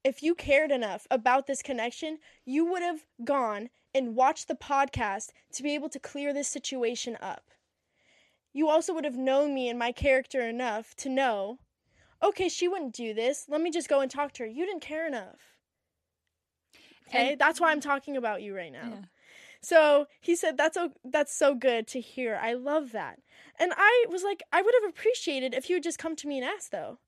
If 0.07 0.23
you 0.23 0.37
cared 0.37 0.71
enough 0.71 1.09
about 1.11 1.49
this 1.49 1.63
connection, 1.63 2.19
you 2.45 2.65
would 2.67 2.83
have 2.83 3.07
gone 3.25 3.71
and 3.93 4.15
watched 4.15 4.47
the 4.47 4.55
podcast 4.55 5.31
to 5.55 5.65
be 5.65 5.75
able 5.75 5.89
to 5.89 5.99
clear 5.99 6.33
this 6.33 6.47
situation 6.47 7.19
up. 7.21 7.51
You 8.53 8.69
also 8.69 8.95
would 8.95 9.05
have 9.05 9.17
known 9.17 9.53
me 9.53 9.69
and 9.69 9.77
my 9.77 9.91
character 9.91 10.49
enough 10.49 10.95
to 10.99 11.09
know, 11.09 11.59
okay, 12.23 12.49
she 12.49 12.69
wouldn't 12.69 12.95
do 12.95 13.15
this. 13.15 13.47
Let 13.49 13.61
me 13.61 13.73
just 13.73 13.89
go 13.89 13.99
and 13.99 14.09
talk 14.09 14.31
to 14.35 14.45
her. 14.45 14.49
You 14.49 14.65
didn't 14.65 14.83
care 14.83 15.09
enough. 15.09 15.57
Okay, 17.09 17.33
And- 17.33 17.41
that's 17.41 17.61
why 17.61 17.73
I'm 17.73 17.81
talking 17.81 18.17
about 18.17 18.43
you 18.43 18.55
right 18.55 18.73
now. 18.73 18.89
Yeah. 18.89 19.05
So 19.61 20.07
he 20.21 20.37
said, 20.37 20.57
"That's 20.57 20.77
o- 20.77 20.95
that's 21.03 21.35
so 21.35 21.53
good 21.57 21.89
to 21.89 22.01
hear. 22.01 22.37
I 22.41 22.53
love 22.53 22.93
that." 22.93 23.19
And 23.59 23.73
I 23.77 24.07
was 24.09 24.23
like, 24.23 24.45
"I 24.53 24.63
would 24.63 24.75
have 24.81 24.89
appreciated 24.89 25.53
if 25.53 25.69
you 25.69 25.77
had 25.77 25.83
just 25.83 25.99
come 25.99 26.15
to 26.15 26.29
me 26.29 26.39
and 26.39 26.47
asked, 26.47 26.71
though." 26.71 27.01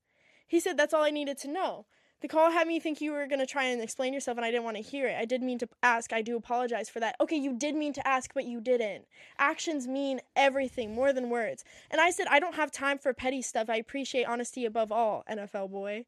He 0.48 0.58
said, 0.58 0.76
"That's 0.76 0.92
all 0.92 1.04
I 1.04 1.10
needed 1.10 1.38
to 1.38 1.48
know." 1.48 1.86
The 2.20 2.28
call 2.28 2.50
had 2.50 2.66
me 2.66 2.80
think 2.80 3.00
you 3.00 3.12
were 3.12 3.26
gonna 3.26 3.46
try 3.46 3.64
and 3.64 3.80
explain 3.80 4.12
yourself, 4.12 4.36
and 4.38 4.44
I 4.44 4.50
didn't 4.50 4.64
want 4.64 4.76
to 4.76 4.82
hear 4.82 5.06
it. 5.06 5.16
I 5.16 5.24
did 5.24 5.42
mean 5.42 5.58
to 5.58 5.68
ask. 5.82 6.12
I 6.12 6.22
do 6.22 6.36
apologize 6.36 6.88
for 6.88 7.00
that. 7.00 7.16
Okay, 7.20 7.36
you 7.36 7.52
did 7.56 7.76
mean 7.76 7.92
to 7.92 8.06
ask, 8.06 8.34
but 8.34 8.44
you 8.44 8.60
didn't. 8.60 9.06
Actions 9.38 9.86
mean 9.86 10.20
everything 10.34 10.94
more 10.94 11.12
than 11.12 11.30
words. 11.30 11.64
And 11.90 12.00
I 12.00 12.10
said, 12.10 12.26
"I 12.28 12.40
don't 12.40 12.56
have 12.56 12.72
time 12.72 12.98
for 12.98 13.12
petty 13.14 13.42
stuff. 13.42 13.70
I 13.70 13.76
appreciate 13.76 14.24
honesty 14.24 14.64
above 14.64 14.90
all." 14.90 15.24
NFL 15.28 15.68
boy. 15.68 16.04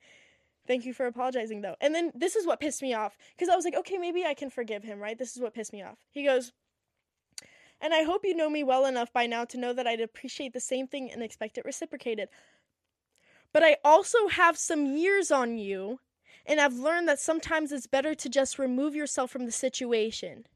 Thank 0.66 0.85
you 0.85 0.92
for 0.94 1.07
apologizing 1.07 1.62
though. 1.62 1.77
And 1.81 1.94
then 1.94 2.12
this 2.14 2.37
is 2.37 2.46
what 2.46 2.61
pissed 2.61 2.83
me 2.83 2.94
off 2.94 3.16
because 3.35 3.49
I 3.49 3.57
was 3.57 3.64
like, 3.64 3.75
okay, 3.75 3.99
maybe 3.99 4.25
I 4.25 4.35
can 4.35 4.51
forgive 4.51 4.85
him, 4.85 5.01
right? 5.01 5.18
This 5.18 5.35
is 5.35 5.42
what 5.42 5.55
pissed 5.55 5.73
me 5.73 5.83
off. 5.83 5.99
He 6.11 6.25
goes, 6.25 6.53
and 7.81 7.94
I 7.94 8.03
hope 8.03 8.25
you 8.25 8.37
know 8.37 8.51
me 8.51 8.62
well 8.62 8.85
enough 8.85 9.12
by 9.12 9.27
now 9.27 9.44
to 9.46 9.59
know 9.59 9.73
that 9.73 9.87
I'd 9.87 10.01
appreciate 10.01 10.53
the 10.53 10.61
same 10.61 10.87
thing 10.87 11.11
and 11.11 11.23
expect 11.23 11.57
it 11.57 11.64
reciprocated. 11.64 12.29
But 13.53 13.63
I 13.63 13.77
also 13.85 14.29
have 14.29 14.57
some 14.57 14.87
years 14.87 15.31
on 15.31 15.59
you, 15.59 16.01
and 16.47 16.61
I've 16.61 16.75
learned 16.75 17.09
that 17.09 17.19
sometimes 17.19 17.73
it's 17.73 17.87
better 17.87 18.15
to 18.15 18.29
just 18.29 18.59
remove 18.59 18.95
yourself 18.95 19.31
from 19.31 19.47
the 19.47 19.53
situation. 19.53 20.47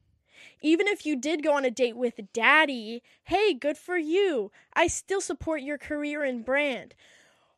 Even 0.61 0.87
if 0.87 1.05
you 1.05 1.15
did 1.15 1.43
go 1.43 1.53
on 1.53 1.65
a 1.65 1.71
date 1.71 1.97
with 1.97 2.19
daddy, 2.33 3.03
hey, 3.23 3.53
good 3.53 3.77
for 3.77 3.97
you. 3.97 4.51
I 4.73 4.87
still 4.87 5.21
support 5.21 5.61
your 5.61 5.77
career 5.77 6.23
and 6.23 6.45
brand. 6.45 6.95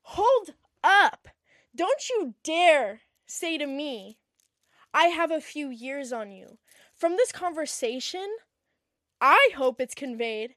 Hold 0.02 0.54
up. 0.84 1.28
Don't 1.76 2.10
you 2.10 2.34
dare 2.44 3.02
say 3.26 3.58
to 3.58 3.68
me, 3.68 4.18
I 4.94 5.08
have 5.08 5.32
a 5.32 5.42
few 5.42 5.70
years 5.70 6.12
on 6.12 6.32
you. 6.32 6.58
From 6.96 7.18
this 7.18 7.32
conversation, 7.32 8.28
I 9.22 9.50
hope 9.56 9.80
it's 9.80 9.94
conveyed 9.94 10.56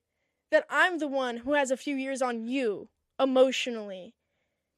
that 0.51 0.67
I'm 0.71 0.99
the 0.99 1.09
one 1.09 1.39
who 1.39 1.53
has 1.53 1.71
a 1.71 1.77
few 1.77 1.95
years 1.97 2.23
on 2.23 2.47
you 2.47 2.89
emotionally. 3.19 4.15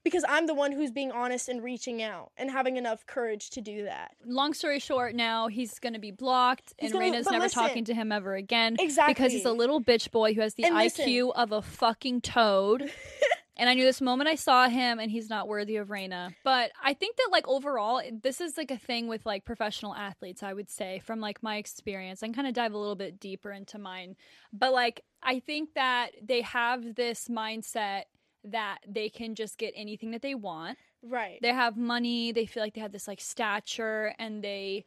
Because 0.05 0.25
I'm 0.29 0.47
the 0.47 0.55
one 0.55 0.73
who's 0.73 0.91
being 0.91 1.13
honest 1.13 1.49
and 1.49 1.63
reaching 1.63 2.03
out 2.03 2.33
and 2.37 2.51
having 2.51 2.77
enough 2.77 3.07
courage 3.07 3.51
to 3.51 3.61
do 3.61 3.85
that. 3.85 4.13
Long 4.25 4.53
story 4.53 4.79
short, 4.81 5.15
now 5.15 5.49
he's 5.49 5.79
going 5.79 5.93
to 5.95 6.01
be 6.01 6.11
blocked, 6.11 6.73
He's 6.79 6.91
and 6.91 7.01
gonna- 7.01 7.17
Rayna's 7.17 7.31
never 7.31 7.45
listen. 7.45 7.63
talking 7.63 7.85
to 7.85 7.95
him 7.95 8.11
ever 8.13 8.35
again. 8.35 8.77
Exactly. 8.81 9.15
Because 9.15 9.33
he's 9.33 9.45
a 9.45 9.53
little 9.53 9.81
bitch 9.81 10.11
boy 10.11 10.35
who 10.35 10.41
has 10.41 10.55
the 10.55 10.65
And 10.65 10.75
IQ 10.75 11.29
listen. 11.29 11.31
of 11.37 11.53
a 11.53 11.63
fucking 11.63 12.21
toad. 12.23 12.91
and 13.57 13.69
I 13.71 13.75
knew 13.75 13.85
this 13.85 14.01
moment 14.01 14.29
I 14.29 14.35
saw 14.35 14.69
him, 14.69 14.99
and 14.99 15.11
he's 15.11 15.29
not 15.31 15.47
worthy 15.47 15.77
of 15.77 15.89
Rayna. 15.89 16.35
But 16.43 16.73
I 16.83 16.95
think 16.95 17.17
that, 17.17 17.29
like, 17.31 17.47
overall, 17.47 18.03
this 18.23 18.41
is 18.41 18.57
like 18.57 18.71
a 18.73 18.79
thing 18.79 19.07
with 19.07 19.25
like 19.25 19.45
professional 19.45 19.95
athletes, 19.95 20.43
I 20.43 20.53
would 20.53 20.71
say, 20.71 21.01
from 21.05 21.21
like 21.21 21.43
my 21.45 21.57
experience. 21.59 22.23
I 22.23 22.27
can 22.27 22.35
kind 22.35 22.49
of 22.49 22.55
dive 22.55 22.73
a 22.73 22.79
little 22.79 22.97
bit 22.97 23.21
deeper 23.21 23.53
into 23.53 23.79
mine. 23.79 24.17
But 24.53 24.73
like, 24.73 25.03
I 25.23 25.39
think 25.39 25.75
that 25.75 26.11
they 26.21 26.41
have 26.41 26.97
this 26.97 27.29
mindset 27.29 28.05
that 28.45 28.79
they 28.89 29.09
can 29.09 29.35
just 29.35 29.59
get 29.59 29.73
anything 29.77 30.11
that 30.11 30.23
they 30.23 30.35
want 30.35 30.79
Right. 31.03 31.39
they 31.43 31.53
have 31.53 31.77
money 31.77 32.33
they 32.33 32.47
feel 32.47 32.63
like 32.63 32.75
they 32.75 32.81
have 32.81 32.93
this 32.93 33.09
like 33.09 33.21
stature 33.21 34.15
and 34.19 34.43
they 34.43 34.85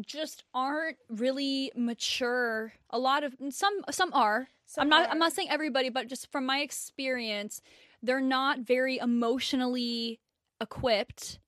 just 0.00 0.42
aren't 0.54 0.96
really 1.08 1.70
mature. 1.76 2.72
A 2.90 2.98
lot 2.98 3.22
of 3.24 3.34
some 3.50 3.80
some 3.90 4.12
are. 4.12 4.48
Some 4.66 4.82
I'm 4.82 4.88
not 4.88 5.06
are. 5.06 5.10
I'm 5.12 5.18
not 5.18 5.32
saying 5.32 5.50
everybody, 5.50 5.88
but 5.88 6.08
just 6.08 6.30
from 6.32 6.46
my 6.46 6.58
experience, 6.60 7.60
they're 8.02 8.20
not 8.20 8.60
very 8.60 8.98
emotionally 8.98 10.20
equipped 10.60 11.38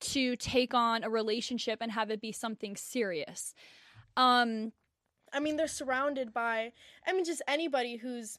to 0.00 0.36
take 0.36 0.74
on 0.74 1.02
a 1.02 1.10
relationship 1.10 1.78
and 1.80 1.92
have 1.92 2.10
it 2.10 2.20
be 2.20 2.32
something 2.32 2.76
serious. 2.76 3.54
Um 4.16 4.72
I 5.32 5.40
mean, 5.40 5.56
they're 5.56 5.68
surrounded 5.68 6.32
by, 6.32 6.72
I 7.06 7.12
mean, 7.12 7.24
just 7.24 7.42
anybody 7.46 7.96
who's 7.96 8.38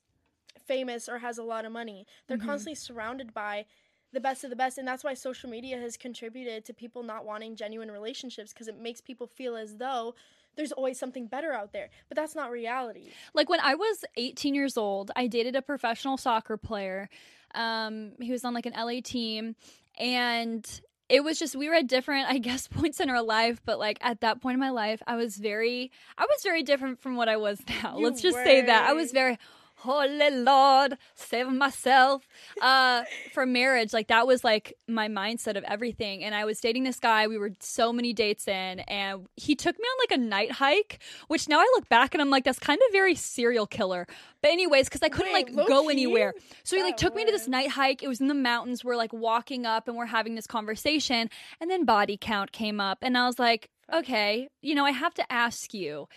famous 0.62 1.08
or 1.10 1.20
has 1.20 1.38
a 1.38 1.44
lot 1.44 1.66
of 1.66 1.72
money. 1.72 2.06
They're 2.28 2.38
Mhm. 2.38 2.46
constantly 2.46 2.76
surrounded 2.76 3.34
by 3.34 3.66
the 4.12 4.20
best 4.20 4.44
of 4.44 4.50
the 4.50 4.56
best. 4.56 4.78
And 4.78 4.88
that's 4.88 5.04
why 5.04 5.14
social 5.14 5.50
media 5.50 5.78
has 5.78 5.96
contributed 5.98 6.66
to 6.66 6.74
people 6.74 7.04
not 7.04 7.26
wanting 7.26 7.56
genuine 7.56 7.92
relationships 7.92 8.52
because 8.54 8.68
it 8.68 8.78
makes 8.78 9.02
people 9.02 9.28
feel 9.28 9.56
as 9.56 9.78
though 9.78 10.16
there's 10.56 10.72
always 10.72 10.98
something 10.98 11.28
better 11.28 11.54
out 11.54 11.74
there. 11.74 11.90
But 12.08 12.16
that's 12.16 12.34
not 12.36 12.50
reality. 12.52 13.12
like 13.34 13.50
when 13.50 13.60
I 13.62 13.76
was 13.76 14.04
18 14.18 14.56
years 14.56 14.78
old, 14.78 15.12
I 15.16 15.28
dated 15.28 15.56
a 15.56 15.62
professional 15.62 16.18
soccer 16.18 16.58
player. 16.58 17.08
Um, 17.56 18.14
he 18.20 18.32
was 18.32 18.44
on 18.44 18.54
like 18.54 18.66
an 18.66 18.74
LA 18.74 19.02
team, 19.02 19.56
and 19.98 20.82
it 21.08 21.24
was 21.24 21.40
just 21.40 21.56
we 21.56 21.68
were 21.70 21.76
at 21.76 21.88
different, 21.88 22.28
I 22.30 22.38
guess, 22.40 22.68
points 22.80 23.00
in 23.00 23.10
our 23.10 23.22
life. 23.22 23.62
But 23.66 23.80
like 23.80 23.98
at 24.02 24.22
that 24.22 24.42
point 24.42 24.56
in 24.56 24.60
my 24.60 24.70
life, 24.70 25.02
I 25.08 25.16
was 25.16 25.38
very, 25.38 25.92
I 26.18 26.26
was 26.26 26.42
very 26.44 26.64
different 26.64 27.00
from 27.00 27.16
what 27.16 27.30
I 27.30 27.38
was 27.38 27.60
now. 27.84 27.98
You 27.98 28.06
Let's 28.06 28.22
just 28.22 28.38
say 28.38 28.62
that 28.62 28.90
I 28.90 28.94
was 28.94 29.12
very. 29.12 29.38
Holy 29.80 30.30
Lord, 30.30 30.98
save 31.16 31.48
myself. 31.48 32.28
Uh, 32.62 33.04
for 33.34 33.46
marriage, 33.46 33.94
like 33.94 34.08
that 34.08 34.28
was 34.28 34.44
like 34.44 34.78
my 34.88 35.08
mindset 35.08 35.56
of 35.56 35.64
everything. 35.64 36.24
And 36.24 36.36
I 36.36 36.44
was 36.44 36.60
dating 36.60 36.84
this 36.84 37.00
guy. 37.00 37.28
We 37.28 37.38
were 37.38 37.52
so 37.62 37.94
many 37.94 38.12
dates 38.12 38.48
in, 38.48 38.82
and 38.82 39.28
he 39.38 39.56
took 39.56 39.78
me 39.78 39.84
on 39.84 39.98
like 40.04 40.20
a 40.20 40.22
night 40.22 40.52
hike, 40.52 41.02
which 41.28 41.48
now 41.48 41.60
I 41.60 41.72
look 41.76 41.88
back 41.88 42.14
and 42.14 42.22
I'm 42.22 42.30
like, 42.30 42.44
that's 42.44 42.60
kind 42.60 42.80
of 42.88 42.92
very 42.92 43.16
serial 43.16 43.66
killer. 43.66 44.06
But 44.42 44.52
anyways, 44.52 44.90
because 44.90 45.02
I 45.02 45.10
couldn't 45.10 45.34
Wait, 45.34 45.56
like 45.56 45.68
go 45.68 45.76
low-key? 45.82 45.92
anywhere, 45.92 46.34
so 46.64 46.76
he 46.76 46.84
like 46.84 46.98
took 46.98 47.16
me 47.16 47.26
to 47.26 47.32
this 47.32 47.48
night 47.48 47.70
hike. 47.70 48.04
It 48.04 48.08
was 48.08 48.20
in 48.20 48.28
the 48.28 48.34
mountains. 48.34 48.84
We're 48.84 48.98
like 48.98 49.14
walking 49.14 49.66
up 49.66 49.88
and 49.88 49.96
we're 49.96 50.06
having 50.08 50.36
this 50.36 50.48
conversation, 50.48 51.30
and 51.62 51.72
then 51.72 51.86
body 51.86 52.18
count 52.20 52.52
came 52.52 52.82
up, 52.82 53.00
and 53.02 53.18
I 53.18 53.28
was 53.28 53.40
like, 53.40 53.70
okay, 53.94 54.50
you 54.62 54.76
know, 54.76 54.86
I 54.86 54.92
have 54.92 55.14
to 55.16 55.32
ask 55.32 55.74
you 55.74 56.08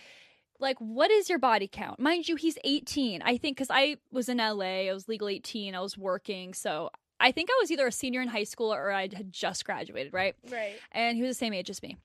like 0.63 0.77
what 0.79 1.11
is 1.11 1.29
your 1.29 1.37
body 1.37 1.69
count? 1.71 1.99
Mind 1.99 2.27
you 2.27 2.35
he's 2.35 2.57
18 2.63 3.21
i 3.21 3.37
think 3.37 3.57
because 3.57 3.69
i 3.69 3.97
was 4.11 4.29
in 4.29 4.37
la 4.37 4.65
i 4.65 4.91
was 4.93 5.07
legal 5.07 5.27
18 5.29 5.75
i 5.75 5.79
was 5.79 5.97
working 5.97 6.53
so 6.53 6.89
i 7.19 7.31
think 7.31 7.49
i 7.51 7.57
was 7.61 7.69
either 7.69 7.85
a 7.85 7.91
senior 7.91 8.21
in 8.21 8.29
high 8.29 8.43
school 8.45 8.73
or 8.73 8.91
i 8.91 9.01
had 9.01 9.31
just 9.31 9.65
graduated 9.65 10.11
right? 10.13 10.35
Right. 10.49 10.75
and 10.91 11.15
he 11.17 11.21
was 11.23 11.31
the 11.35 11.39
same 11.45 11.53
age 11.53 11.69
as 11.69 11.83
me. 11.83 11.97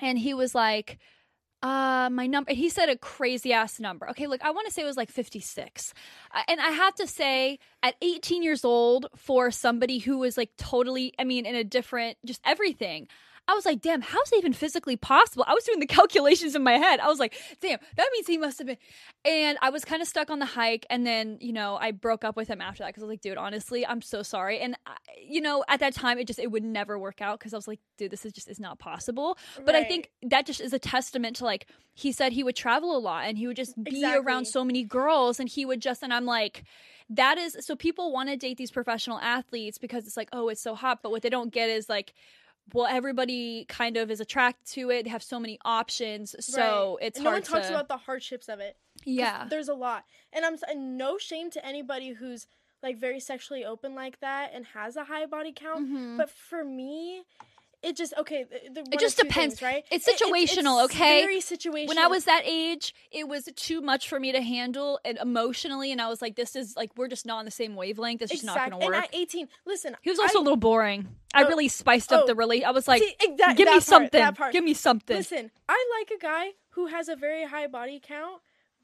And 0.00 0.16
he 0.18 0.32
was 0.34 0.54
like 0.54 0.98
uh 1.62 2.08
my 2.12 2.26
number 2.28 2.52
he 2.52 2.68
said 2.68 2.88
a 2.88 2.96
crazy 2.96 3.52
ass 3.52 3.80
number. 3.80 4.08
Okay 4.10 4.28
look 4.28 4.42
i 4.44 4.50
want 4.52 4.66
to 4.68 4.72
say 4.72 4.82
it 4.82 4.84
was 4.84 4.96
like 4.96 5.10
56 5.10 5.92
Uh, 6.32 6.42
and 6.46 6.60
i 6.60 6.70
have 6.70 6.94
to 6.96 7.06
say 7.08 7.58
at 7.82 7.96
18 8.00 8.44
years 8.44 8.64
old 8.64 9.06
for 9.16 9.50
somebody 9.50 9.98
who 9.98 10.18
was 10.18 10.36
like 10.36 10.50
totally 10.56 11.14
i 11.18 11.24
mean 11.24 11.46
in 11.46 11.56
a 11.56 11.64
different 11.64 12.16
just 12.24 12.40
everything 12.44 13.08
I 13.48 13.54
was 13.54 13.64
like, 13.64 13.80
damn, 13.80 14.02
how's 14.02 14.28
that 14.28 14.36
even 14.36 14.52
physically 14.52 14.96
possible? 14.96 15.42
I 15.48 15.54
was 15.54 15.64
doing 15.64 15.80
the 15.80 15.86
calculations 15.98 16.54
in 16.54 16.62
my 16.62 16.74
head. 16.74 17.00
I 17.00 17.08
was 17.08 17.18
like, 17.18 17.34
damn, 17.60 17.78
that 17.96 18.08
means 18.12 18.26
he 18.26 18.36
must 18.36 18.58
have 18.58 18.66
been. 18.66 18.76
And 19.24 19.56
I 19.62 19.70
was 19.70 19.86
kind 19.86 20.02
of 20.02 20.06
stuck 20.06 20.30
on 20.30 20.38
the 20.38 20.46
hike. 20.46 20.84
And 20.90 21.06
then, 21.06 21.38
you 21.40 21.54
know, 21.54 21.78
I 21.80 21.92
broke 21.92 22.24
up 22.24 22.36
with 22.36 22.46
him 22.46 22.60
after 22.60 22.82
that 22.82 22.90
because 22.90 23.02
I 23.02 23.06
was 23.06 23.12
like, 23.12 23.22
dude, 23.22 23.38
honestly, 23.38 23.86
I'm 23.86 24.02
so 24.02 24.22
sorry. 24.22 24.60
And, 24.60 24.76
I, 24.86 24.96
you 25.18 25.40
know, 25.40 25.64
at 25.66 25.80
that 25.80 25.94
time, 25.94 26.18
it 26.18 26.26
just, 26.26 26.38
it 26.38 26.50
would 26.50 26.62
never 26.62 26.98
work 26.98 27.22
out 27.22 27.38
because 27.38 27.54
I 27.54 27.56
was 27.56 27.66
like, 27.66 27.80
dude, 27.96 28.10
this 28.10 28.26
is 28.26 28.32
just, 28.32 28.48
is 28.48 28.60
not 28.60 28.78
possible. 28.78 29.38
But 29.64 29.74
I 29.74 29.84
think 29.84 30.10
that 30.22 30.44
just 30.44 30.60
is 30.60 30.74
a 30.74 30.78
testament 30.78 31.36
to 31.36 31.44
like, 31.44 31.66
he 31.94 32.12
said 32.12 32.32
he 32.32 32.44
would 32.44 32.54
travel 32.54 32.96
a 32.96 33.00
lot 33.00 33.24
and 33.24 33.38
he 33.38 33.46
would 33.46 33.56
just 33.56 33.82
be 33.82 34.04
around 34.04 34.44
so 34.44 34.62
many 34.62 34.84
girls. 34.84 35.40
And 35.40 35.48
he 35.48 35.64
would 35.64 35.80
just, 35.80 36.02
and 36.02 36.12
I'm 36.12 36.26
like, 36.26 36.64
that 37.10 37.38
is, 37.38 37.56
so 37.60 37.74
people 37.74 38.12
want 38.12 38.28
to 38.28 38.36
date 38.36 38.58
these 38.58 38.70
professional 38.70 39.18
athletes 39.18 39.78
because 39.78 40.06
it's 40.06 40.16
like, 40.16 40.28
oh, 40.32 40.48
it's 40.48 40.60
so 40.60 40.74
hot. 40.74 41.00
But 41.02 41.10
what 41.10 41.22
they 41.22 41.30
don't 41.30 41.50
get 41.50 41.70
is 41.70 41.88
like, 41.88 42.12
well, 42.72 42.86
everybody 42.86 43.64
kind 43.68 43.96
of 43.96 44.10
is 44.10 44.20
attracted 44.20 44.66
to 44.74 44.90
it. 44.90 45.04
They 45.04 45.10
have 45.10 45.22
so 45.22 45.38
many 45.40 45.58
options, 45.64 46.34
so 46.44 46.96
Right. 47.00 47.06
it's 47.06 47.20
no 47.20 47.30
one 47.32 47.42
talks 47.42 47.68
to. 47.68 47.74
about 47.74 47.88
the 47.88 47.96
hardships 47.96 48.48
of 48.48 48.60
it. 48.60 48.76
yeah, 49.04 49.46
There's 49.48 49.68
a 49.68 49.74
lot. 49.74 50.04
And 50.32 50.44
I'm 50.44 50.56
and 50.68 50.98
no 50.98 51.18
shame 51.18 51.50
to 51.52 51.64
anybody 51.64 52.10
who's 52.12 52.46
like 52.82 52.96
very 52.98 53.18
sexually 53.20 53.64
open 53.64 53.94
like 53.94 54.20
that 54.20 54.52
and 54.54 54.64
has 54.66 54.96
a 54.96 55.04
high 55.04 55.26
body 55.26 55.52
count. 55.54 55.88
Mhm. 55.88 56.16
But 56.18 56.30
for 56.30 56.62
me, 56.64 57.24
it 57.82 57.96
just 57.96 58.12
okay. 58.18 58.44
The, 58.44 58.72
the, 58.72 58.80
of 58.80 59.00
just 59.00 59.18
depends. 59.18 59.60
things, 59.60 59.62
right? 59.62 59.84
It's 59.90 60.08
It- 60.08 60.18
situational, 60.18 60.84
it's 60.84 60.94
okay? 60.94 61.22
Very 61.22 61.38
situational. 61.40 61.88
when 61.88 61.98
I 61.98 62.08
was 62.08 62.24
that 62.24 62.42
age, 62.44 62.94
it 63.12 63.28
was 63.28 63.48
too 63.54 63.80
much 63.80 64.08
for 64.08 64.18
me 64.18 64.32
to 64.32 64.42
handle 64.42 64.98
and 65.04 65.16
emotionally, 65.18 65.92
and 65.92 66.00
I 66.00 66.08
was 66.08 66.20
like, 66.20 66.34
"This 66.36 66.56
is 66.56 66.76
like 66.76 66.90
we're 66.96 67.08
just 67.08 67.24
not 67.26 67.38
on 67.38 67.44
the 67.44 67.50
same 67.50 67.76
wavelength. 67.76 68.20
This 68.20 68.32
is 68.32 68.42
not 68.44 68.56
going 68.58 68.70
to 68.72 68.76
work." 68.78 68.84
and 68.84 68.94
work." 68.94 69.04
at 69.04 69.14
18, 69.14 69.48
listen, 69.64 69.96
he 70.02 70.10
was 70.10 70.18
also 70.18 70.38
I, 70.38 70.40
a 70.40 70.44
little 70.44 70.56
boring. 70.56 71.08
I 71.34 71.44
Oh, 71.44 71.48
really 71.48 71.68
spiced 71.68 72.12
up 72.12 72.22
oh, 72.24 72.26
the 72.26 72.34
relate. 72.34 72.64
I 72.64 72.70
was 72.72 72.88
like, 72.88 73.02
see, 73.02 73.14
exact- 73.20 73.56
"Give 73.56 73.66
me 73.66 73.72
part, 73.72 73.82
something. 73.84 74.26
Give 74.50 74.64
me 74.64 74.74
something." 74.74 75.16
Listen, 75.16 75.50
I 75.68 75.84
like 76.00 76.10
a 76.18 76.20
guy 76.20 76.50
who 76.70 76.86
has 76.86 77.08
a 77.08 77.16
very 77.16 77.44
high 77.46 77.66
body 77.68 78.00
count, 78.02 78.40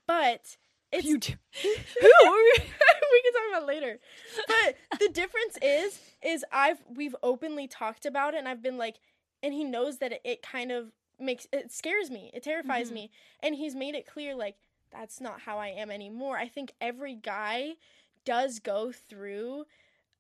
but 0.07 0.57
it's 0.95 1.27
do. 1.27 1.35
we 2.03 3.23
can 3.23 3.33
talk 3.33 3.49
about 3.51 3.67
later. 3.67 3.99
But 4.47 4.99
the 4.99 5.09
difference 5.09 5.59
is, 5.63 6.01
is 6.25 6.45
I've 6.53 6.79
we've 6.95 7.17
openly 7.23 7.67
talked 7.69 8.07
about 8.07 8.35
it, 8.35 8.39
and 8.39 8.49
I've 8.49 8.63
been 8.63 8.79
like, 8.79 8.97
and 9.43 9.53
he 9.55 9.65
knows 9.65 9.99
that 9.99 10.13
it, 10.13 10.21
it 10.25 10.43
kind 10.43 10.73
of 10.73 10.93
makes 11.19 11.47
it 11.53 11.71
scares 11.73 12.11
me, 12.11 12.31
it 12.35 12.43
terrifies 12.43 12.91
Mhm. 12.91 12.95
me, 12.95 13.11
and 13.41 13.55
he's 13.55 13.75
made 13.75 13.95
it 13.95 14.07
clear 14.07 14.35
like 14.35 14.57
that's 14.91 15.21
not 15.21 15.41
how 15.41 15.59
I 15.59 15.69
am 15.69 15.91
anymore. 15.91 16.37
I 16.37 16.49
think 16.49 16.73
every 16.81 17.15
guy 17.15 17.75
does 18.25 18.59
go 18.59 18.91
through, 18.93 19.65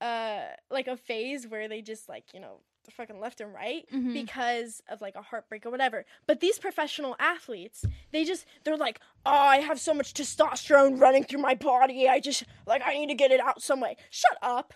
uh, 0.00 0.42
like 0.70 0.86
a 0.88 0.96
phase 0.96 1.46
where 1.46 1.68
they 1.68 1.80
just 1.82 2.08
like 2.08 2.24
you 2.34 2.40
know 2.40 2.60
fucking 2.92 3.18
left 3.20 3.40
and 3.40 3.52
right 3.54 3.86
Mhm. 3.92 4.12
because 4.12 4.82
of 4.88 5.00
like 5.00 5.14
a 5.16 5.22
heartbreak 5.22 5.64
or 5.66 5.70
whatever. 5.70 6.04
But 6.26 6.40
these 6.40 6.58
professional 6.58 7.16
athletes, 7.18 7.84
they 8.12 8.24
just 8.24 8.46
they're 8.64 8.76
like, 8.76 9.00
"Oh, 9.26 9.30
I 9.30 9.58
have 9.60 9.80
so 9.80 9.94
much 9.94 10.12
testosterone 10.14 11.00
running 11.00 11.24
through 11.24 11.40
my 11.40 11.54
body. 11.54 12.08
I 12.08 12.20
just 12.20 12.44
like 12.66 12.82
I 12.84 12.94
need 12.94 13.08
to 13.08 13.14
get 13.14 13.30
it 13.30 13.40
out 13.40 13.62
some 13.62 13.80
way." 13.80 13.96
Shut 14.10 14.36
up. 14.42 14.74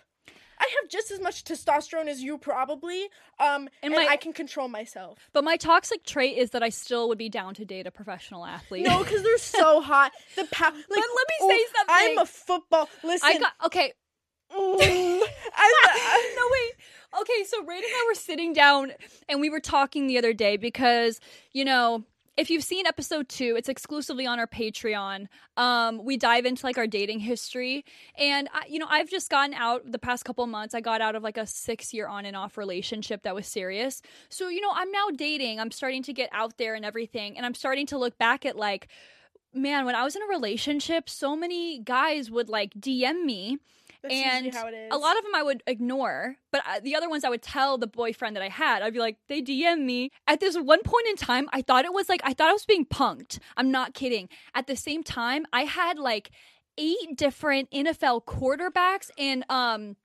I 0.61 0.67
have 0.81 0.89
just 0.89 1.09
as 1.09 1.21
much 1.21 1.45
testosterone 1.45 2.07
as 2.07 2.21
you 2.21 2.37
probably. 2.37 3.03
Um 3.39 3.69
And 3.81 3.93
and, 3.93 4.09
I 4.09 4.17
can 4.17 4.33
control 4.33 4.67
myself. 4.67 5.29
But 5.31 5.45
my 5.45 5.55
toxic 5.55 6.03
trait 6.03 6.37
is 6.37 6.49
that 6.51 6.61
I 6.61 6.67
still 6.67 7.07
would 7.07 7.17
be 7.17 7.29
down 7.29 7.53
to 7.55 7.63
date 7.65 7.87
a 7.87 7.91
professional 7.91 8.45
athlete. 8.45 8.85
No, 8.85 9.01
cuz 9.05 9.23
they're 9.23 9.37
so 9.37 9.79
hot. 9.91 10.11
The 10.35 10.43
pow- 10.51 10.71
like, 10.71 10.83
let 10.89 10.99
me 10.99 11.35
oh, 11.41 11.49
say 11.49 11.65
something. 11.77 11.95
I'm 11.95 12.17
a 12.17 12.25
football. 12.25 12.89
Listen. 13.03 13.29
I 13.29 13.37
got 13.39 13.53
okay. 13.67 13.93
Mm, 14.51 14.81
I, 15.55 16.33
no 16.35 16.47
wait. 16.51 16.73
Okay, 17.17 17.43
so 17.45 17.63
Raid 17.63 17.83
and 17.83 17.91
I 17.91 18.05
were 18.07 18.15
sitting 18.15 18.53
down 18.53 18.91
and 19.27 19.41
we 19.41 19.49
were 19.49 19.59
talking 19.59 20.07
the 20.07 20.17
other 20.17 20.33
day 20.33 20.57
because 20.57 21.19
you 21.53 21.65
know 21.65 22.03
if 22.37 22.49
you've 22.49 22.63
seen 22.63 22.85
episode 22.85 23.27
two, 23.27 23.55
it's 23.57 23.67
exclusively 23.67 24.25
on 24.25 24.39
our 24.39 24.47
Patreon. 24.47 25.27
Um, 25.57 26.05
we 26.05 26.15
dive 26.15 26.45
into 26.45 26.65
like 26.65 26.77
our 26.77 26.87
dating 26.87 27.19
history, 27.19 27.83
and 28.17 28.47
I, 28.53 28.65
you 28.69 28.79
know 28.79 28.85
I've 28.89 29.09
just 29.09 29.29
gotten 29.29 29.55
out 29.55 29.91
the 29.91 29.99
past 29.99 30.23
couple 30.23 30.45
months. 30.47 30.75
I 30.75 30.81
got 30.81 31.01
out 31.01 31.15
of 31.15 31.23
like 31.23 31.37
a 31.37 31.47
six 31.47 31.93
year 31.93 32.07
on 32.07 32.25
and 32.25 32.37
off 32.37 32.57
relationship 32.57 33.23
that 33.23 33.33
was 33.33 33.47
serious. 33.47 34.01
So 34.29 34.47
you 34.47 34.61
know 34.61 34.71
I'm 34.73 34.91
now 34.91 35.07
dating. 35.15 35.59
I'm 35.59 35.71
starting 35.71 36.03
to 36.03 36.13
get 36.13 36.29
out 36.31 36.57
there 36.57 36.75
and 36.75 36.85
everything, 36.85 37.35
and 37.35 37.45
I'm 37.45 37.55
starting 37.55 37.87
to 37.87 37.97
look 37.97 38.17
back 38.17 38.45
at 38.45 38.55
like 38.55 38.87
man, 39.51 39.83
when 39.85 39.95
I 39.95 40.03
was 40.03 40.15
in 40.15 40.21
a 40.21 40.27
relationship, 40.27 41.09
so 41.09 41.35
many 41.35 41.79
guys 41.79 42.29
would 42.29 42.49
like 42.49 42.73
DM 42.75 43.25
me 43.25 43.57
that's 44.01 44.13
and 44.13 44.53
how 44.53 44.67
it 44.67 44.73
is. 44.73 44.89
a 44.91 44.97
lot 44.97 45.17
of 45.17 45.23
them 45.23 45.35
I 45.35 45.43
would 45.43 45.63
ignore, 45.67 46.35
but 46.51 46.61
uh, 46.67 46.79
the 46.79 46.95
other 46.95 47.09
ones 47.09 47.23
I 47.23 47.29
would 47.29 47.41
tell 47.41 47.77
the 47.77 47.87
boyfriend 47.87 48.35
that 48.35 48.43
I 48.43 48.49
had. 48.49 48.81
I'd 48.81 48.93
be 48.93 48.99
like, 48.99 49.17
they 49.27 49.41
DM 49.41 49.83
me. 49.85 50.11
At 50.27 50.39
this 50.39 50.55
one 50.57 50.81
point 50.83 51.07
in 51.07 51.15
time, 51.15 51.47
I 51.51 51.61
thought 51.61 51.85
it 51.85 51.93
was 51.93 52.09
like, 52.09 52.21
I 52.23 52.33
thought 52.33 52.49
I 52.49 52.53
was 52.53 52.65
being 52.65 52.85
punked. 52.85 53.39
I'm 53.57 53.71
not 53.71 53.93
kidding. 53.93 54.29
At 54.53 54.67
the 54.67 54.75
same 54.75 55.03
time, 55.03 55.45
I 55.51 55.63
had 55.63 55.97
like 55.99 56.31
eight 56.77 57.15
different 57.17 57.69
NFL 57.71 58.23
quarterbacks 58.25 59.09
and, 59.17 59.43
um, 59.49 59.95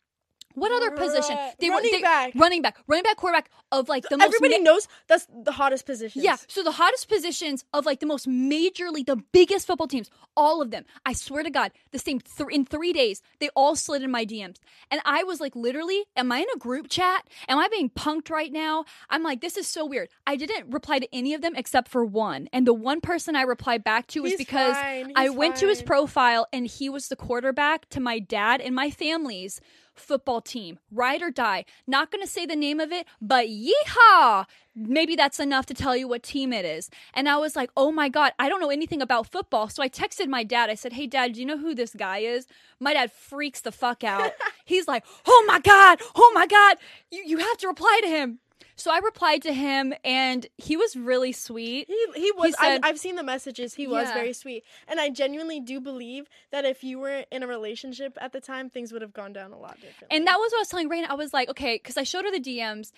what 0.55 0.73
other 0.73 0.91
position? 0.91 1.37
Bruh. 1.37 1.69
Running 1.71 2.01
back. 2.03 2.33
running 2.35 2.63
back, 2.63 2.77
running 2.87 3.03
back, 3.03 3.17
quarterback 3.17 3.51
of 3.73 3.89
like 3.89 4.05
the 4.09 4.17
most 4.19 4.27
Everybody 4.27 4.59
ma- 4.59 4.71
knows 4.71 4.89
that's 5.09 5.27
the 5.45 5.53
hottest 5.53 5.87
position. 5.87 6.23
yeah, 6.23 6.37
so 6.49 6.63
the 6.63 6.73
hottest 6.73 7.09
positions 7.09 7.65
of 7.73 7.87
like 7.87 8.01
the 8.01 8.07
most 8.07 8.29
majorly, 8.29 9.05
the 9.05 9.17
biggest 9.33 9.67
football 9.67 9.87
teams, 9.89 10.11
all 10.37 10.61
of 10.63 10.71
them. 10.71 10.85
I 11.05 11.13
swear 11.13 11.43
to 11.43 11.51
God, 11.51 11.73
the 11.93 11.99
same 11.99 12.21
th- 12.21 12.49
in 12.51 12.65
three 12.65 12.93
days, 12.93 13.23
they 13.41 13.49
all 13.57 13.77
slid 13.77 14.03
in 14.03 14.11
my 14.11 14.25
DMs, 14.25 14.57
and 14.91 15.01
I 15.05 15.25
was 15.25 15.41
like, 15.41 15.55
literally, 15.57 16.05
am 16.17 16.31
I 16.33 16.39
in 16.39 16.47
a 16.55 16.59
group 16.59 16.89
chat? 16.89 17.29
Am 17.49 17.59
I 17.59 17.69
being 17.69 17.91
punked 17.91 18.31
right 18.31 18.53
now? 18.53 18.85
I'm 19.11 19.23
like, 19.23 19.41
this 19.41 19.57
is 19.57 19.67
so 19.67 19.85
weird. 19.85 20.09
I 20.27 20.37
didn't 20.37 20.73
reply 20.73 20.99
to 20.99 21.09
any 21.15 21.35
of 21.35 21.41
them 21.43 21.55
except 21.57 21.89
for 21.89 22.05
one, 22.05 22.49
and 22.53 22.67
the 22.67 22.75
one 22.75 23.01
person 23.01 23.35
I 23.37 23.43
replied 23.43 23.83
back 23.85 24.07
to 24.09 24.23
was 24.23 24.33
He's 24.33 24.39
because 24.39 24.77
I 24.77 25.05
he's 25.23 25.31
went 25.33 25.57
to 25.57 25.69
his 25.69 25.83
profile 25.83 26.47
and 26.53 26.67
he 26.67 26.89
was 26.89 27.09
the 27.09 27.17
quarterback 27.17 27.89
to 27.91 28.01
my 28.01 28.19
dad 28.19 28.61
and 28.61 28.75
my 28.75 28.91
family's 28.91 29.61
football 29.95 30.41
team, 30.41 30.79
ride 30.91 31.23
or 31.23 31.31
die. 31.31 31.65
Not 31.87 32.11
going 32.11 32.23
to 32.23 32.31
say 32.31 32.47
the 32.47 32.57
name 32.57 32.81
of 32.81 32.93
it, 32.93 33.07
but 33.21 33.47
yeehaw! 33.47 34.47
Maybe 34.77 35.15
that's 35.15 35.39
enough 35.39 35.67
to 35.67 35.75
tell 35.75 35.97
you 35.97 36.09
what 36.09 36.25
team 36.25 36.53
it 36.53 36.65
is. 36.65 36.91
And 37.15 37.29
I 37.29 37.37
was 37.37 37.55
like, 37.55 37.71
oh 37.77 37.93
my 37.93 38.09
God, 38.09 38.33
I 38.39 38.49
don't 38.49 38.61
know 38.61 38.71
anything 38.71 39.01
about 39.01 39.31
football. 39.31 39.69
So 39.69 39.83
I 39.83 39.89
texted 39.89 40.27
my 40.27 40.43
dad. 40.43 40.69
I 40.69 40.75
said, 40.75 40.95
hey, 40.95 41.07
dad, 41.07 41.35
do 41.35 41.41
you 41.41 41.47
know 41.47 41.59
who 41.59 41.75
this 41.75 41.95
guy 41.95 42.19
is? 42.19 42.47
My 42.81 42.93
dad 42.93 43.13
freaks 43.13 43.61
the 43.61 43.71
fuck 43.71 44.03
out. 44.03 44.33
He's 44.65 44.89
like, 44.89 45.05
oh 45.27 45.45
my 45.47 45.61
God, 45.61 46.01
oh 46.17 46.33
my 46.35 46.47
God, 46.47 46.79
you, 47.11 47.23
you 47.25 47.39
have 47.39 47.57
to 47.59 47.69
reply 47.69 48.01
to 48.03 48.09
him. 48.09 48.41
So 48.77 48.91
I 48.93 48.99
replied 48.99 49.43
to 49.43 49.53
him, 49.53 49.95
and 50.05 50.47
he 50.59 50.77
was 50.77 50.97
really 50.97 51.33
sweet. 51.33 51.87
He 51.89 52.07
he 52.17 52.33
was. 52.33 52.55
said- 52.61 52.81
I, 52.83 52.89
I've 52.89 52.99
seen 52.99 53.17
the 53.17 53.23
messages. 53.23 53.75
He 53.75 53.87
was 53.87 54.09
Yeah. 54.09 54.15
very 54.15 54.33
sweet, 54.33 54.65
and 54.89 54.99
I 55.01 55.11
genuinely 55.11 55.61
do 55.61 55.81
believe 55.81 56.29
that 56.51 56.65
if 56.65 56.83
you 56.83 56.99
were 56.99 57.25
in 57.31 57.43
a 57.43 57.47
relationship 57.47 58.19
at 58.21 58.33
the 58.33 58.41
time, 58.41 58.69
things 58.71 58.93
would 58.93 59.03
have 59.03 59.13
gone 59.13 59.33
down 59.33 59.53
a 59.53 59.59
lot 59.59 59.75
differently. 59.81 60.17
And 60.17 60.27
that 60.27 60.39
was 60.39 60.51
what 60.53 60.59
I 60.59 60.61
was 60.63 60.69
telling 60.69 60.91
Rayna. 60.91 61.09
I 61.09 61.15
was 61.15 61.33
like, 61.33 61.49
okay, 61.51 61.77
because 61.77 61.97
I 61.97 62.03
showed 62.03 62.25
her 62.25 62.33
the 62.33 62.41
DMs. 62.41 62.91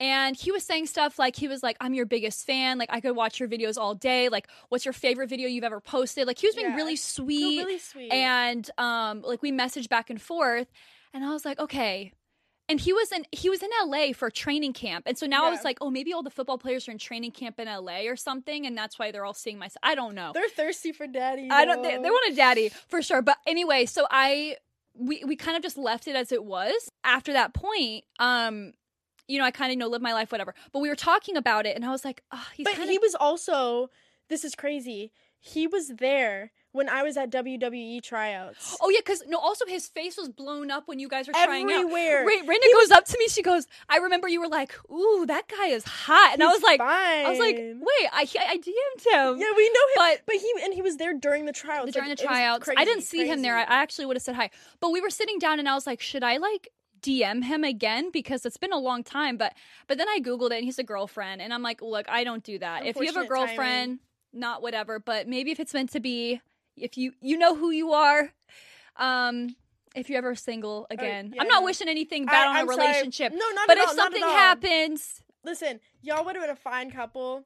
And 0.00 0.34
he 0.36 0.50
was 0.50 0.64
saying 0.64 0.86
stuff 0.86 1.18
like 1.18 1.36
he 1.36 1.46
was 1.48 1.62
like, 1.62 1.76
"I'm 1.80 1.94
your 1.94 2.06
biggest 2.06 2.44
fan. 2.46 2.76
Like 2.78 2.88
I 2.92 3.00
could 3.00 3.14
watch 3.14 3.38
your 3.38 3.48
videos 3.48 3.76
all 3.76 3.94
day. 3.94 4.28
Like, 4.30 4.48
what's 4.68 4.84
your 4.84 4.94
favorite 4.94 5.28
video 5.28 5.48
you've 5.48 5.64
ever 5.64 5.80
posted?" 5.80 6.26
Like 6.26 6.38
he 6.38 6.46
was 6.46 6.56
being 6.56 6.68
Yeah. 6.68 6.76
really 6.76 6.96
sweet, 6.96 7.58
really 7.58 7.78
sweet. 7.78 8.10
and 8.10 8.68
um, 8.78 9.22
like 9.22 9.42
we 9.42 9.52
messaged 9.52 9.88
back 9.90 10.10
and 10.10 10.20
forth. 10.20 10.66
And 11.14 11.24
I 11.24 11.30
was 11.32 11.44
like, 11.44 11.60
okay. 11.60 12.12
And 12.68 12.80
he 12.80 12.92
was 12.92 13.12
in 13.12 13.24
he 13.32 13.50
was 13.50 13.62
in 13.62 13.68
LA 13.84 14.12
for 14.14 14.30
training 14.30 14.72
camp, 14.72 15.04
and 15.06 15.18
so 15.18 15.26
now 15.26 15.46
I 15.46 15.50
was 15.50 15.64
like, 15.64 15.78
oh, 15.80 15.90
maybe 15.90 16.12
all 16.12 16.22
the 16.22 16.30
football 16.30 16.58
players 16.58 16.88
are 16.88 16.92
in 16.92 16.98
training 16.98 17.32
camp 17.32 17.58
in 17.58 17.66
LA 17.66 18.02
or 18.06 18.16
something, 18.16 18.66
and 18.66 18.78
that's 18.78 18.98
why 18.98 19.10
they're 19.10 19.24
all 19.24 19.34
seeing 19.34 19.58
my. 19.58 19.68
I 19.82 19.94
don't 19.94 20.14
know. 20.14 20.30
they're 20.32 20.48
thirsty 20.48 20.92
for 20.92 21.06
daddy. 21.06 21.48
I 21.50 21.64
don't. 21.64 21.82
They, 21.82 21.96
they 21.96 22.10
want 22.10 22.32
a 22.32 22.36
daddy 22.36 22.70
for 22.88 23.02
sure. 23.02 23.20
But 23.20 23.38
anyway, 23.46 23.84
so 23.86 24.06
I 24.10 24.56
we 24.94 25.22
we 25.26 25.36
kind 25.36 25.56
of 25.56 25.62
just 25.62 25.76
left 25.76 26.06
it 26.06 26.16
as 26.16 26.32
it 26.32 26.44
was. 26.44 26.88
After 27.04 27.32
that 27.32 27.52
point, 27.52 28.04
um, 28.18 28.72
you 29.28 29.38
know, 29.38 29.44
I 29.44 29.50
kind 29.50 29.70
of 29.70 29.74
you 29.74 29.78
know 29.78 29.88
live 29.88 30.02
my 30.02 30.12
life, 30.12 30.30
whatever. 30.32 30.54
But 30.72 30.80
we 30.80 30.88
were 30.88 30.96
talking 30.96 31.36
about 31.36 31.66
it, 31.66 31.76
and 31.76 31.84
I 31.84 31.90
was 31.90 32.04
like, 32.04 32.22
oh, 32.32 32.46
he's 32.54 32.64
But 32.64 32.74
kind 32.74 32.90
he 32.90 32.98
was 32.98 33.14
also. 33.14 33.90
This 34.28 34.44
is 34.44 34.54
crazy. 34.54 35.12
He 35.44 35.66
was 35.66 35.88
there 35.88 36.52
when 36.70 36.88
I 36.88 37.02
was 37.02 37.16
at 37.16 37.28
WWE 37.32 38.00
tryouts. 38.00 38.76
Oh 38.80 38.90
yeah, 38.90 39.00
because 39.00 39.24
no. 39.26 39.38
Also, 39.38 39.66
his 39.66 39.88
face 39.88 40.16
was 40.16 40.28
blown 40.28 40.70
up 40.70 40.86
when 40.86 41.00
you 41.00 41.08
guys 41.08 41.26
were 41.26 41.32
trying 41.32 41.66
out. 41.66 41.80
Everywhere. 41.80 42.24
Ra- 42.24 42.46
Rayna 42.46 42.72
goes 42.74 42.92
up 42.92 43.06
to 43.06 43.18
me. 43.18 43.26
She 43.26 43.42
goes, 43.42 43.66
"I 43.88 43.96
remember 43.96 44.28
you 44.28 44.40
were 44.40 44.46
like, 44.48 44.72
ooh, 44.88 45.26
that 45.26 45.48
guy 45.48 45.66
is 45.66 45.84
hot," 45.84 46.34
and 46.34 46.42
I 46.44 46.46
was 46.46 46.62
like, 46.62 46.78
fine. 46.78 47.26
I 47.26 47.30
was 47.30 47.40
like, 47.40 47.56
wait, 47.56 48.08
I 48.12 48.20
I 48.48 48.56
DM'd 48.56 49.04
him. 49.04 49.38
yeah, 49.40 49.52
we 49.56 49.68
know 49.68 49.80
him, 49.80 49.96
but- 49.96 50.20
but 50.26 50.36
he 50.36 50.52
and 50.62 50.72
he 50.72 50.80
was 50.80 50.96
there 50.96 51.12
during 51.12 51.44
the 51.46 51.52
tryouts. 51.52 51.90
during 51.92 52.08
like, 52.08 52.18
the 52.18 52.22
was 52.24 52.28
tryouts. 52.28 52.68
I 52.76 52.84
didn't 52.84 53.02
see 53.02 53.26
him 53.26 53.42
there. 53.42 53.56
I. 53.56 53.62
I 53.62 53.82
actually 53.82 54.06
would 54.06 54.16
have 54.16 54.22
said 54.22 54.36
hi. 54.36 54.50
But 54.78 54.90
we 54.92 55.00
were 55.00 55.10
sitting 55.10 55.40
down 55.40 55.58
and 55.58 55.68
I 55.68 55.74
was 55.74 55.88
like, 55.88 56.00
should 56.00 56.22
I 56.22 56.36
like 56.36 56.68
DM 57.00 57.42
him 57.42 57.64
again 57.64 58.10
because 58.12 58.46
it's 58.46 58.56
been 58.58 58.72
a 58.72 58.78
long 58.78 59.02
time. 59.02 59.36
But 59.36 59.54
but 59.88 59.98
then 59.98 60.08
I 60.08 60.20
googled 60.22 60.52
it 60.52 60.58
and 60.58 60.64
he's 60.64 60.78
a 60.78 60.84
girlfriend 60.84 61.42
and 61.42 61.52
I'm 61.52 61.62
like, 61.62 61.82
look, 61.82 62.08
I 62.08 62.22
don't 62.22 62.44
do 62.44 62.58
that. 62.60 62.86
If 62.86 62.96
you 62.96 63.06
have 63.06 63.16
a 63.16 63.26
girlfriend, 63.26 63.58
timing. 63.58 63.98
Not 64.32 64.62
whatever. 64.62 64.98
But 64.98 65.28
maybe 65.28 65.50
if 65.50 65.60
it's 65.60 65.74
meant 65.74 65.90
to 65.92 66.00
be, 66.00 66.40
if 66.76 66.96
you 66.96 67.12
you 67.20 67.36
know 67.38 67.54
who 67.54 67.70
you 67.70 67.92
are, 67.92 68.30
um. 68.96 69.56
If 69.94 70.08
you're 70.08 70.16
ever 70.16 70.34
single 70.34 70.86
again, 70.88 71.32
yeah, 71.34 71.42
I'm 71.42 71.48
not 71.48 71.60
no. 71.60 71.64
wishing 71.66 71.86
anything 71.86 72.24
bad 72.24 72.46
I- 72.46 72.48
on 72.48 72.56
a 72.56 72.58
I'm 72.60 72.66
sorry. 72.66 72.78
relationship. 72.78 73.32
No, 73.32 73.44
not 73.54 73.68
but 73.68 73.76
at 73.76 73.82
if 73.82 73.88
all, 73.90 73.94
not 73.96 74.06
at 74.06 74.12
something 74.20 74.22
happens, 74.22 75.22
Listen, 75.44 75.80
y'all 76.00 76.24
would 76.24 76.34
have 76.34 76.42
been 76.42 76.50
a 76.50 76.56
fine 76.56 76.90
couple. 76.90 77.44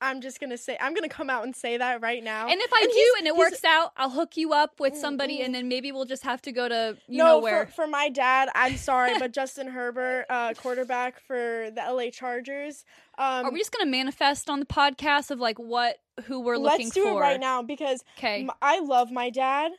I'm 0.00 0.20
just 0.20 0.38
gonna 0.40 0.58
say 0.58 0.76
I'm 0.80 0.92
gonna 0.94 1.08
come 1.08 1.30
out 1.30 1.44
and 1.44 1.54
say 1.56 1.76
that 1.78 2.02
right 2.02 2.22
now. 2.22 2.46
and 2.48 2.60
if 2.60 2.72
I 2.72 2.80
And 2.82 2.90
do 2.92 3.14
and 3.18 3.26
it 3.26 3.36
works 3.36 3.64
out, 3.64 3.92
I'll 3.96 4.10
hook 4.10 4.36
you 4.36 4.52
up 4.52 4.78
with 4.80 4.96
somebody, 4.96 5.40
and 5.40 5.54
then 5.54 5.68
maybe 5.68 5.92
we'll 5.92 6.04
just 6.04 6.24
have 6.24 6.42
to 6.42 6.52
go 6.52 6.68
to 6.68 6.96
you 7.08 7.18
no, 7.18 7.24
know 7.24 7.38
where. 7.38 7.66
For, 7.66 7.72
for 7.72 7.86
my 7.86 8.08
dad, 8.10 8.48
I'm 8.54 8.76
sorry, 8.76 9.18
but 9.18 9.32
Justin 9.40 9.68
Herbert, 9.68 10.26
uh, 10.28 10.52
quarterback 10.54 11.20
for 11.20 11.70
the 11.74 11.80
LA 11.90 12.10
Chargers. 12.10 12.84
Um, 13.16 13.46
Are 13.46 13.50
we 13.52 13.58
just 13.60 13.72
gonna 13.72 13.90
manifest 13.90 14.50
on 14.50 14.60
the 14.60 14.66
podcast 14.66 15.30
of 15.30 15.38
like 15.40 15.58
what 15.58 15.96
who 16.24 16.40
we're 16.40 16.56
looking 16.58 16.86
let's 16.86 16.94
do 16.94 17.04
for? 17.04 17.10
it 17.12 17.20
right 17.20 17.40
now 17.40 17.62
because 17.62 18.02
Okay. 18.18 18.42
m- 18.42 18.50
I 18.60 18.80
love 18.80 19.10
my 19.10 19.30
dad, 19.30 19.72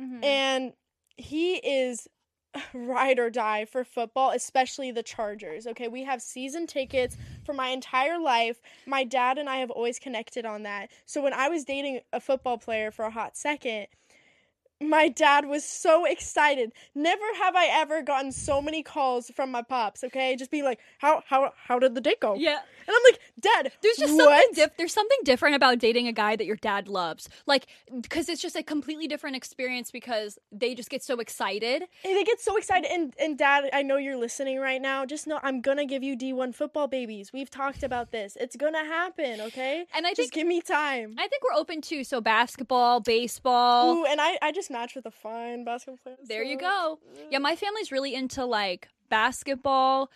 Mhm. 0.00 0.24
and 0.24 0.72
he 1.16 1.56
is 1.56 2.06
ride 2.74 3.18
or 3.18 3.30
die 3.30 3.64
for 3.64 3.84
football, 3.84 4.30
especially 4.30 4.90
the 4.90 5.02
Chargers. 5.02 5.66
Okay, 5.66 5.88
we 5.88 6.04
have 6.04 6.22
season 6.22 6.66
tickets 6.66 7.16
for 7.44 7.52
my 7.52 7.68
entire 7.68 8.18
life. 8.18 8.60
My 8.86 9.04
dad 9.04 9.38
and 9.38 9.48
I 9.48 9.56
have 9.56 9.70
always 9.70 9.98
connected 9.98 10.44
on 10.44 10.62
that. 10.64 10.90
So 11.06 11.22
when 11.22 11.32
I 11.32 11.48
was 11.48 11.64
dating 11.64 12.00
a 12.12 12.20
football 12.20 12.58
player 12.58 12.90
for 12.90 13.04
a 13.04 13.10
hot 13.10 13.36
second, 13.36 13.86
my 14.80 15.08
dad 15.08 15.46
was 15.46 15.64
so 15.64 16.04
excited. 16.04 16.72
Never 16.94 17.24
have 17.38 17.56
I 17.56 17.66
ever 17.66 18.02
gotten 18.02 18.30
so 18.32 18.62
many 18.62 18.82
calls 18.82 19.30
from 19.34 19.50
my 19.50 19.62
pops. 19.62 20.04
Okay, 20.04 20.36
just 20.36 20.50
being 20.50 20.64
like, 20.64 20.78
"How 20.98 21.22
how 21.26 21.52
how 21.56 21.78
did 21.78 21.94
the 21.94 22.00
date 22.00 22.20
go?" 22.20 22.34
yeah. 22.34 22.58
and 22.86 22.96
I'm 22.96 23.02
like, 23.10 23.20
"Dad, 23.40 23.72
There's 23.82 23.96
just 23.96 24.14
what? 24.14 24.24
something 24.30 24.54
diff- 24.54 24.76
there's 24.76 24.92
something 24.92 25.18
different 25.24 25.56
about 25.56 25.78
dating 25.78 26.06
a 26.06 26.12
guy 26.12 26.36
that 26.36 26.46
your 26.46 26.56
dad 26.56 26.88
loves. 26.88 27.28
Like 27.46 27.66
because 28.00 28.28
it's 28.28 28.40
just 28.40 28.56
a 28.56 28.62
completely 28.62 29.08
different 29.08 29.36
experience 29.36 29.90
because 29.90 30.38
they 30.52 30.74
just 30.74 30.90
get 30.90 31.02
so 31.02 31.18
excited. 31.20 31.82
And 32.04 32.16
they 32.16 32.24
get 32.24 32.40
so 32.40 32.56
excited. 32.56 32.90
And 32.90 33.14
and 33.18 33.36
Dad, 33.36 33.70
I 33.72 33.82
know 33.82 33.96
you're 33.96 34.16
listening 34.16 34.58
right 34.60 34.80
now. 34.80 35.04
Just 35.06 35.26
know 35.26 35.40
I'm 35.42 35.60
gonna 35.60 35.86
give 35.86 36.02
you 36.02 36.16
D1 36.16 36.54
football 36.54 36.86
babies. 36.86 37.32
We've 37.32 37.50
talked 37.50 37.82
about 37.82 38.12
this. 38.12 38.36
It's 38.40 38.56
gonna 38.56 38.84
happen. 38.84 39.40
Okay. 39.40 39.86
And 39.94 40.06
I 40.06 40.10
just 40.10 40.20
think 40.20 40.32
give 40.34 40.46
me 40.46 40.60
time. 40.60 41.14
I 41.18 41.26
think 41.28 41.42
we're 41.42 41.58
open 41.58 41.80
too. 41.80 42.04
So 42.04 42.20
basketball, 42.20 43.00
baseball. 43.00 43.96
Ooh, 43.96 44.04
and 44.04 44.20
I 44.20 44.38
I 44.40 44.52
just 44.52 44.67
matched 44.70 44.96
with 44.96 45.06
a 45.06 45.10
fine 45.10 45.64
basketball 45.64 45.98
player. 46.02 46.16
There 46.26 46.42
you 46.42 46.58
go. 46.58 46.98
Yeah, 47.30 47.38
my 47.38 47.56
family's 47.56 47.92
really 47.92 48.14
into 48.14 48.44
like 48.44 48.88
basketball, 49.08 50.10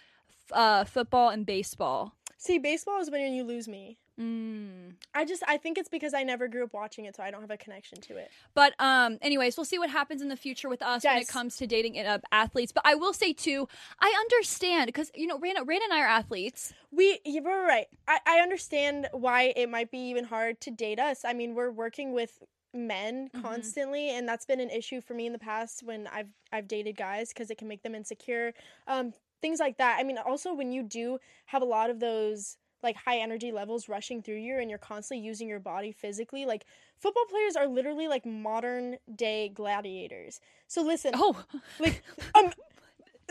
f- 0.51 0.57
uh, 0.57 0.85
football, 0.85 1.31
and 1.31 1.47
baseball. 1.47 2.15
See, 2.39 2.59
baseball 2.59 3.01
is 3.01 3.11
when 3.11 3.33
you 3.33 3.45
lose 3.45 3.69
me. 3.69 3.99
Mm. 4.21 4.95
I 5.15 5.25
just 5.25 5.43
I 5.49 5.57
think 5.57 5.79
it's 5.79 5.89
because 5.89 6.13
I 6.13 6.23
never 6.23 6.47
grew 6.47 6.65
up 6.65 6.75
watching 6.75 7.07
it, 7.07 7.17
so 7.17 7.23
I 7.23 7.31
don't 7.31 7.41
have 7.41 7.51
a 7.51 7.57
connection 7.57 8.01
to 8.03 8.17
it. 8.17 8.31
But 8.53 8.75
um, 8.79 9.19
anyways, 9.23 9.57
we'll 9.57 9.65
see 9.65 9.79
what 9.79 9.89
happens 9.89 10.21
in 10.21 10.29
the 10.29 10.37
future 10.37 10.69
with 10.69 10.83
us 10.83 11.05
when 11.05 11.17
it 11.17 11.29
comes 11.29 11.57
to 11.57 11.67
dating 11.67 11.99
uh, 11.99 12.19
athletes. 12.31 12.73
But 12.73 12.83
I 12.85 12.95
will 12.95 13.15
say 13.15 13.33
too, 13.33 13.69
I 14.01 14.15
understand 14.21 14.87
because 14.87 15.11
you 15.15 15.27
know, 15.27 15.39
Rayna, 15.39 15.65
Rayna 15.65 15.85
and 15.85 15.93
I 15.95 16.01
are 16.03 16.07
athletes. 16.07 16.75
We, 16.91 17.21
you're 17.25 17.43
right. 17.43 17.87
I, 18.07 18.19
I 18.27 18.41
understand 18.41 19.09
why 19.13 19.55
it 19.57 19.71
might 19.71 19.91
be 19.91 19.99
even 20.11 20.25
hard 20.25 20.61
to 20.63 20.71
date 20.71 20.99
us. 20.99 21.25
I 21.25 21.33
mean, 21.33 21.55
we're 21.55 21.71
working 21.71 22.13
with 22.13 22.43
men 22.75 23.29
Mhm. 23.35 23.43
constantly, 23.43 24.11
and 24.11 24.29
that's 24.29 24.47
been 24.47 24.61
an 24.61 24.71
issue 24.71 25.01
for 25.01 25.15
me 25.15 25.27
in 25.27 25.33
the 25.33 25.39
past 25.39 25.83
when 25.83 26.07
I've 26.07 26.29
I've 26.53 26.69
dated 26.69 26.97
guys 26.97 27.29
because 27.29 27.51
it 27.51 27.59
can 27.59 27.69
make 27.69 27.83
them 27.83 27.95
insecure, 27.95 28.53
um, 28.87 29.13
things 29.41 29.61
like 29.61 29.79
that. 29.79 29.99
I 29.99 30.05
mean, 30.05 30.19
also 30.19 30.55
when 30.55 30.73
you 30.73 30.83
do 30.83 31.19
have 31.47 31.63
a 31.63 31.67
lot 31.67 31.91
of 31.91 32.01
those 32.01 32.57
like 32.83 32.97
high 32.97 33.19
energy 33.19 33.53
levels 33.53 33.89
rushing 33.89 34.23
through 34.23 34.37
you, 34.39 34.59
and 34.59 34.69
you're 34.69 34.79
constantly 34.79 35.25
using 35.25 35.49
your 35.49 35.61
body 35.61 35.93
physically, 35.93 36.47
like 36.47 36.65
football 36.99 37.25
players 37.27 37.57
are 37.57 37.67
literally 37.67 38.09
like 38.09 38.27
modern 38.27 38.97
day 39.15 39.49
gladiators. 39.49 40.41
So 40.67 40.83
listen, 40.83 41.13
Oh, 41.15 41.45
like 41.79 42.03
um, 42.35 42.45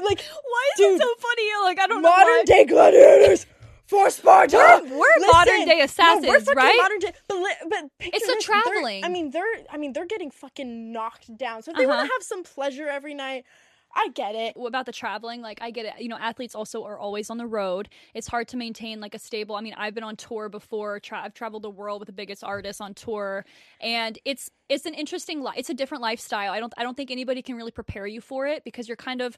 like 0.03 0.21
why 0.21 0.69
is 0.75 0.79
Dude, 0.79 1.01
it 1.01 1.01
so 1.01 1.13
funny? 1.19 1.49
Like 1.63 1.79
I 1.79 1.87
don't 1.87 2.01
modern 2.01 2.25
know. 2.27 2.37
why. 2.37 2.43
day 2.45 2.65
gladiators 2.65 3.45
for 3.91 4.09
Sparta. 4.09 4.57
We're, 4.57 4.97
we're 4.99 5.27
modern 5.31 5.65
day 5.65 5.79
No, 5.79 5.83
assassins, 5.83 6.25
we're 6.27 6.39
fucking 6.39 6.55
right? 6.57 6.79
modern 6.81 6.99
day, 6.99 7.13
but 7.27 7.39
but 7.69 7.83
It's 7.99 8.25
they're- 8.25 8.35
traveling. 8.41 9.03
I 9.03 9.09
mean, 9.09 9.31
they're 9.31 9.55
I 9.69 9.77
mean 9.77 9.91
they're 9.93 10.05
getting 10.15 10.31
fucking 10.31 10.91
knocked 10.93 11.27
down. 11.37 11.61
So 11.61 11.71
if 11.71 11.77
they 11.77 11.83
Uh-huh. 11.85 11.93
want 11.95 12.07
to 12.07 12.13
have 12.13 12.23
some 12.23 12.43
pleasure 12.43 12.87
every 12.87 13.13
night, 13.13 13.43
I 13.95 14.09
get 14.13 14.35
it. 14.35 14.55
What 14.57 14.67
about 14.67 14.85
the 14.85 14.91
traveling 14.91 15.41
like 15.41 15.59
i 15.61 15.71
get 15.71 15.85
it. 15.85 15.93
You 15.99 16.09
know 16.09 16.17
athletes 16.17 16.55
also 16.55 16.83
are 16.85 16.97
always 16.97 17.29
on 17.29 17.37
the 17.37 17.47
road. 17.47 17.89
It's 18.13 18.27
hard 18.27 18.47
to 18.49 18.57
maintain 18.57 18.99
like 18.99 19.13
a 19.15 19.19
stable 19.19 19.55
i 19.55 19.61
mean 19.61 19.73
i've 19.77 19.93
been 19.93 20.03
on 20.03 20.15
tour 20.15 20.49
before 20.49 20.99
tra- 20.99 21.21
i've 21.23 21.33
traveled 21.33 21.63
the 21.63 21.69
world 21.69 21.99
with 21.99 22.07
the 22.07 22.13
biggest 22.13 22.43
artists 22.43 22.79
on 22.81 22.93
tour 22.93 23.45
and 23.79 24.17
it's 24.25 24.49
it's 24.69 24.85
an 24.85 24.93
interesting 24.93 25.41
li- 25.43 25.51
it's 25.57 25.69
a 25.69 25.73
different 25.73 26.01
lifestyle. 26.01 26.51
I 26.51 26.59
don't 26.59 26.73
i 26.77 26.83
don't 26.83 26.95
think 26.95 27.11
anybody 27.11 27.41
can 27.41 27.55
really 27.55 27.71
prepare 27.71 28.07
you 28.07 28.21
for 28.21 28.47
it 28.47 28.63
because 28.63 28.87
you're 28.87 28.97
kind 28.97 29.21
of 29.21 29.37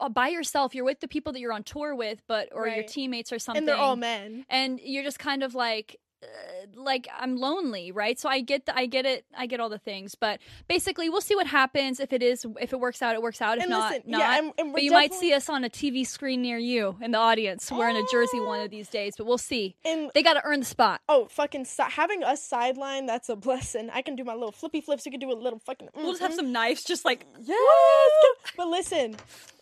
uh, 0.00 0.08
by 0.08 0.28
yourself. 0.28 0.74
You're 0.74 0.84
with 0.84 0.98
the 1.00 1.08
people 1.08 1.32
that 1.32 1.38
you're 1.40 1.52
on 1.52 1.62
tour 1.62 1.94
with 1.94 2.20
but 2.26 2.48
or 2.52 2.66
your 2.68 2.84
teammates 2.84 3.32
or 3.32 3.38
something 3.38 3.60
And 3.60 3.68
they're 3.68 3.76
all 3.76 3.94
men. 3.96 4.44
and 4.50 4.80
you're 4.82 5.04
just 5.04 5.18
kind 5.18 5.42
of 5.42 5.54
like 5.54 5.96
Uh, 6.26 6.82
like 6.82 7.08
I'm 7.18 7.36
lonely, 7.36 7.92
right? 7.92 8.18
So 8.18 8.28
I 8.28 8.40
get 8.40 8.66
the, 8.66 8.76
I 8.76 8.86
get 8.86 9.06
it, 9.06 9.24
I 9.36 9.46
get 9.46 9.60
all 9.60 9.68
the 9.68 9.78
things, 9.78 10.14
but 10.14 10.40
basically 10.68 11.08
we'll 11.08 11.20
see 11.20 11.34
what 11.34 11.46
happens. 11.46 12.00
If 12.00 12.12
it 12.12 12.22
is, 12.22 12.44
if 12.60 12.72
it 12.72 12.80
works 12.80 13.02
out, 13.02 13.14
it 13.14 13.22
works 13.22 13.40
out. 13.40 13.58
If 13.58 13.64
And 13.64 13.70
not, 13.70 13.92
listen, 13.92 14.10
not. 14.10 14.18
yeah, 14.18 14.38
and, 14.38 14.52
and 14.58 14.68
we're 14.68 14.74
but 14.74 14.82
you 14.82 14.92
might 14.92 15.14
see 15.14 15.32
us 15.32 15.48
on 15.48 15.64
a 15.64 15.70
TV 15.70 16.06
screen 16.06 16.42
near 16.42 16.58
you 16.58 16.96
in 17.00 17.12
the 17.12 17.18
audience 17.18 17.70
wearing 17.70 17.96
a 17.96 18.04
jersey 18.10 18.40
one 18.40 18.60
of 18.60 18.66
oh. 18.66 18.68
these 18.68 18.88
days. 18.88 19.14
But 19.16 19.26
we'll 19.26 19.38
see. 19.38 19.76
And 19.84 20.10
They 20.14 20.22
got 20.22 20.34
to 20.34 20.44
earn 20.44 20.60
the 20.60 20.66
spot. 20.66 21.00
oh, 21.08 21.26
fucking 21.30 21.64
si- 21.64 21.82
having 21.88 22.22
us 22.22 22.42
sideline, 22.42 23.06
that's 23.06 23.28
a 23.28 23.36
blessing. 23.36 23.90
I 23.92 24.02
can 24.02 24.16
do 24.16 24.24
my 24.24 24.34
little 24.34 24.52
flippy 24.52 24.80
flips. 24.80 25.06
You 25.06 25.12
can 25.12 25.20
do 25.20 25.32
a 25.32 25.34
little 25.34 25.58
fucking. 25.60 25.88
We'll 25.94 26.12
just 26.12 26.20
have 26.20 26.30
mm-hmm. 26.30 26.36
some 26.36 26.52
knives, 26.52 26.84
just 26.84 27.04
like 27.04 27.26
Yes. 27.40 28.10
But 28.56 28.68
listen, 28.68 29.16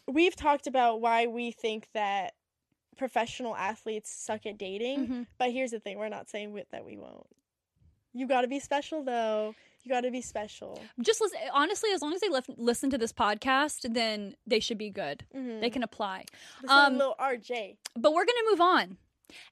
we've 0.06 0.36
talked 0.36 0.66
about 0.66 1.00
why 1.00 1.26
we 1.26 1.50
think 1.50 1.88
that 1.94 2.34
professional 2.96 3.56
athletes 3.56 4.10
suck 4.10 4.46
at 4.46 4.58
dating. 4.58 5.06
Mhm. 5.08 5.26
But 5.38 5.50
here's 5.52 5.70
the 5.72 5.80
thing: 5.80 5.98
we're 5.98 6.08
not 6.08 6.28
saying 6.28 6.60
that 6.70 6.84
we 6.84 6.96
won't. 6.96 7.26
You 8.12 8.26
got 8.28 8.42
to 8.42 8.48
be 8.48 8.60
special 8.60 9.02
though. 9.02 9.54
You 9.82 9.90
got 9.90 10.00
to 10.02 10.10
be 10.10 10.22
special. 10.22 10.80
Just 11.02 11.20
listen, 11.20 11.38
honestly, 11.52 11.90
as 11.92 12.00
long 12.00 12.14
as 12.14 12.20
they 12.22 12.28
lif- 12.30 12.48
listen 12.56 12.88
to 12.90 12.96
this 12.96 13.12
podcast, 13.12 13.92
then 13.92 14.34
they 14.46 14.58
should 14.60 14.78
be 14.78 14.88
good. 14.88 15.26
Mm-hmm. 15.34 15.60
They 15.60 15.68
can 15.68 15.82
apply. 15.82 16.24
Listen, 16.62 16.76
Um, 16.78 16.92
little 16.96 17.14
RJ. 17.20 17.76
But 17.94 18.14
we're 18.14 18.24
going 18.24 18.38
to 18.44 18.50
move 18.50 18.60
on. 18.62 18.96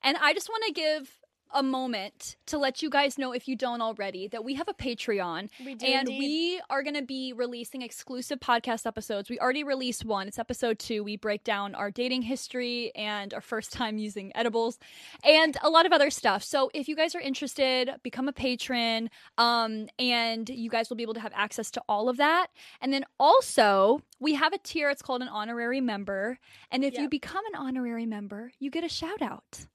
And 0.03 0.17
I 0.17 0.33
just 0.33 0.49
want 0.49 0.65
to 0.69 0.73
give 0.73 1.19
a 1.55 1.63
moment 1.63 2.37
to 2.47 2.59
let 2.59 2.83
you 2.83 2.91
guys 2.91 3.19
know 3.19 3.33
if 3.33 3.47
you 3.49 3.57
don't 3.57 3.81
already 3.81 4.29
that 4.29 4.45
we 4.45 4.55
have 4.55 4.69
a 4.69 4.75
Patreon 4.75 5.49
We 5.65 5.75
do 5.75 5.87
and 5.87 6.09
indeed. 6.09 6.19
we 6.19 6.61
are 6.71 6.83
going 6.83 6.95
to 6.95 7.03
be 7.03 7.33
releasing 7.33 7.83
exclusive 7.83 8.41
podcast 8.41 8.87
episodes. 8.87 9.29
We 9.31 9.39
already 9.39 9.65
released 9.65 10.05
one. 10.05 10.29
It's 10.29 10.39
episode 10.39 10.79
2. 10.79 11.03
We 11.05 11.17
break 11.17 11.45
down 11.45 11.75
our 11.75 11.91
dating 11.91 12.23
history 12.23 12.93
and 12.95 13.33
our 13.35 13.41
first 13.41 13.73
time 13.73 13.99
using 13.99 14.33
edibles 14.35 14.79
and 15.25 15.57
a 15.63 15.69
lot 15.71 15.87
of 15.87 15.93
other 15.93 16.11
stuff. 16.11 16.43
So 16.43 16.71
if 16.75 16.89
you 16.89 16.97
guys 16.97 17.15
are 17.15 17.21
interested, 17.21 17.91
become 18.03 18.29
a 18.29 18.33
patron 18.33 19.11
um 19.39 19.89
and 19.99 20.49
you 20.49 20.71
guys 20.71 20.89
will 20.89 20.97
be 20.97 21.03
able 21.03 21.15
to 21.15 21.21
have 21.21 21.33
access 21.35 21.71
to 21.73 21.83
all 21.89 22.09
of 22.09 22.17
that. 22.19 22.49
And 22.81 22.93
then 22.93 23.05
also, 23.19 24.03
we 24.21 24.35
have 24.35 24.53
a 24.53 24.59
tier 24.59 24.91
it's 24.91 25.03
called 25.03 25.23
an 25.23 25.29
honorary 25.29 25.81
member, 25.81 26.39
and 26.71 26.85
if 26.85 26.97
you 26.99 27.09
become 27.09 27.45
an 27.47 27.55
honorary 27.55 28.07
member, 28.07 28.53
you 28.59 28.71
get 28.71 28.85
a 28.85 28.89
shout 28.89 29.21
out. 29.23 29.67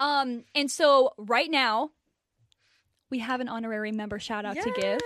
Um, 0.00 0.44
and 0.54 0.70
so 0.70 1.12
right 1.18 1.50
now, 1.50 1.90
we 3.10 3.18
have 3.20 3.40
an 3.40 3.48
honorary 3.48 3.92
member 3.92 4.18
shout 4.18 4.44
out 4.44 4.56
to 4.56 4.72
give. 4.72 4.98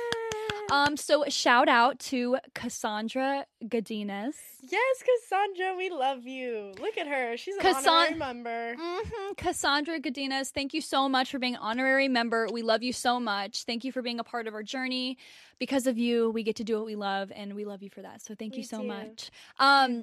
Um, 0.70 0.96
so 0.96 1.24
shout 1.28 1.68
out 1.68 1.98
to 2.00 2.38
Cassandra 2.54 3.44
Godinez. 3.64 4.32
yes, 4.62 5.02
Cassandra, 5.02 5.76
we 5.76 5.90
love 5.90 6.26
you. 6.26 6.72
Look 6.80 6.96
at 6.96 7.06
her. 7.06 7.36
She's 7.36 7.56
an 7.56 7.60
Cassan- 7.62 7.86
honorary 7.88 8.14
member. 8.14 8.76
hmm 8.78 9.32
Cassandra 9.36 10.00
Godinez, 10.00 10.50
thank 10.50 10.72
you 10.72 10.80
so 10.80 11.06
much 11.08 11.30
for 11.30 11.38
being 11.38 11.54
an 11.54 11.60
honorary 11.60 12.08
member. 12.08 12.48
We 12.50 12.62
love 12.62 12.82
you 12.82 12.92
so 12.94 13.20
much. 13.20 13.64
Thank 13.64 13.84
you 13.84 13.92
for 13.92 14.00
being 14.00 14.18
a 14.20 14.24
part 14.24 14.46
of 14.46 14.54
our 14.54 14.62
journey. 14.62 15.18
Because 15.58 15.86
of 15.86 15.98
you, 15.98 16.30
we 16.30 16.42
get 16.42 16.56
to 16.56 16.64
do 16.64 16.76
what 16.76 16.86
we 16.86 16.96
love, 16.96 17.30
and 17.34 17.54
we 17.54 17.64
love 17.64 17.82
you 17.82 17.90
for 17.90 18.00
that. 18.02 18.22
So 18.22 18.34
thank 18.34 18.52
We 18.52 18.58
you 18.58 18.64
so 18.64 18.78
do. 18.80 18.86
much. 18.88 19.30
Um, 19.58 20.02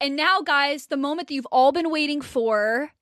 and 0.00 0.16
now, 0.16 0.40
guys, 0.42 0.86
the 0.86 0.96
moment 0.96 1.28
that 1.28 1.34
you've 1.34 1.46
all 1.52 1.70
been 1.72 1.90
waiting 1.90 2.20
for. 2.22 2.92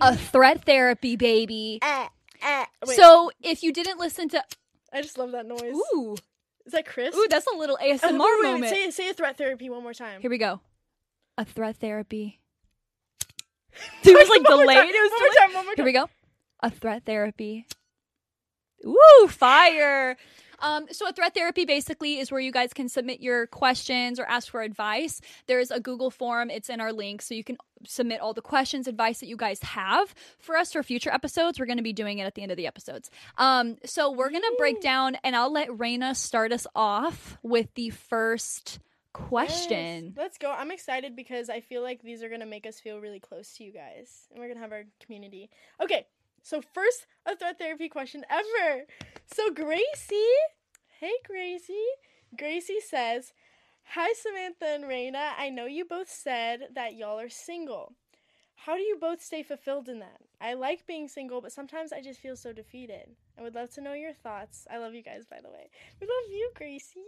A 0.00 0.16
threat 0.16 0.64
therapy, 0.64 1.16
baby. 1.16 1.78
Ah. 1.82 2.10
Wait, 2.86 2.96
So, 2.96 3.30
if 3.42 3.62
you 3.62 3.72
didn't 3.72 3.98
listen 3.98 4.28
to, 4.30 4.42
I 4.92 5.00
just 5.00 5.16
love 5.16 5.32
that 5.32 5.46
noise. 5.46 5.74
ooh, 5.94 6.16
Is 6.66 6.72
that 6.72 6.84
Chris? 6.86 7.14
ooh, 7.16 7.26
that's 7.30 7.46
a 7.46 7.56
little 7.56 7.78
ASMR 7.82 8.00
Oh, 8.02 8.12
wait, 8.12 8.18
wait, 8.20 8.20
wait. 8.42 8.52
moment. 8.52 8.70
Say, 8.70 8.90
say 8.90 9.08
a 9.08 9.14
threat 9.14 9.38
therapy 9.38 9.70
one 9.70 9.82
more 9.82 9.94
time. 9.94 10.20
Here 10.20 10.28
we 10.30 10.36
go. 10.38 10.60
A 11.38 11.44
threat 11.44 11.76
therapy. 11.76 12.40
It 14.04 14.14
was 14.14 14.28
like 14.28 14.44
delayed. 14.44 14.76
time, 14.76 14.88
It 14.88 15.02
was 15.02 15.10
one 15.10 15.20
more 15.20 15.46
time. 15.46 15.54
One 15.54 15.64
more 15.66 15.74
Here 15.76 15.84
we 15.84 15.92
go. 15.92 16.08
A 16.60 16.70
threat 16.70 17.04
therapy. 17.06 17.66
Woo, 18.84 19.28
fire. 19.28 20.16
Um, 20.60 20.86
so 20.90 21.08
a 21.08 21.12
threat 21.12 21.34
therapy 21.34 21.64
basically 21.64 22.18
is 22.18 22.30
where 22.30 22.40
you 22.40 22.52
guys 22.52 22.72
can 22.72 22.88
submit 22.88 23.20
your 23.20 23.46
questions 23.46 24.18
or 24.18 24.24
ask 24.24 24.50
for 24.50 24.62
advice. 24.62 25.20
There's 25.46 25.70
a 25.70 25.80
Google 25.80 26.10
form. 26.10 26.50
It's 26.50 26.68
in 26.68 26.80
our 26.80 26.92
link, 26.92 27.22
so 27.22 27.34
you 27.34 27.44
can 27.44 27.56
submit 27.86 28.20
all 28.20 28.34
the 28.34 28.42
questions, 28.42 28.86
advice 28.86 29.20
that 29.20 29.26
you 29.26 29.36
guys 29.36 29.60
have 29.62 30.14
for 30.38 30.56
us 30.56 30.72
for 30.72 30.82
future 30.82 31.10
episodes. 31.10 31.58
We're 31.58 31.66
going 31.66 31.78
to 31.78 31.82
be 31.82 31.92
doing 31.92 32.18
it 32.18 32.24
at 32.24 32.34
the 32.34 32.42
end 32.42 32.50
of 32.50 32.56
the 32.56 32.66
episodes. 32.66 33.10
Um, 33.36 33.76
so 33.84 34.10
we're 34.10 34.30
going 34.30 34.42
to 34.42 34.54
break 34.58 34.80
down, 34.80 35.16
and 35.22 35.36
I'll 35.36 35.52
let 35.52 35.68
Rayna 35.68 36.16
start 36.16 36.52
us 36.52 36.66
off 36.74 37.36
with 37.42 37.72
the 37.74 37.90
first 37.90 38.78
question. 39.12 40.06
Yes. 40.06 40.12
Let's 40.16 40.38
go. 40.38 40.50
I'm 40.50 40.70
excited 40.70 41.16
because 41.16 41.48
I 41.48 41.60
feel 41.60 41.82
like 41.82 42.02
these 42.02 42.22
are 42.22 42.28
going 42.28 42.40
to 42.40 42.46
make 42.46 42.66
us 42.66 42.80
feel 42.80 42.98
really 42.98 43.20
close 43.20 43.54
to 43.54 43.64
you 43.64 43.72
guys. 43.72 44.26
And 44.30 44.40
we're 44.40 44.46
going 44.46 44.56
to 44.56 44.62
have 44.62 44.72
our 44.72 44.84
community. 45.04 45.50
Okay. 45.80 46.06
So, 46.44 46.60
first, 46.60 47.06
a 47.24 47.34
threat 47.34 47.58
therapy 47.58 47.88
question 47.88 48.22
ever. 48.28 48.84
So, 49.32 49.50
Gracie. 49.50 50.36
Hey, 51.00 51.14
Gracie. 51.26 51.88
Gracie 52.36 52.80
says, 52.80 53.32
Hi, 53.94 54.12
Samantha 54.12 54.66
and 54.66 54.84
Rayna. 54.84 55.30
I 55.38 55.48
know 55.48 55.64
you 55.64 55.86
both 55.86 56.10
said 56.10 56.68
that 56.74 56.96
y'all 56.96 57.18
are 57.18 57.30
single. 57.30 57.94
How 58.56 58.76
do 58.76 58.82
you 58.82 58.98
both 59.00 59.22
stay 59.22 59.42
fulfilled 59.42 59.88
in 59.88 60.00
that? 60.00 60.20
I 60.38 60.52
like 60.52 60.86
being 60.86 61.08
single, 61.08 61.40
but 61.40 61.52
sometimes 61.52 61.94
I 61.94 62.02
just 62.02 62.20
feel 62.20 62.36
so 62.36 62.52
defeated. 62.52 63.16
I 63.38 63.42
would 63.42 63.54
love 63.54 63.70
to 63.70 63.80
know 63.80 63.94
your 63.94 64.12
thoughts. 64.12 64.66
I 64.70 64.76
love 64.76 64.92
you 64.92 65.02
guys, 65.02 65.24
by 65.24 65.38
the 65.42 65.50
way. 65.50 65.70
We 65.98 66.06
love 66.06 66.30
you, 66.30 66.50
Gracie. 66.54 67.00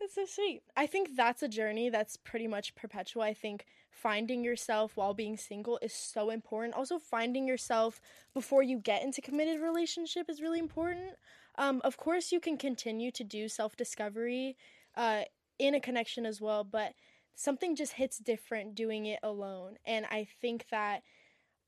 That's 0.00 0.14
so 0.14 0.24
sweet. 0.24 0.62
I 0.74 0.86
think 0.86 1.10
that's 1.14 1.42
a 1.42 1.48
journey 1.48 1.90
that's 1.90 2.16
pretty 2.16 2.48
much 2.48 2.74
perpetual. 2.74 3.22
I 3.22 3.34
think 3.34 3.66
finding 3.96 4.44
yourself 4.44 4.96
while 4.96 5.14
being 5.14 5.36
single 5.36 5.78
is 5.80 5.92
so 5.92 6.30
important. 6.30 6.74
Also, 6.74 6.98
finding 6.98 7.48
yourself 7.48 8.00
before 8.34 8.62
you 8.62 8.78
get 8.78 9.02
into 9.02 9.20
committed 9.20 9.60
relationship 9.60 10.28
is 10.28 10.42
really 10.42 10.58
important. 10.58 11.14
Um, 11.56 11.80
of 11.84 11.96
course, 11.96 12.30
you 12.32 12.40
can 12.40 12.56
continue 12.56 13.10
to 13.12 13.24
do 13.24 13.48
self 13.48 13.76
discovery 13.76 14.56
uh, 14.96 15.22
in 15.58 15.74
a 15.74 15.80
connection 15.80 16.26
as 16.26 16.40
well, 16.40 16.64
but 16.64 16.92
something 17.34 17.74
just 17.74 17.94
hits 17.94 18.18
different 18.18 18.74
doing 18.74 19.06
it 19.06 19.20
alone. 19.22 19.76
And 19.86 20.06
I 20.10 20.26
think 20.40 20.66
that 20.70 21.02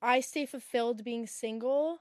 I 0.03 0.21
stay 0.21 0.47
fulfilled 0.47 1.05
being 1.05 1.27
single 1.27 2.01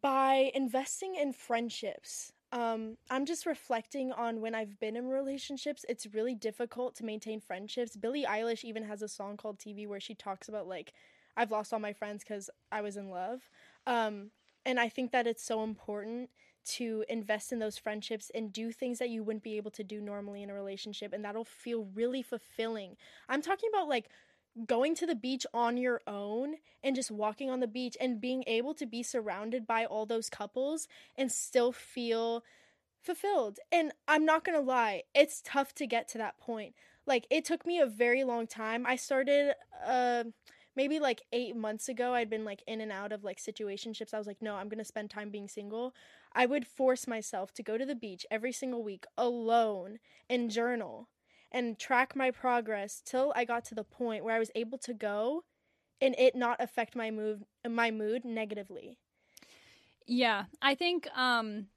by 0.00 0.50
investing 0.54 1.14
in 1.16 1.32
friendships. 1.32 2.32
Um, 2.52 2.98
I'm 3.10 3.24
just 3.24 3.46
reflecting 3.46 4.12
on 4.12 4.42
when 4.42 4.54
I've 4.54 4.78
been 4.78 4.94
in 4.94 5.08
relationships. 5.08 5.86
It's 5.88 6.06
really 6.12 6.34
difficult 6.34 6.94
to 6.96 7.04
maintain 7.04 7.40
friendships. 7.40 7.96
Billie 7.96 8.26
Eilish 8.28 8.62
even 8.62 8.84
has 8.84 9.00
a 9.00 9.08
song 9.08 9.38
called 9.38 9.58
TV 9.58 9.86
where 9.88 10.00
she 10.00 10.14
talks 10.14 10.48
about 10.48 10.68
like 10.68 10.92
I've 11.34 11.50
lost 11.50 11.72
all 11.72 11.78
my 11.78 11.94
friends 11.94 12.22
because 12.22 12.50
I 12.70 12.82
was 12.82 12.98
in 12.98 13.08
love. 13.08 13.40
Um, 13.86 14.30
and 14.66 14.78
I 14.78 14.90
think 14.90 15.12
that 15.12 15.26
it's 15.26 15.42
so 15.42 15.64
important 15.64 16.28
to 16.64 17.04
invest 17.08 17.52
in 17.52 17.58
those 17.58 17.78
friendships 17.78 18.30
and 18.34 18.52
do 18.52 18.70
things 18.70 18.98
that 18.98 19.08
you 19.08 19.24
wouldn't 19.24 19.42
be 19.42 19.56
able 19.56 19.70
to 19.72 19.82
do 19.82 20.00
normally 20.00 20.42
in 20.42 20.50
a 20.50 20.54
relationship, 20.54 21.12
and 21.12 21.24
that'll 21.24 21.44
feel 21.44 21.88
really 21.94 22.22
fulfilling. 22.22 22.96
I'm 23.28 23.42
talking 23.42 23.70
about 23.72 23.88
like 23.88 24.10
going 24.66 24.94
to 24.96 25.06
the 25.06 25.14
beach 25.14 25.46
on 25.54 25.76
your 25.76 26.00
own 26.06 26.56
and 26.82 26.94
just 26.94 27.10
walking 27.10 27.50
on 27.50 27.60
the 27.60 27.66
beach 27.66 27.96
and 28.00 28.20
being 28.20 28.44
able 28.46 28.74
to 28.74 28.86
be 28.86 29.02
surrounded 29.02 29.66
by 29.66 29.84
all 29.84 30.06
those 30.06 30.28
couples 30.28 30.88
and 31.16 31.32
still 31.32 31.72
feel 31.72 32.44
fulfilled. 33.02 33.58
And 33.70 33.92
I'm 34.06 34.24
not 34.24 34.44
going 34.44 34.58
to 34.58 34.64
lie, 34.64 35.02
it's 35.14 35.42
tough 35.44 35.74
to 35.76 35.86
get 35.86 36.08
to 36.08 36.18
that 36.18 36.38
point. 36.38 36.74
Like 37.06 37.26
it 37.30 37.44
took 37.44 37.66
me 37.66 37.80
a 37.80 37.86
very 37.86 38.24
long 38.24 38.46
time. 38.46 38.86
I 38.86 38.96
started 38.96 39.54
uh 39.84 40.24
maybe 40.76 40.98
like 41.00 41.22
8 41.32 41.56
months 41.56 41.88
ago. 41.88 42.14
I'd 42.14 42.30
been 42.30 42.44
like 42.44 42.62
in 42.66 42.80
and 42.80 42.92
out 42.92 43.12
of 43.12 43.24
like 43.24 43.38
situationships. 43.38 44.14
I 44.14 44.18
was 44.18 44.26
like, 44.26 44.40
"No, 44.40 44.54
I'm 44.54 44.68
going 44.68 44.78
to 44.78 44.84
spend 44.84 45.10
time 45.10 45.30
being 45.30 45.48
single." 45.48 45.94
I 46.32 46.46
would 46.46 46.66
force 46.66 47.06
myself 47.06 47.52
to 47.54 47.62
go 47.62 47.76
to 47.76 47.84
the 47.84 47.94
beach 47.94 48.24
every 48.30 48.52
single 48.52 48.82
week 48.82 49.04
alone 49.18 49.98
and 50.30 50.50
journal 50.50 51.08
and 51.52 51.78
track 51.78 52.16
my 52.16 52.30
progress 52.30 53.02
till 53.04 53.32
I 53.36 53.44
got 53.44 53.64
to 53.66 53.74
the 53.74 53.84
point 53.84 54.24
where 54.24 54.34
I 54.36 54.38
was 54.40 54.50
able 54.54 54.78
to 54.78 54.94
go 54.94 55.44
and 56.00 56.14
it 56.18 56.34
not 56.36 56.60
affect 56.60 56.96
my 56.96 57.10
mood 57.10 57.44
my 57.68 57.90
mood 57.90 58.24
negatively. 58.24 59.00
Yeah, 60.06 60.46
I 60.60 60.74
think 60.74 61.08
um 61.16 61.68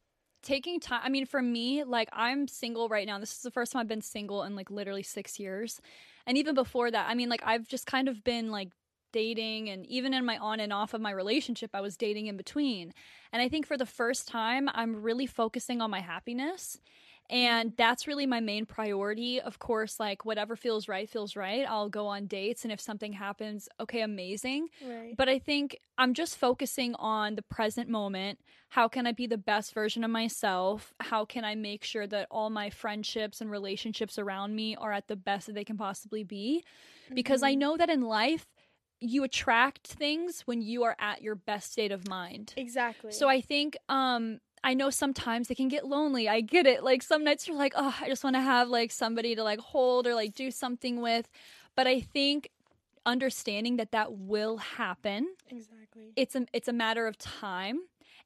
taking 0.42 0.80
time 0.80 1.02
I 1.04 1.10
mean 1.10 1.26
for 1.26 1.42
me, 1.42 1.84
like 1.84 2.10
I'm 2.12 2.48
single 2.48 2.90
right 2.90 3.06
now. 3.08 3.20
This 3.20 3.36
is 3.36 3.42
the 3.42 3.52
first 3.52 3.72
time 3.72 3.82
I've 3.82 3.88
been 3.88 4.02
single 4.02 4.44
in 4.44 4.56
like 4.56 4.70
literally 4.72 5.04
6 5.04 5.40
years. 5.40 5.82
And 6.26 6.38
even 6.38 6.56
before 6.56 6.90
that, 6.92 7.10
I 7.10 7.14
mean 7.16 7.30
like 7.30 7.42
I've 7.44 7.68
just 7.68 7.86
kind 7.86 8.08
of 8.10 8.24
been 8.24 8.52
like 8.52 8.74
dating 9.14 9.70
and 9.70 9.86
even 9.86 10.14
in 10.14 10.26
my 10.26 10.38
on 10.38 10.60
and 10.60 10.74
off 10.74 10.94
of 10.94 11.00
my 11.02 11.12
relationship, 11.12 11.72
I 11.74 11.82
was 11.82 11.96
dating 11.98 12.28
in 12.28 12.36
between. 12.38 12.94
And 13.32 13.42
I 13.42 13.48
think 13.50 13.66
for 13.66 13.78
the 13.78 13.86
first 13.86 14.28
time, 14.28 14.68
I'm 14.74 15.02
really 15.02 15.26
focusing 15.26 15.80
on 15.82 15.90
my 15.90 16.02
happiness. 16.02 16.80
And 17.30 17.74
that's 17.78 18.08
really 18.08 18.28
my 18.28 18.40
main 18.40 18.66
priority. 18.66 19.42
Of 19.42 19.60
course, 19.60 20.00
like 20.00 20.26
whatever 20.26 20.56
feels 20.56 20.88
right 20.88 21.10
feels 21.10 21.36
right. 21.36 21.66
I'll 21.68 21.90
go 21.90 22.08
on 22.08 22.28
dates 22.28 22.64
and 22.64 22.72
if 22.72 22.80
something 22.80 23.14
happens, 23.14 23.68
okay, 23.80 24.02
amazing. 24.02 24.70
Right. 24.80 25.18
But 25.18 25.30
I 25.30 25.40
think 25.40 25.78
I'm 25.98 26.14
just 26.14 26.38
focusing 26.38 26.94
on 26.96 27.36
the 27.36 27.42
present 27.42 27.90
moment. 27.90 28.40
How 28.70 28.88
can 28.88 29.08
I 29.08 29.12
be 29.12 29.28
the 29.28 29.38
best 29.38 29.74
version 29.74 30.04
of 30.04 30.12
myself? 30.12 30.94
How 31.00 31.26
can 31.26 31.44
I 31.46 31.56
make 31.56 31.84
sure 31.84 32.06
that 32.08 32.28
all 32.30 32.50
my 32.50 32.70
friendships 32.70 33.42
and 33.42 33.50
relationships 33.50 34.20
around 34.20 34.56
me 34.56 34.76
are 34.76 34.92
at 34.92 35.08
the 35.08 35.16
best 35.16 35.48
that 35.48 35.54
they 35.56 35.64
can 35.64 35.78
possibly 35.78 36.24
be? 36.24 36.64
Because 37.16 37.44
I 37.44 37.54
Mhm. 37.54 37.56
know 37.56 37.78
that 37.78 37.90
in 37.90 38.02
life, 38.02 38.46
you 39.00 39.24
attract 39.24 39.88
things 39.88 40.42
when 40.42 40.62
you 40.62 40.84
are 40.84 40.96
at 41.00 41.22
your 41.22 41.36
best 41.36 41.72
state 41.72 41.92
of 41.92 42.06
mind. 42.06 42.56
exactly. 42.56 43.10
So 43.10 43.30
I 43.30 43.42
think 43.42 43.78
um 43.90 44.40
I 44.66 44.74
know 44.74 44.90
sometimes 44.90 45.52
it 45.52 45.56
can 45.56 45.68
get 45.68 45.86
lonely. 45.86 46.28
I 46.28 46.42
get 46.42 46.66
it. 46.66 46.84
Like 46.84 47.04
some 47.04 47.24
nights 47.24 47.48
you're 47.48 47.56
like, 47.56 47.74
"Oh, 47.76 47.96
I 48.02 48.08
just 48.08 48.24
want 48.24 48.36
to 48.36 48.42
have 48.42 48.68
like 48.68 48.92
somebody 48.92 49.36
to 49.36 49.44
like 49.44 49.60
hold 49.60 50.08
or 50.08 50.16
like 50.16 50.34
do 50.34 50.50
something 50.52 51.02
with." 51.02 51.30
But 51.76 51.86
I 51.88 52.02
think 52.02 52.50
understanding 53.06 53.78
that 53.78 53.92
that 53.92 54.14
will 54.14 54.58
happen 54.58 55.28
exactly. 55.48 56.12
it's 56.16 56.36
a 56.36 56.48
it's 56.54 56.68
a 56.68 56.74
matter 56.74 57.06
of 57.06 57.16
time 57.20 57.78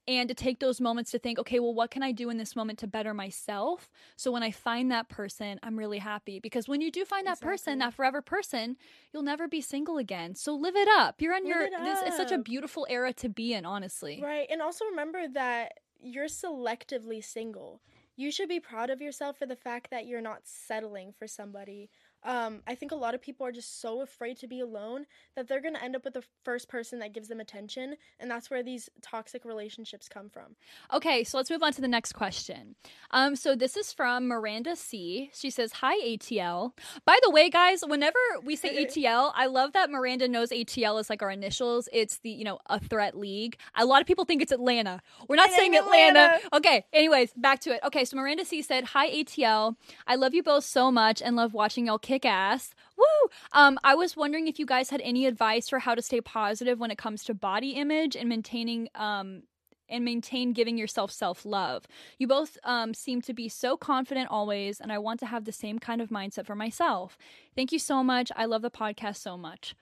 and 0.08 0.28
to 0.28 0.34
take 0.34 0.60
those 0.60 0.82
moments 0.82 1.12
to 1.12 1.20
think, 1.20 1.38
okay, 1.38 1.60
well, 1.60 1.74
what 1.74 1.92
can 1.92 2.02
I 2.02 2.12
do 2.12 2.32
in 2.32 2.38
this 2.38 2.56
moment 2.56 2.80
to 2.80 2.88
better 2.88 3.14
myself? 3.14 3.92
So 4.16 4.32
when 4.32 4.42
I 4.42 4.50
find 4.50 4.92
that 4.92 5.08
person, 5.08 5.60
I'm 5.62 5.78
really 5.78 6.00
happy 6.00 6.40
because 6.40 6.68
when 6.68 6.82
you 6.82 6.90
do 6.90 7.06
find 7.06 7.28
that 7.28 7.40
person, 7.40 7.78
that 7.78 7.94
forever 7.94 8.20
person, 8.20 8.76
you'll 9.14 9.22
never 9.22 9.48
be 9.48 9.62
single 9.62 10.00
again. 10.00 10.34
So 10.34 10.56
live 10.56 10.76
it 10.76 10.88
up. 10.88 11.22
You're 11.22 11.36
on 11.36 11.44
Live 11.44 11.50
your, 11.50 11.64
it 11.66 11.74
this 11.84 12.02
is 12.02 12.16
such 12.16 12.32
a 12.32 12.40
beautiful 12.40 12.88
era 12.90 13.14
to 13.14 13.30
be 13.30 13.54
in, 13.54 13.66
honestly. 13.66 14.20
Right. 14.24 14.48
And 14.50 14.64
also 14.64 14.86
remember 14.86 15.28
that 15.34 15.74
you're 16.02 16.26
selectively 16.26 17.24
single. 17.24 17.82
You 18.16 18.32
should 18.32 18.50
be 18.50 18.60
proud 18.60 18.90
of 18.90 19.02
yourself 19.02 19.38
for 19.38 19.46
the 19.46 19.56
fact 19.56 19.92
that 19.92 20.06
you're 20.06 20.22
not 20.22 20.42
settling 20.44 21.14
for 21.18 21.28
somebody. 21.28 21.90
Um, 22.24 22.62
I 22.68 22.76
think 22.76 22.92
a 22.92 22.96
lot 22.96 23.16
of 23.16 23.22
people 23.22 23.46
are 23.46 23.52
just 23.52 23.82
so 23.82 24.02
afraid 24.02 24.38
to 24.40 24.48
be 24.48 24.60
alone 24.60 25.06
that 25.36 25.48
they're 25.48 25.62
going 25.62 25.76
to 25.76 25.84
end 25.84 25.96
up 25.96 26.04
with 26.04 26.14
the 26.14 26.24
first 26.44 26.68
person 26.68 27.00
that 27.00 27.14
gives 27.14 27.28
them 27.30 27.40
attention. 27.40 27.96
And 28.20 28.30
that's 28.30 28.50
where 28.50 28.62
these 28.64 28.90
toxic 29.02 29.46
relationships 29.46 30.10
come 30.10 30.30
from. 30.30 30.56
Okay, 30.94 31.24
so 31.24 31.38
let's 31.38 31.50
move 31.50 31.64
on 31.64 31.72
to 31.74 31.82
the 31.82 31.88
next 31.88 32.14
question. 32.14 32.76
Um, 33.12 33.36
so 33.36 33.56
this 33.56 33.78
is 33.78 33.94
from 33.94 34.28
Miranda 34.28 34.76
C. 34.76 35.32
She 35.34 35.50
says, 35.50 35.74
"Hi 35.74 35.96
ATL." 36.00 36.74
By 37.06 37.18
the 37.24 37.30
way, 37.32 37.50
guys, 37.50 37.84
whenever 37.86 38.18
we 38.44 38.56
say 38.56 38.86
ATL, 38.86 39.32
I 39.36 39.46
love 39.48 39.74
that 39.74 39.90
Miranda 39.90 40.28
knows 40.28 40.50
ATL 40.50 41.00
is 41.00 41.10
like 41.10 41.22
our 41.22 41.32
initials. 41.32 41.88
It's 41.94 42.20
the 42.20 42.30
you 42.30 42.44
know 42.44 42.60
a 42.68 42.80
threat 42.80 43.18
league. 43.18 43.58
A 43.76 43.86
lot 43.86 44.02
of 44.02 44.08
people 44.08 44.26
think 44.26 44.42
it's 44.42 44.52
Atlanta. 44.52 45.02
We're 45.28 45.38
not 45.38 45.50
It 45.50 45.56
saying 45.56 45.76
Atlanta. 45.76 46.20
Atlanta. 46.20 46.56
Okay. 46.58 46.86
Anyways, 46.94 47.34
back 47.36 47.60
to 47.62 47.72
it. 47.72 47.80
Okay, 47.86 48.06
so 48.06 48.18
Miranda 48.18 48.46
C 48.46 48.62
said, 48.62 48.84
"Hi 48.86 49.10
ATL. 49.10 49.76
I 50.06 50.16
love 50.16 50.34
you 50.34 50.44
both 50.44 50.66
so 50.66 50.92
much 50.92 51.22
and 51.22 51.36
love 51.36 51.54
watching 51.54 51.88
y'all 51.88 51.98
kick 52.10 52.26
ass." 52.26 52.74
Woo! 52.98 53.30
Um, 53.54 53.78
I 53.84 53.96
was 53.96 54.18
wondering 54.18 54.48
if 54.48 54.60
you 54.60 54.66
guys 54.66 54.90
had 54.90 55.02
any 55.02 55.26
advice 55.26 55.70
for 55.70 55.80
how 55.80 55.96
to 55.96 56.02
stay 56.02 56.22
positive 56.22 56.80
when 56.80 56.92
it 56.92 56.98
comes 56.98 57.24
to 57.26 57.34
body 57.34 57.72
image 57.72 58.16
and 58.16 58.28
maintaining 58.28 58.90
um 58.96 59.44
and 59.90 60.06
maintain 60.06 60.54
giving 60.54 60.78
yourself 60.78 61.12
self 61.12 61.46
love. 61.46 61.86
You 62.18 62.28
both 62.28 62.58
um, 62.64 62.94
seem 62.94 63.22
to 63.24 63.34
be 63.34 63.50
so 63.50 63.76
confident 63.76 64.30
always, 64.30 64.80
and 64.80 64.92
I 64.92 65.00
want 65.00 65.20
to 65.22 65.26
have 65.26 65.46
the 65.46 65.52
same 65.52 65.80
kind 65.80 66.02
of 66.02 66.10
mindset 66.10 66.46
for 66.46 66.56
myself. 66.56 67.18
Thank 67.56 67.72
you 67.72 67.80
so 67.80 68.04
much. 68.04 68.32
I 68.36 68.46
love 68.46 68.62
the 68.62 68.72
podcast 68.72 69.18
so 69.18 69.38
much. 69.38 69.76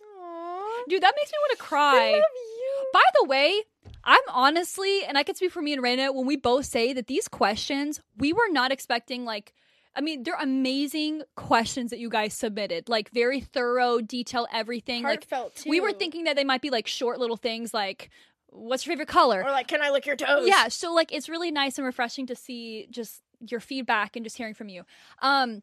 Aww. 0.00 0.88
Dude, 0.88 1.02
that 1.02 1.14
makes 1.16 1.32
me 1.32 1.38
want 1.48 1.58
to 1.58 1.64
cry. 1.64 2.08
I 2.08 2.12
love 2.12 2.22
you. 2.58 2.90
By 2.92 3.04
the 3.20 3.28
way, 3.28 3.62
I'm 4.04 4.20
honestly, 4.30 5.04
and 5.04 5.18
I 5.18 5.22
can 5.22 5.34
speak 5.34 5.52
for 5.52 5.62
me 5.62 5.72
and 5.72 5.82
Rayna 5.82 6.14
when 6.14 6.26
we 6.26 6.36
both 6.36 6.66
say 6.66 6.92
that 6.92 7.06
these 7.06 7.28
questions, 7.28 8.00
we 8.16 8.32
were 8.32 8.48
not 8.50 8.72
expecting 8.72 9.24
like 9.24 9.52
I 9.98 10.00
mean, 10.00 10.22
they're 10.22 10.36
amazing 10.40 11.22
questions 11.34 11.90
that 11.90 11.98
you 11.98 12.08
guys 12.08 12.32
submitted. 12.32 12.88
Like 12.88 13.10
very 13.10 13.40
thorough, 13.40 14.00
detail 14.00 14.46
everything. 14.52 15.02
Like 15.02 15.28
Heartfelt 15.28 15.56
too. 15.56 15.70
we 15.70 15.80
were 15.80 15.92
thinking 15.92 16.24
that 16.24 16.36
they 16.36 16.44
might 16.44 16.62
be 16.62 16.70
like 16.70 16.86
short 16.86 17.18
little 17.18 17.36
things 17.36 17.74
like 17.74 18.10
what's 18.50 18.86
your 18.86 18.92
favorite 18.92 19.08
color? 19.08 19.42
Or 19.42 19.50
like, 19.50 19.66
can 19.66 19.82
I 19.82 19.90
lick 19.90 20.06
your 20.06 20.14
toes? 20.16 20.46
yeah 20.46 20.68
so 20.68 20.94
like 20.94 21.12
it's 21.12 21.28
really 21.28 21.50
nice 21.50 21.78
and 21.78 21.84
refreshing 21.84 22.26
to 22.28 22.36
see 22.36 22.86
just 22.90 23.20
your 23.40 23.60
feedback 23.60 24.14
and 24.14 24.24
just 24.24 24.36
hearing 24.36 24.54
from 24.54 24.68
you 24.68 24.84
um 25.20 25.62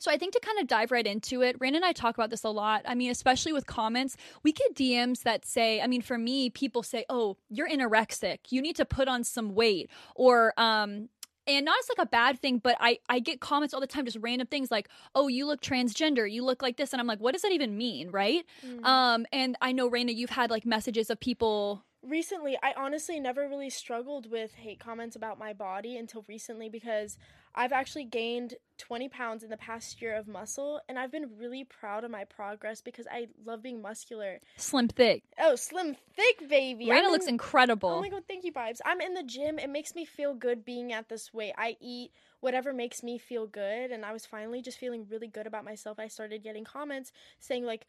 so 0.00 0.10
I 0.10 0.16
think 0.16 0.32
to 0.34 0.40
kind 0.40 0.58
of 0.60 0.68
dive 0.68 0.92
right 0.92 1.06
into 1.06 1.42
it, 1.42 1.56
Rand 1.58 1.74
and 1.74 1.84
I 1.84 1.92
talk 1.92 2.14
about 2.16 2.30
this 2.30 2.44
a 2.44 2.50
lot. 2.50 2.82
I 2.86 2.94
mean, 2.94 3.10
especially 3.10 3.52
with 3.52 3.66
comments, 3.66 4.16
we 4.44 4.52
get 4.52 4.74
DMs 4.74 5.22
that 5.24 5.44
say, 5.44 5.80
I 5.80 5.88
mean, 5.88 6.02
for 6.02 6.16
me, 6.16 6.50
people 6.50 6.82
say, 6.82 7.04
"Oh, 7.08 7.36
you're 7.48 7.68
anorexic. 7.68 8.38
You 8.50 8.62
need 8.62 8.76
to 8.76 8.84
put 8.84 9.08
on 9.08 9.24
some 9.24 9.54
weight," 9.54 9.90
or 10.14 10.54
um, 10.56 11.08
and 11.48 11.64
not 11.64 11.78
as 11.78 11.88
like 11.88 12.06
a 12.06 12.08
bad 12.08 12.40
thing, 12.40 12.58
but 12.58 12.76
I 12.80 12.98
I 13.08 13.18
get 13.20 13.40
comments 13.40 13.74
all 13.74 13.80
the 13.80 13.86
time, 13.86 14.04
just 14.04 14.18
random 14.20 14.46
things 14.46 14.70
like, 14.70 14.88
"Oh, 15.14 15.28
you 15.28 15.46
look 15.46 15.60
transgender. 15.60 16.30
You 16.30 16.44
look 16.44 16.62
like 16.62 16.76
this," 16.76 16.92
and 16.92 17.00
I'm 17.00 17.06
like, 17.06 17.20
"What 17.20 17.32
does 17.32 17.42
that 17.42 17.52
even 17.52 17.76
mean?" 17.76 18.10
Right? 18.10 18.44
Mm. 18.64 18.84
Um, 18.84 19.26
and 19.32 19.56
I 19.60 19.72
know 19.72 19.90
Rayna, 19.90 20.14
you've 20.14 20.30
had 20.30 20.50
like 20.50 20.66
messages 20.66 21.10
of 21.10 21.18
people. 21.18 21.84
Recently 22.02 22.56
i 22.62 22.72
honestly 22.76 23.18
never 23.18 23.48
really 23.48 23.70
struggled 23.70 24.30
with 24.30 24.54
hate 24.54 24.78
comments 24.78 25.16
about 25.16 25.38
my 25.38 25.52
body 25.52 25.96
until 25.96 26.24
recently 26.28 26.68
because 26.68 27.18
i've 27.56 27.72
actually 27.72 28.04
gained 28.04 28.54
20 28.78 29.08
pounds 29.08 29.42
in 29.42 29.50
the 29.50 29.56
past 29.56 30.00
year 30.00 30.14
of 30.14 30.28
muscle 30.28 30.80
and 30.88 30.96
i've 30.96 31.10
been 31.10 31.30
really 31.36 31.64
proud 31.64 32.04
of 32.04 32.10
my 32.10 32.22
progress 32.24 32.80
because 32.80 33.06
i 33.10 33.26
love 33.44 33.62
being 33.62 33.82
muscular. 33.82 34.38
Slim 34.56 34.86
thick. 34.88 35.24
oh 35.40 35.56
slim 35.56 35.96
thick 36.14 36.48
baby. 36.48 36.86
Rayna 36.86 37.06
I'm 37.06 37.10
looks 37.10 37.26
incredible. 37.26 37.90
oh 37.90 38.00
my 38.00 38.08
god 38.08 38.22
thank 38.28 38.44
you 38.44 38.52
vibes. 38.52 38.80
I'm 38.84 39.00
in 39.00 39.14
the 39.14 39.24
gym. 39.24 39.58
It 39.58 39.68
makes 39.68 39.94
me 39.96 40.04
feel 40.04 40.34
good 40.34 40.64
being 40.64 40.92
at 40.92 41.08
this 41.08 41.34
weight. 41.34 41.54
I 41.58 41.76
eat 41.80 42.12
whatever 42.40 42.72
makes 42.72 43.02
me 43.02 43.18
feel 43.18 43.48
good 43.48 43.90
and 43.90 44.04
i 44.04 44.12
was 44.12 44.24
finally 44.24 44.62
just 44.62 44.78
feeling 44.78 45.04
really 45.10 45.28
good 45.28 45.48
about 45.48 45.64
myself. 45.64 45.98
I 45.98 46.06
started 46.06 46.44
getting 46.44 46.64
comments 46.64 47.10
saying 47.40 47.64
like 47.64 47.86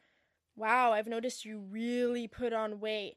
wow 0.56 0.92
i've 0.92 1.06
noticed 1.06 1.44
you 1.44 1.60
really 1.70 2.26
put 2.26 2.52
on 2.52 2.80
weight 2.80 3.16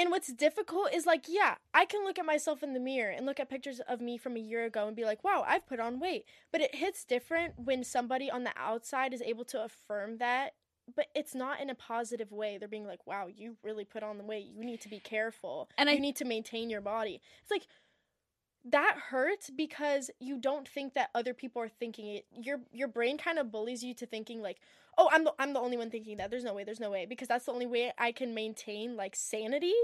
and 0.00 0.10
what's 0.10 0.32
difficult 0.32 0.94
is 0.94 1.04
like, 1.04 1.26
yeah, 1.28 1.56
I 1.74 1.84
can 1.84 2.04
look 2.04 2.18
at 2.18 2.24
myself 2.24 2.62
in 2.62 2.72
the 2.72 2.80
mirror 2.80 3.10
and 3.10 3.26
look 3.26 3.38
at 3.38 3.50
pictures 3.50 3.80
of 3.86 4.00
me 4.00 4.16
from 4.16 4.34
a 4.34 4.40
year 4.40 4.64
ago 4.64 4.86
and 4.86 4.96
be 4.96 5.04
like, 5.04 5.22
wow, 5.22 5.44
I've 5.46 5.66
put 5.68 5.78
on 5.78 6.00
weight. 6.00 6.24
But 6.50 6.62
it 6.62 6.74
hits 6.74 7.04
different 7.04 7.52
when 7.58 7.84
somebody 7.84 8.30
on 8.30 8.44
the 8.44 8.52
outside 8.56 9.12
is 9.12 9.20
able 9.20 9.44
to 9.44 9.62
affirm 9.62 10.16
that, 10.16 10.54
but 10.96 11.08
it's 11.14 11.34
not 11.34 11.60
in 11.60 11.68
a 11.68 11.74
positive 11.74 12.32
way. 12.32 12.56
They're 12.56 12.66
being 12.66 12.86
like, 12.86 13.06
wow, 13.06 13.26
you 13.26 13.58
really 13.62 13.84
put 13.84 14.02
on 14.02 14.16
the 14.16 14.24
weight. 14.24 14.46
You 14.46 14.64
need 14.64 14.80
to 14.80 14.88
be 14.88 15.00
careful. 15.00 15.68
And 15.76 15.90
you 15.90 15.96
I- 15.96 15.98
need 15.98 16.16
to 16.16 16.24
maintain 16.24 16.70
your 16.70 16.80
body. 16.80 17.20
It's 17.42 17.50
like, 17.50 17.66
that 18.64 18.96
hurts 19.10 19.50
because 19.50 20.10
you 20.18 20.38
don't 20.38 20.66
think 20.68 20.94
that 20.94 21.10
other 21.14 21.34
people 21.34 21.60
are 21.60 21.68
thinking 21.68 22.06
it. 22.08 22.26
Your 22.30 22.60
your 22.72 22.88
brain 22.88 23.16
kind 23.18 23.38
of 23.38 23.50
bullies 23.50 23.82
you 23.82 23.94
to 23.94 24.06
thinking 24.06 24.42
like, 24.42 24.58
"Oh, 24.98 25.08
I'm 25.12 25.24
the 25.24 25.32
I'm 25.38 25.52
the 25.52 25.60
only 25.60 25.76
one 25.76 25.90
thinking 25.90 26.16
that. 26.18 26.30
There's 26.30 26.44
no 26.44 26.54
way. 26.54 26.64
There's 26.64 26.80
no 26.80 26.90
way." 26.90 27.06
Because 27.06 27.28
that's 27.28 27.46
the 27.46 27.52
only 27.52 27.66
way 27.66 27.92
I 27.98 28.12
can 28.12 28.34
maintain 28.34 28.96
like 28.96 29.16
sanity. 29.16 29.74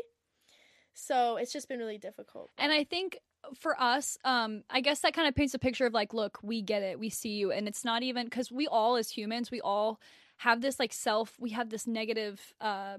So, 0.95 1.37
it's 1.37 1.53
just 1.53 1.69
been 1.69 1.79
really 1.79 1.99
difficult. 1.99 2.51
And 2.57 2.73
I 2.73 2.85
think 2.85 3.19
for 3.59 3.79
us, 3.81 4.17
um, 4.25 4.63
I 4.71 4.81
guess 4.81 5.01
that 5.01 5.13
kind 5.13 5.29
of 5.29 5.35
paints 5.35 5.53
a 5.55 5.59
picture 5.59 5.85
of 5.87 5.93
like, 5.93 6.15
look, 6.15 6.39
we 6.43 6.63
get 6.63 6.83
it, 6.83 6.99
we 6.99 7.11
see 7.11 7.31
you, 7.31 7.53
and 7.53 7.69
it's 7.69 7.85
not 7.85 8.03
even 8.03 8.25
because 8.25 8.51
we 8.51 8.67
all 8.67 8.97
as 8.97 9.11
humans, 9.11 9.51
we 9.51 9.61
all 9.61 10.01
have 10.39 10.61
this 10.63 10.81
like 10.81 10.93
self, 10.93 11.35
we 11.39 11.51
have 11.51 11.71
this 11.71 11.87
negative 11.87 12.55
uh 12.61 12.97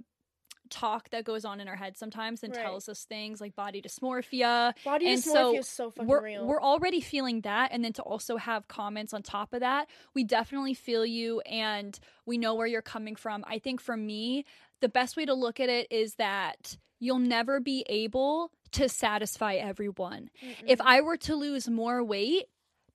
talk 0.69 1.09
that 1.09 1.23
goes 1.25 1.45
on 1.45 1.59
in 1.59 1.67
our 1.67 1.75
head 1.75 1.97
sometimes 1.97 2.43
and 2.43 2.55
Right. 2.55 2.61
tells 2.63 2.87
us 2.89 3.05
things 3.05 3.39
like 3.41 3.55
body 3.55 3.81
dysmorphia. 3.81 4.73
Body 4.83 5.07
and 5.07 5.21
dysmorphia 5.21 5.23
so 5.33 5.57
is 5.57 5.67
so 5.67 5.91
fucking 5.91 6.07
We're 6.07 6.21
real. 6.23 6.45
we're 6.47 6.61
already 6.61 7.01
feeling 7.01 7.41
that, 7.41 7.71
and 7.71 7.83
then 7.83 7.93
to 7.93 8.01
also 8.01 8.37
have 8.37 8.67
comments 8.67 9.13
on 9.13 9.23
top 9.23 9.53
of 9.53 9.61
that, 9.61 9.87
we 10.13 10.23
definitely 10.23 10.73
feel 10.73 11.05
you, 11.05 11.39
and 11.41 11.99
we 12.25 12.37
know 12.37 12.55
where 12.55 12.67
you're 12.67 12.81
coming 12.81 13.15
from. 13.15 13.43
I 13.47 13.59
think 13.59 13.81
for 13.81 13.97
me, 13.97 14.45
the 14.81 14.89
best 14.89 15.17
way 15.17 15.25
to 15.25 15.33
look 15.33 15.59
at 15.59 15.69
it 15.69 15.87
is 15.91 16.15
that 16.15 16.77
you'll 16.99 17.19
never 17.19 17.59
be 17.59 17.85
able 17.87 18.51
to 18.73 18.89
satisfy 18.89 19.55
everyone. 19.55 20.29
If 20.65 20.81
I 20.81 21.01
were 21.01 21.17
to 21.17 21.35
lose 21.35 21.67
more 21.69 22.03
weight, 22.03 22.45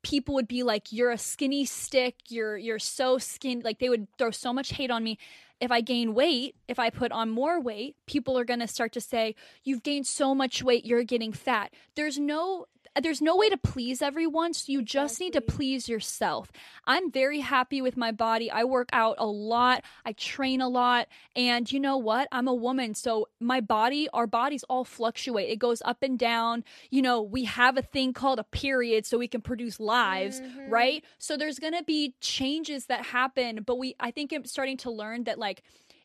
people 0.02 0.34
would 0.34 0.48
be 0.48 0.64
like 0.64 0.92
you're 0.92 1.12
a 1.12 1.18
skinny 1.18 1.64
stick, 1.64 2.16
you're 2.28 2.56
you're 2.56 2.78
so 2.80 3.18
skinny, 3.18 3.62
like 3.62 3.78
they 3.78 3.88
would 3.88 4.06
throw 4.18 4.30
so 4.32 4.52
much 4.52 4.70
hate 4.70 4.90
on 4.90 5.02
me. 5.04 5.18
If 5.62 5.70
I 5.70 5.80
gain 5.80 6.12
weight, 6.12 6.56
if 6.66 6.80
I 6.80 6.90
put 6.90 7.12
on 7.12 7.30
more 7.30 7.60
weight, 7.60 7.94
people 8.08 8.36
are 8.36 8.44
going 8.44 8.58
to 8.58 8.66
start 8.66 8.90
to 8.94 9.00
say 9.00 9.36
you've 9.62 9.84
gained 9.84 10.08
so 10.08 10.34
much 10.34 10.60
weight, 10.60 10.84
you're 10.84 11.04
getting 11.04 11.32
fat. 11.32 11.72
There's 11.94 12.18
no 12.18 12.66
there's 13.00 13.22
no 13.22 13.36
way 13.36 13.48
to 13.48 13.56
please 13.56 14.02
everyone, 14.02 14.52
so 14.52 14.70
you 14.70 14.82
just 14.82 15.18
need 15.20 15.32
to 15.32 15.40
please 15.40 15.88
yourself. 15.88 16.50
I'm 16.86 17.10
very 17.10 17.40
happy 17.40 17.80
with 17.80 17.96
my 17.96 18.12
body. 18.12 18.50
I 18.50 18.64
work 18.64 18.88
out 18.92 19.16
a 19.18 19.26
lot, 19.26 19.82
I 20.04 20.12
train 20.12 20.60
a 20.60 20.68
lot, 20.68 21.08
and 21.34 21.70
you 21.70 21.80
know 21.80 21.96
what? 21.96 22.28
I'm 22.32 22.48
a 22.48 22.54
woman, 22.54 22.94
so 22.94 23.28
my 23.40 23.60
body, 23.60 24.08
our 24.12 24.26
bodies 24.26 24.62
all 24.68 24.84
fluctuate. 24.84 25.48
It 25.48 25.56
goes 25.58 25.80
up 25.84 26.02
and 26.02 26.18
down. 26.18 26.64
You 26.90 27.02
know, 27.02 27.22
we 27.22 27.44
have 27.44 27.76
a 27.78 27.82
thing 27.82 28.12
called 28.12 28.38
a 28.38 28.44
period 28.44 29.06
so 29.06 29.16
we 29.16 29.28
can 29.28 29.40
produce 29.40 29.80
lives, 29.80 30.40
Mhm. 30.40 30.70
right? 30.70 31.04
So 31.18 31.36
there's 31.36 31.58
going 31.58 31.74
to 31.74 31.84
be 31.84 32.14
changes 32.20 32.86
that 32.86 33.06
happen, 33.06 33.62
but 33.64 33.76
we 33.78 33.94
I 34.00 34.10
think 34.10 34.32
I'm 34.32 34.44
starting 34.44 34.76
to 34.78 34.90
learn 34.90 35.24
that 35.24 35.38
like 35.38 35.62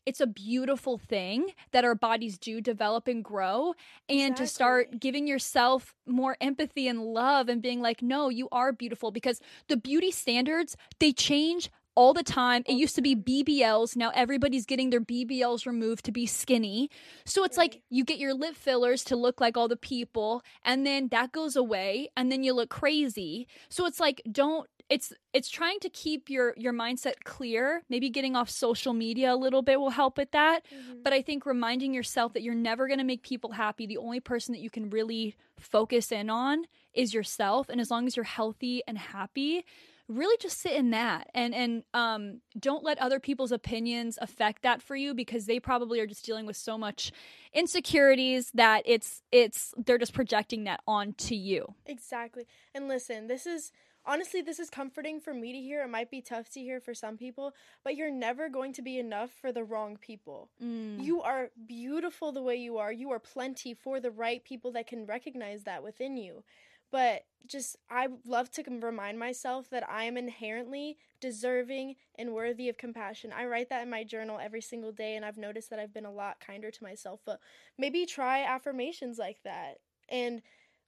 it's 0.07 0.21
a 0.21 0.25
beautiful 0.25 0.97
thing 0.97 1.49
that 1.73 1.83
our 1.83 1.93
bodies 1.93 2.37
do 2.37 2.61
develop 2.61 3.09
and 3.09 3.23
grow 3.23 3.73
and 4.07 4.37
to 4.37 4.47
start 4.47 4.99
giving 4.99 5.27
yourself 5.27 5.93
more 6.07 6.37
empathy 6.39 6.87
and 6.87 7.01
love 7.01 7.49
and 7.49 7.61
being 7.61 7.81
like 7.81 8.01
no 8.01 8.29
you 8.29 8.47
are 8.51 8.71
beautiful 8.71 9.11
because 9.11 9.41
the 9.67 9.75
beauty 9.75 10.09
standards 10.09 10.77
they 10.99 11.11
change 11.11 11.69
all 11.97 12.13
the 12.13 12.21
time. 12.21 12.61
It 12.67 12.73
used 12.73 12.93
to 12.97 13.01
be 13.01 13.15
BBLs. 13.15 13.95
Now 13.95 14.11
everybody's 14.13 14.67
getting 14.67 14.91
their 14.91 15.01
BBLs 15.01 15.65
removed 15.65 16.05
to 16.05 16.11
be 16.11 16.27
skinny. 16.27 16.91
So 17.25 17.43
it's 17.43 17.57
like 17.57 17.81
you 17.89 18.05
get 18.05 18.19
your 18.19 18.35
lip 18.35 18.55
fillers 18.55 19.03
to 19.05 19.15
look 19.15 19.41
like 19.41 19.57
all 19.57 19.67
the 19.67 19.75
people 19.75 20.43
and 20.63 20.85
then 20.85 21.07
that 21.07 21.31
goes 21.31 21.55
away 21.55 22.09
and 22.15 22.31
then 22.31 22.43
you 22.43 22.53
look 22.53 22.69
crazy. 22.69 23.47
So 23.67 23.87
it's 23.87 23.99
like 23.99 24.21
don't 24.31 24.69
it's 24.89 25.11
it's 25.33 25.49
trying 25.49 25.79
to 25.81 25.89
keep 25.89 26.29
your 26.29 26.53
your 26.57 26.73
mindset 26.73 27.23
clear. 27.23 27.83
Maybe 27.89 28.09
getting 28.09 28.35
off 28.35 28.49
social 28.49 28.93
media 28.93 29.33
a 29.33 29.35
little 29.35 29.61
bit 29.61 29.79
will 29.79 29.89
help 29.89 30.17
with 30.17 30.31
that. 30.31 30.65
Mhm. 30.73 31.03
But 31.03 31.13
I 31.13 31.21
think 31.21 31.45
reminding 31.45 31.93
yourself 31.93 32.33
that 32.33 32.41
you're 32.43 32.55
never 32.55 32.87
going 32.87 32.99
to 32.99 33.03
make 33.03 33.21
people 33.21 33.51
happy. 33.51 33.85
The 33.85 33.97
only 33.97 34.19
person 34.19 34.53
that 34.53 34.61
you 34.61 34.69
can 34.69 34.89
really 34.89 35.35
focus 35.59 36.11
in 36.11 36.29
on 36.29 36.65
is 36.93 37.13
yourself. 37.13 37.69
And 37.69 37.81
as 37.81 37.91
long 37.91 38.07
as 38.07 38.15
you're 38.15 38.23
healthy 38.23 38.81
and 38.87 38.97
happy, 38.97 39.65
really 40.07 40.37
just 40.39 40.59
sit 40.61 40.71
in 40.71 40.91
that 40.91 41.29
and 41.33 41.53
and 41.53 41.83
um 41.93 42.39
don't 42.57 42.83
let 42.83 42.97
other 42.99 43.19
people's 43.19 43.51
opinions 43.51 44.17
affect 44.21 44.61
that 44.63 44.81
for 44.81 44.95
you 44.95 45.13
because 45.13 45.45
they 45.45 45.59
probably 45.59 45.99
are 45.99 46.07
just 46.07 46.25
dealing 46.25 46.45
with 46.45 46.55
so 46.55 46.77
much 46.77 47.11
insecurities 47.53 48.49
that 48.53 48.83
it's 48.85 49.21
it's 49.33 49.73
they're 49.85 49.97
just 49.97 50.13
projecting 50.13 50.63
that 50.63 50.79
onto 50.87 51.35
you 51.35 51.75
Exactly. 51.85 52.47
And 52.73 52.87
listen, 52.87 53.27
this 53.27 53.45
is 53.45 53.71
honestly 54.07 54.41
this 54.41 54.59
is 54.59 54.69
comforting 54.69 55.19
for 55.19 55.33
me 55.33 55.51
to 55.51 55.59
hear. 55.59 55.83
It 55.83 55.89
might 55.89 56.09
be 56.09 56.21
tough 56.21 56.49
to 56.51 56.61
hear 56.61 56.79
for 56.79 56.93
some 56.93 57.17
people, 57.17 57.53
but 57.83 57.95
you're 57.95 58.11
never 58.11 58.49
going 58.49 58.73
to 58.73 58.81
be 58.81 58.97
enough 58.97 59.31
for 59.31 59.51
the 59.51 59.63
wrong 59.63 59.97
people. 59.97 60.49
Mm. 60.63 61.03
You 61.03 61.21
are 61.21 61.49
beautiful 61.67 62.31
the 62.31 62.41
way 62.41 62.55
you 62.55 62.77
are. 62.77 62.91
You 62.91 63.11
are 63.11 63.19
plenty 63.19 63.73
for 63.73 63.99
the 63.99 64.11
right 64.11 64.43
people 64.43 64.71
that 64.71 64.87
can 64.87 65.05
recognize 65.05 65.63
that 65.63 65.83
within 65.83 66.17
you. 66.17 66.43
But 66.91 67.25
just 67.45 67.75
I 67.89 68.07
love 68.25 68.49
to 68.51 68.63
remind 68.81 69.19
myself 69.19 69.69
that 69.71 69.87
I 69.89 70.05
am 70.05 70.17
inherently 70.17 70.97
deserving 71.19 71.95
and 72.15 72.33
worthy 72.33 72.69
of 72.69 72.77
compassion. 72.77 73.33
I 73.35 73.45
write 73.45 73.69
that 73.69 73.83
in 73.83 73.89
my 73.89 74.03
journal 74.03 74.39
every 74.41 74.61
single 74.61 74.91
day 74.91 75.15
and 75.15 75.25
I've 75.25 75.37
noticed 75.37 75.69
that 75.69 75.79
I've 75.79 75.93
been 75.93 76.05
a 76.05 76.11
lot 76.11 76.39
kinder 76.45 76.71
to 76.71 76.83
myself. 76.83 77.19
But 77.25 77.39
maybe 77.77 78.05
try 78.05 78.43
affirmations 78.43 79.17
like 79.17 79.43
that. 79.43 79.79
And 80.09 80.41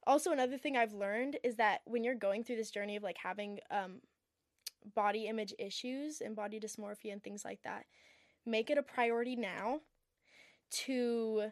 also 0.07 0.31
another 0.31 0.57
thing 0.57 0.77
I've 0.77 0.93
learned 0.93 1.37
is 1.43 1.55
that 1.55 1.81
when 1.85 2.03
you're 2.03 2.15
going 2.15 2.43
through 2.43 2.57
this 2.57 2.71
journey 2.71 2.95
of 2.95 3.03
like 3.03 3.17
having 3.21 3.59
um 3.71 4.01
body 4.95 5.27
image 5.27 5.53
issues 5.59 6.21
and 6.21 6.35
body 6.35 6.59
dysmorphia 6.59 7.11
and 7.11 7.23
things 7.23 7.43
like 7.43 7.61
that, 7.63 7.85
make 8.45 8.69
it 8.69 8.77
a 8.77 8.83
priority 8.83 9.35
now 9.35 9.81
to 10.71 11.51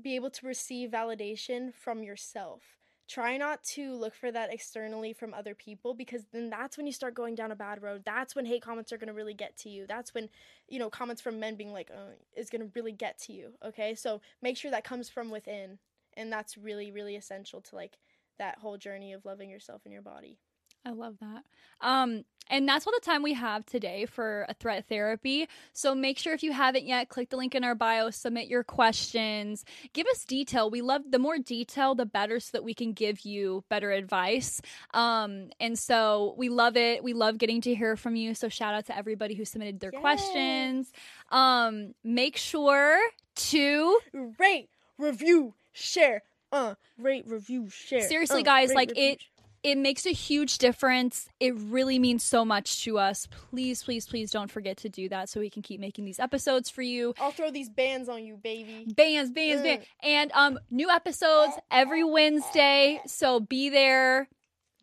be 0.00 0.14
able 0.14 0.30
to 0.30 0.46
receive 0.46 0.90
validation 0.90 1.72
from 1.74 2.02
yourself. 2.02 2.62
Try 3.08 3.36
not 3.36 3.64
to 3.64 3.92
look 3.94 4.14
for 4.14 4.30
that 4.30 4.52
externally 4.52 5.12
from 5.12 5.34
other 5.34 5.52
people 5.52 5.94
because 5.94 6.22
then 6.32 6.48
that's 6.48 6.76
when 6.76 6.86
you 6.86 6.92
start 6.92 7.12
going 7.12 7.34
down 7.34 7.50
a 7.50 7.56
bad 7.56 7.82
road. 7.82 8.02
That's 8.04 8.36
when 8.36 8.46
hate 8.46 8.62
comments 8.62 8.92
are 8.92 8.98
going 8.98 9.08
to 9.08 9.14
really 9.14 9.34
get 9.34 9.56
to 9.58 9.68
you. 9.68 9.84
That's 9.88 10.14
when, 10.14 10.28
you 10.68 10.78
know, 10.78 10.88
comments 10.88 11.20
from 11.20 11.40
men 11.40 11.56
being 11.56 11.72
like, 11.72 11.90
oh, 11.92 12.12
is 12.36 12.50
going 12.50 12.60
to 12.60 12.70
really 12.76 12.92
get 12.92 13.18
to 13.22 13.32
you. 13.32 13.54
Okay. 13.66 13.96
So 13.96 14.20
make 14.40 14.56
sure 14.56 14.70
that 14.70 14.84
comes 14.84 15.08
from 15.08 15.28
within. 15.28 15.78
And 16.16 16.32
that's 16.32 16.56
really, 16.56 16.92
really 16.92 17.16
essential 17.16 17.60
to 17.62 17.74
like 17.74 17.98
that 18.38 18.58
whole 18.58 18.76
journey 18.76 19.12
of 19.12 19.24
loving 19.24 19.50
yourself 19.50 19.82
and 19.84 19.92
your 19.92 20.02
body. 20.02 20.38
I 20.84 20.90
love 20.90 21.16
that. 21.20 21.44
Um, 21.80 22.24
and 22.48 22.68
that's 22.68 22.86
all 22.86 22.92
the 22.92 23.04
time 23.04 23.22
we 23.22 23.34
have 23.34 23.64
today 23.64 24.06
for 24.06 24.44
a 24.48 24.54
threat 24.54 24.86
therapy. 24.88 25.46
So 25.72 25.94
make 25.94 26.18
sure 26.18 26.32
if 26.32 26.42
you 26.42 26.52
haven't 26.52 26.84
yet, 26.84 27.08
click 27.08 27.30
the 27.30 27.36
link 27.36 27.54
in 27.54 27.62
our 27.62 27.74
bio, 27.74 28.10
submit 28.10 28.48
your 28.48 28.64
questions, 28.64 29.64
give 29.92 30.06
us 30.08 30.24
detail. 30.24 30.68
We 30.68 30.82
love 30.82 31.02
the 31.08 31.18
more 31.18 31.38
detail, 31.38 31.94
the 31.94 32.06
better, 32.06 32.40
so 32.40 32.50
that 32.54 32.64
we 32.64 32.74
can 32.74 32.92
give 32.92 33.20
you 33.20 33.62
better 33.68 33.92
advice. 33.92 34.60
Um, 34.92 35.50
and 35.60 35.78
so 35.78 36.34
we 36.36 36.48
love 36.48 36.76
it. 36.76 37.04
We 37.04 37.12
love 37.12 37.38
getting 37.38 37.60
to 37.62 37.74
hear 37.74 37.96
from 37.96 38.16
you. 38.16 38.34
So 38.34 38.48
shout 38.48 38.74
out 38.74 38.86
to 38.86 38.96
everybody 38.96 39.34
who 39.34 39.44
submitted 39.44 39.78
their 39.78 39.92
Yay. 39.92 40.00
questions. 40.00 40.90
Um, 41.30 41.94
make 42.02 42.36
sure 42.36 42.98
to 43.36 43.98
Rate, 44.38 44.70
review, 44.98 45.54
share. 45.72 46.22
Uh, 46.52 46.74
rate, 46.98 47.24
review, 47.28 47.68
share. 47.70 48.02
Seriously, 48.08 48.40
Uh, 48.40 48.44
guys, 48.44 48.70
rate, 48.70 48.74
like 48.76 48.88
review, 48.90 49.04
it 49.12 49.20
it 49.62 49.76
makes 49.76 50.06
a 50.06 50.10
huge 50.12 50.56
difference. 50.56 51.28
It 51.38 51.54
really 51.54 51.98
means 51.98 52.24
so 52.24 52.46
much 52.46 52.82
to 52.84 52.98
us. 52.98 53.26
Please, 53.50 53.82
please, 53.84 54.06
please 54.06 54.30
don't 54.30 54.50
forget 54.50 54.78
to 54.78 54.88
do 54.88 55.06
that 55.10 55.28
so 55.28 55.38
we 55.38 55.50
can 55.50 55.60
keep 55.60 55.78
making 55.80 56.06
these 56.06 56.18
episodes 56.18 56.70
for 56.70 56.80
you. 56.80 57.12
I'll 57.20 57.30
throw 57.30 57.50
these 57.50 57.68
bands 57.68 58.08
on 58.08 58.24
you, 58.24 58.38
baby. 58.38 58.86
Bands, 58.96 59.30
bands, 59.30 59.60
Mm. 59.60 59.64
bands. 59.64 59.86
And 60.02 60.32
um 60.32 60.58
new 60.70 60.88
episodes 60.88 61.52
every 61.70 62.02
Wednesday, 62.04 63.00
so 63.06 63.38
be 63.40 63.68
there. 63.68 64.28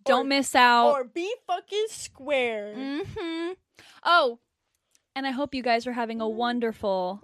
Don't 0.06 0.22
Or- 0.28 0.30
miss 0.30 0.54
out. 0.56 0.92
Or 0.92 1.04
be 1.04 1.34
fucking 1.48 1.88
square. 1.90 2.74
Mhm. 2.78 3.56
Oh, 4.04 4.40
and 5.16 5.26
I 5.26 5.32
hope 5.32 5.56
you 5.56 5.64
guys 5.64 5.88
are 5.88 5.94
having 5.94 6.22
a 6.22 6.30
wonderful 6.30 7.22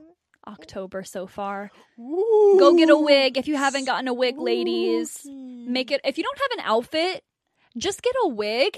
October 0.47 1.03
so 1.03 1.27
far. 1.27 1.71
Go 1.97 2.75
get 2.75 2.89
a 2.89 2.97
wig 2.97 3.37
if 3.37 3.47
you 3.47 3.55
haven't 3.55 3.85
gotten 3.85 4.07
a 4.07 4.13
wig, 4.13 4.37
ladies. 4.37 5.21
Make 5.25 5.91
it 5.91 6.01
if 6.03 6.17
you 6.17 6.23
don't 6.23 6.37
have 6.39 6.59
an 6.59 6.65
outfit, 6.69 7.23
just 7.77 8.01
get 8.01 8.13
a 8.23 8.27
wig 8.27 8.77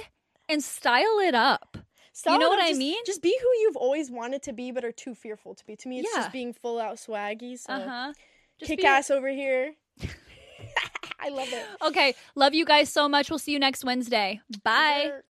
and 0.50 0.64
style 0.64 1.20
it 1.20 1.36
up. 1.36 1.78
Style 2.14 2.40
know 2.40 2.48
what 2.50 2.64
I 2.64 2.72
mean? 2.74 2.98
Just 3.06 3.22
be 3.22 3.38
who 3.42 3.48
you've 3.62 3.76
always 3.76 4.10
wanted 4.10 4.42
to 4.44 4.54
be, 4.54 4.72
but 4.72 4.86
are 4.86 4.92
too 4.94 5.14
fearful 5.16 5.54
to 5.56 5.66
be. 5.66 5.76
To 5.76 5.90
me, 5.90 6.00
it's 6.00 6.10
Yeah. 6.14 6.22
just 6.22 6.32
being 6.32 6.54
full 6.54 6.80
out 6.80 6.96
swaggy. 6.98 7.60
So 7.60 7.74
Uh-huh. 7.74 8.14
Just 8.60 8.70
kick 8.70 8.80
be- 8.80 8.86
ass 8.86 9.10
over 9.12 9.28
here. 9.30 9.74
I 11.20 11.30
love 11.30 11.52
it. 11.52 11.66
Okay, 11.82 12.14
love 12.36 12.54
you 12.54 12.66
guys 12.66 12.90
so 12.90 13.10
much. 13.10 13.30
We'll 13.30 13.40
see 13.40 13.52
you 13.52 13.60
next 13.60 13.84
Wednesday. 13.84 14.42
Bye. 14.64 15.02
Later. 15.06 15.24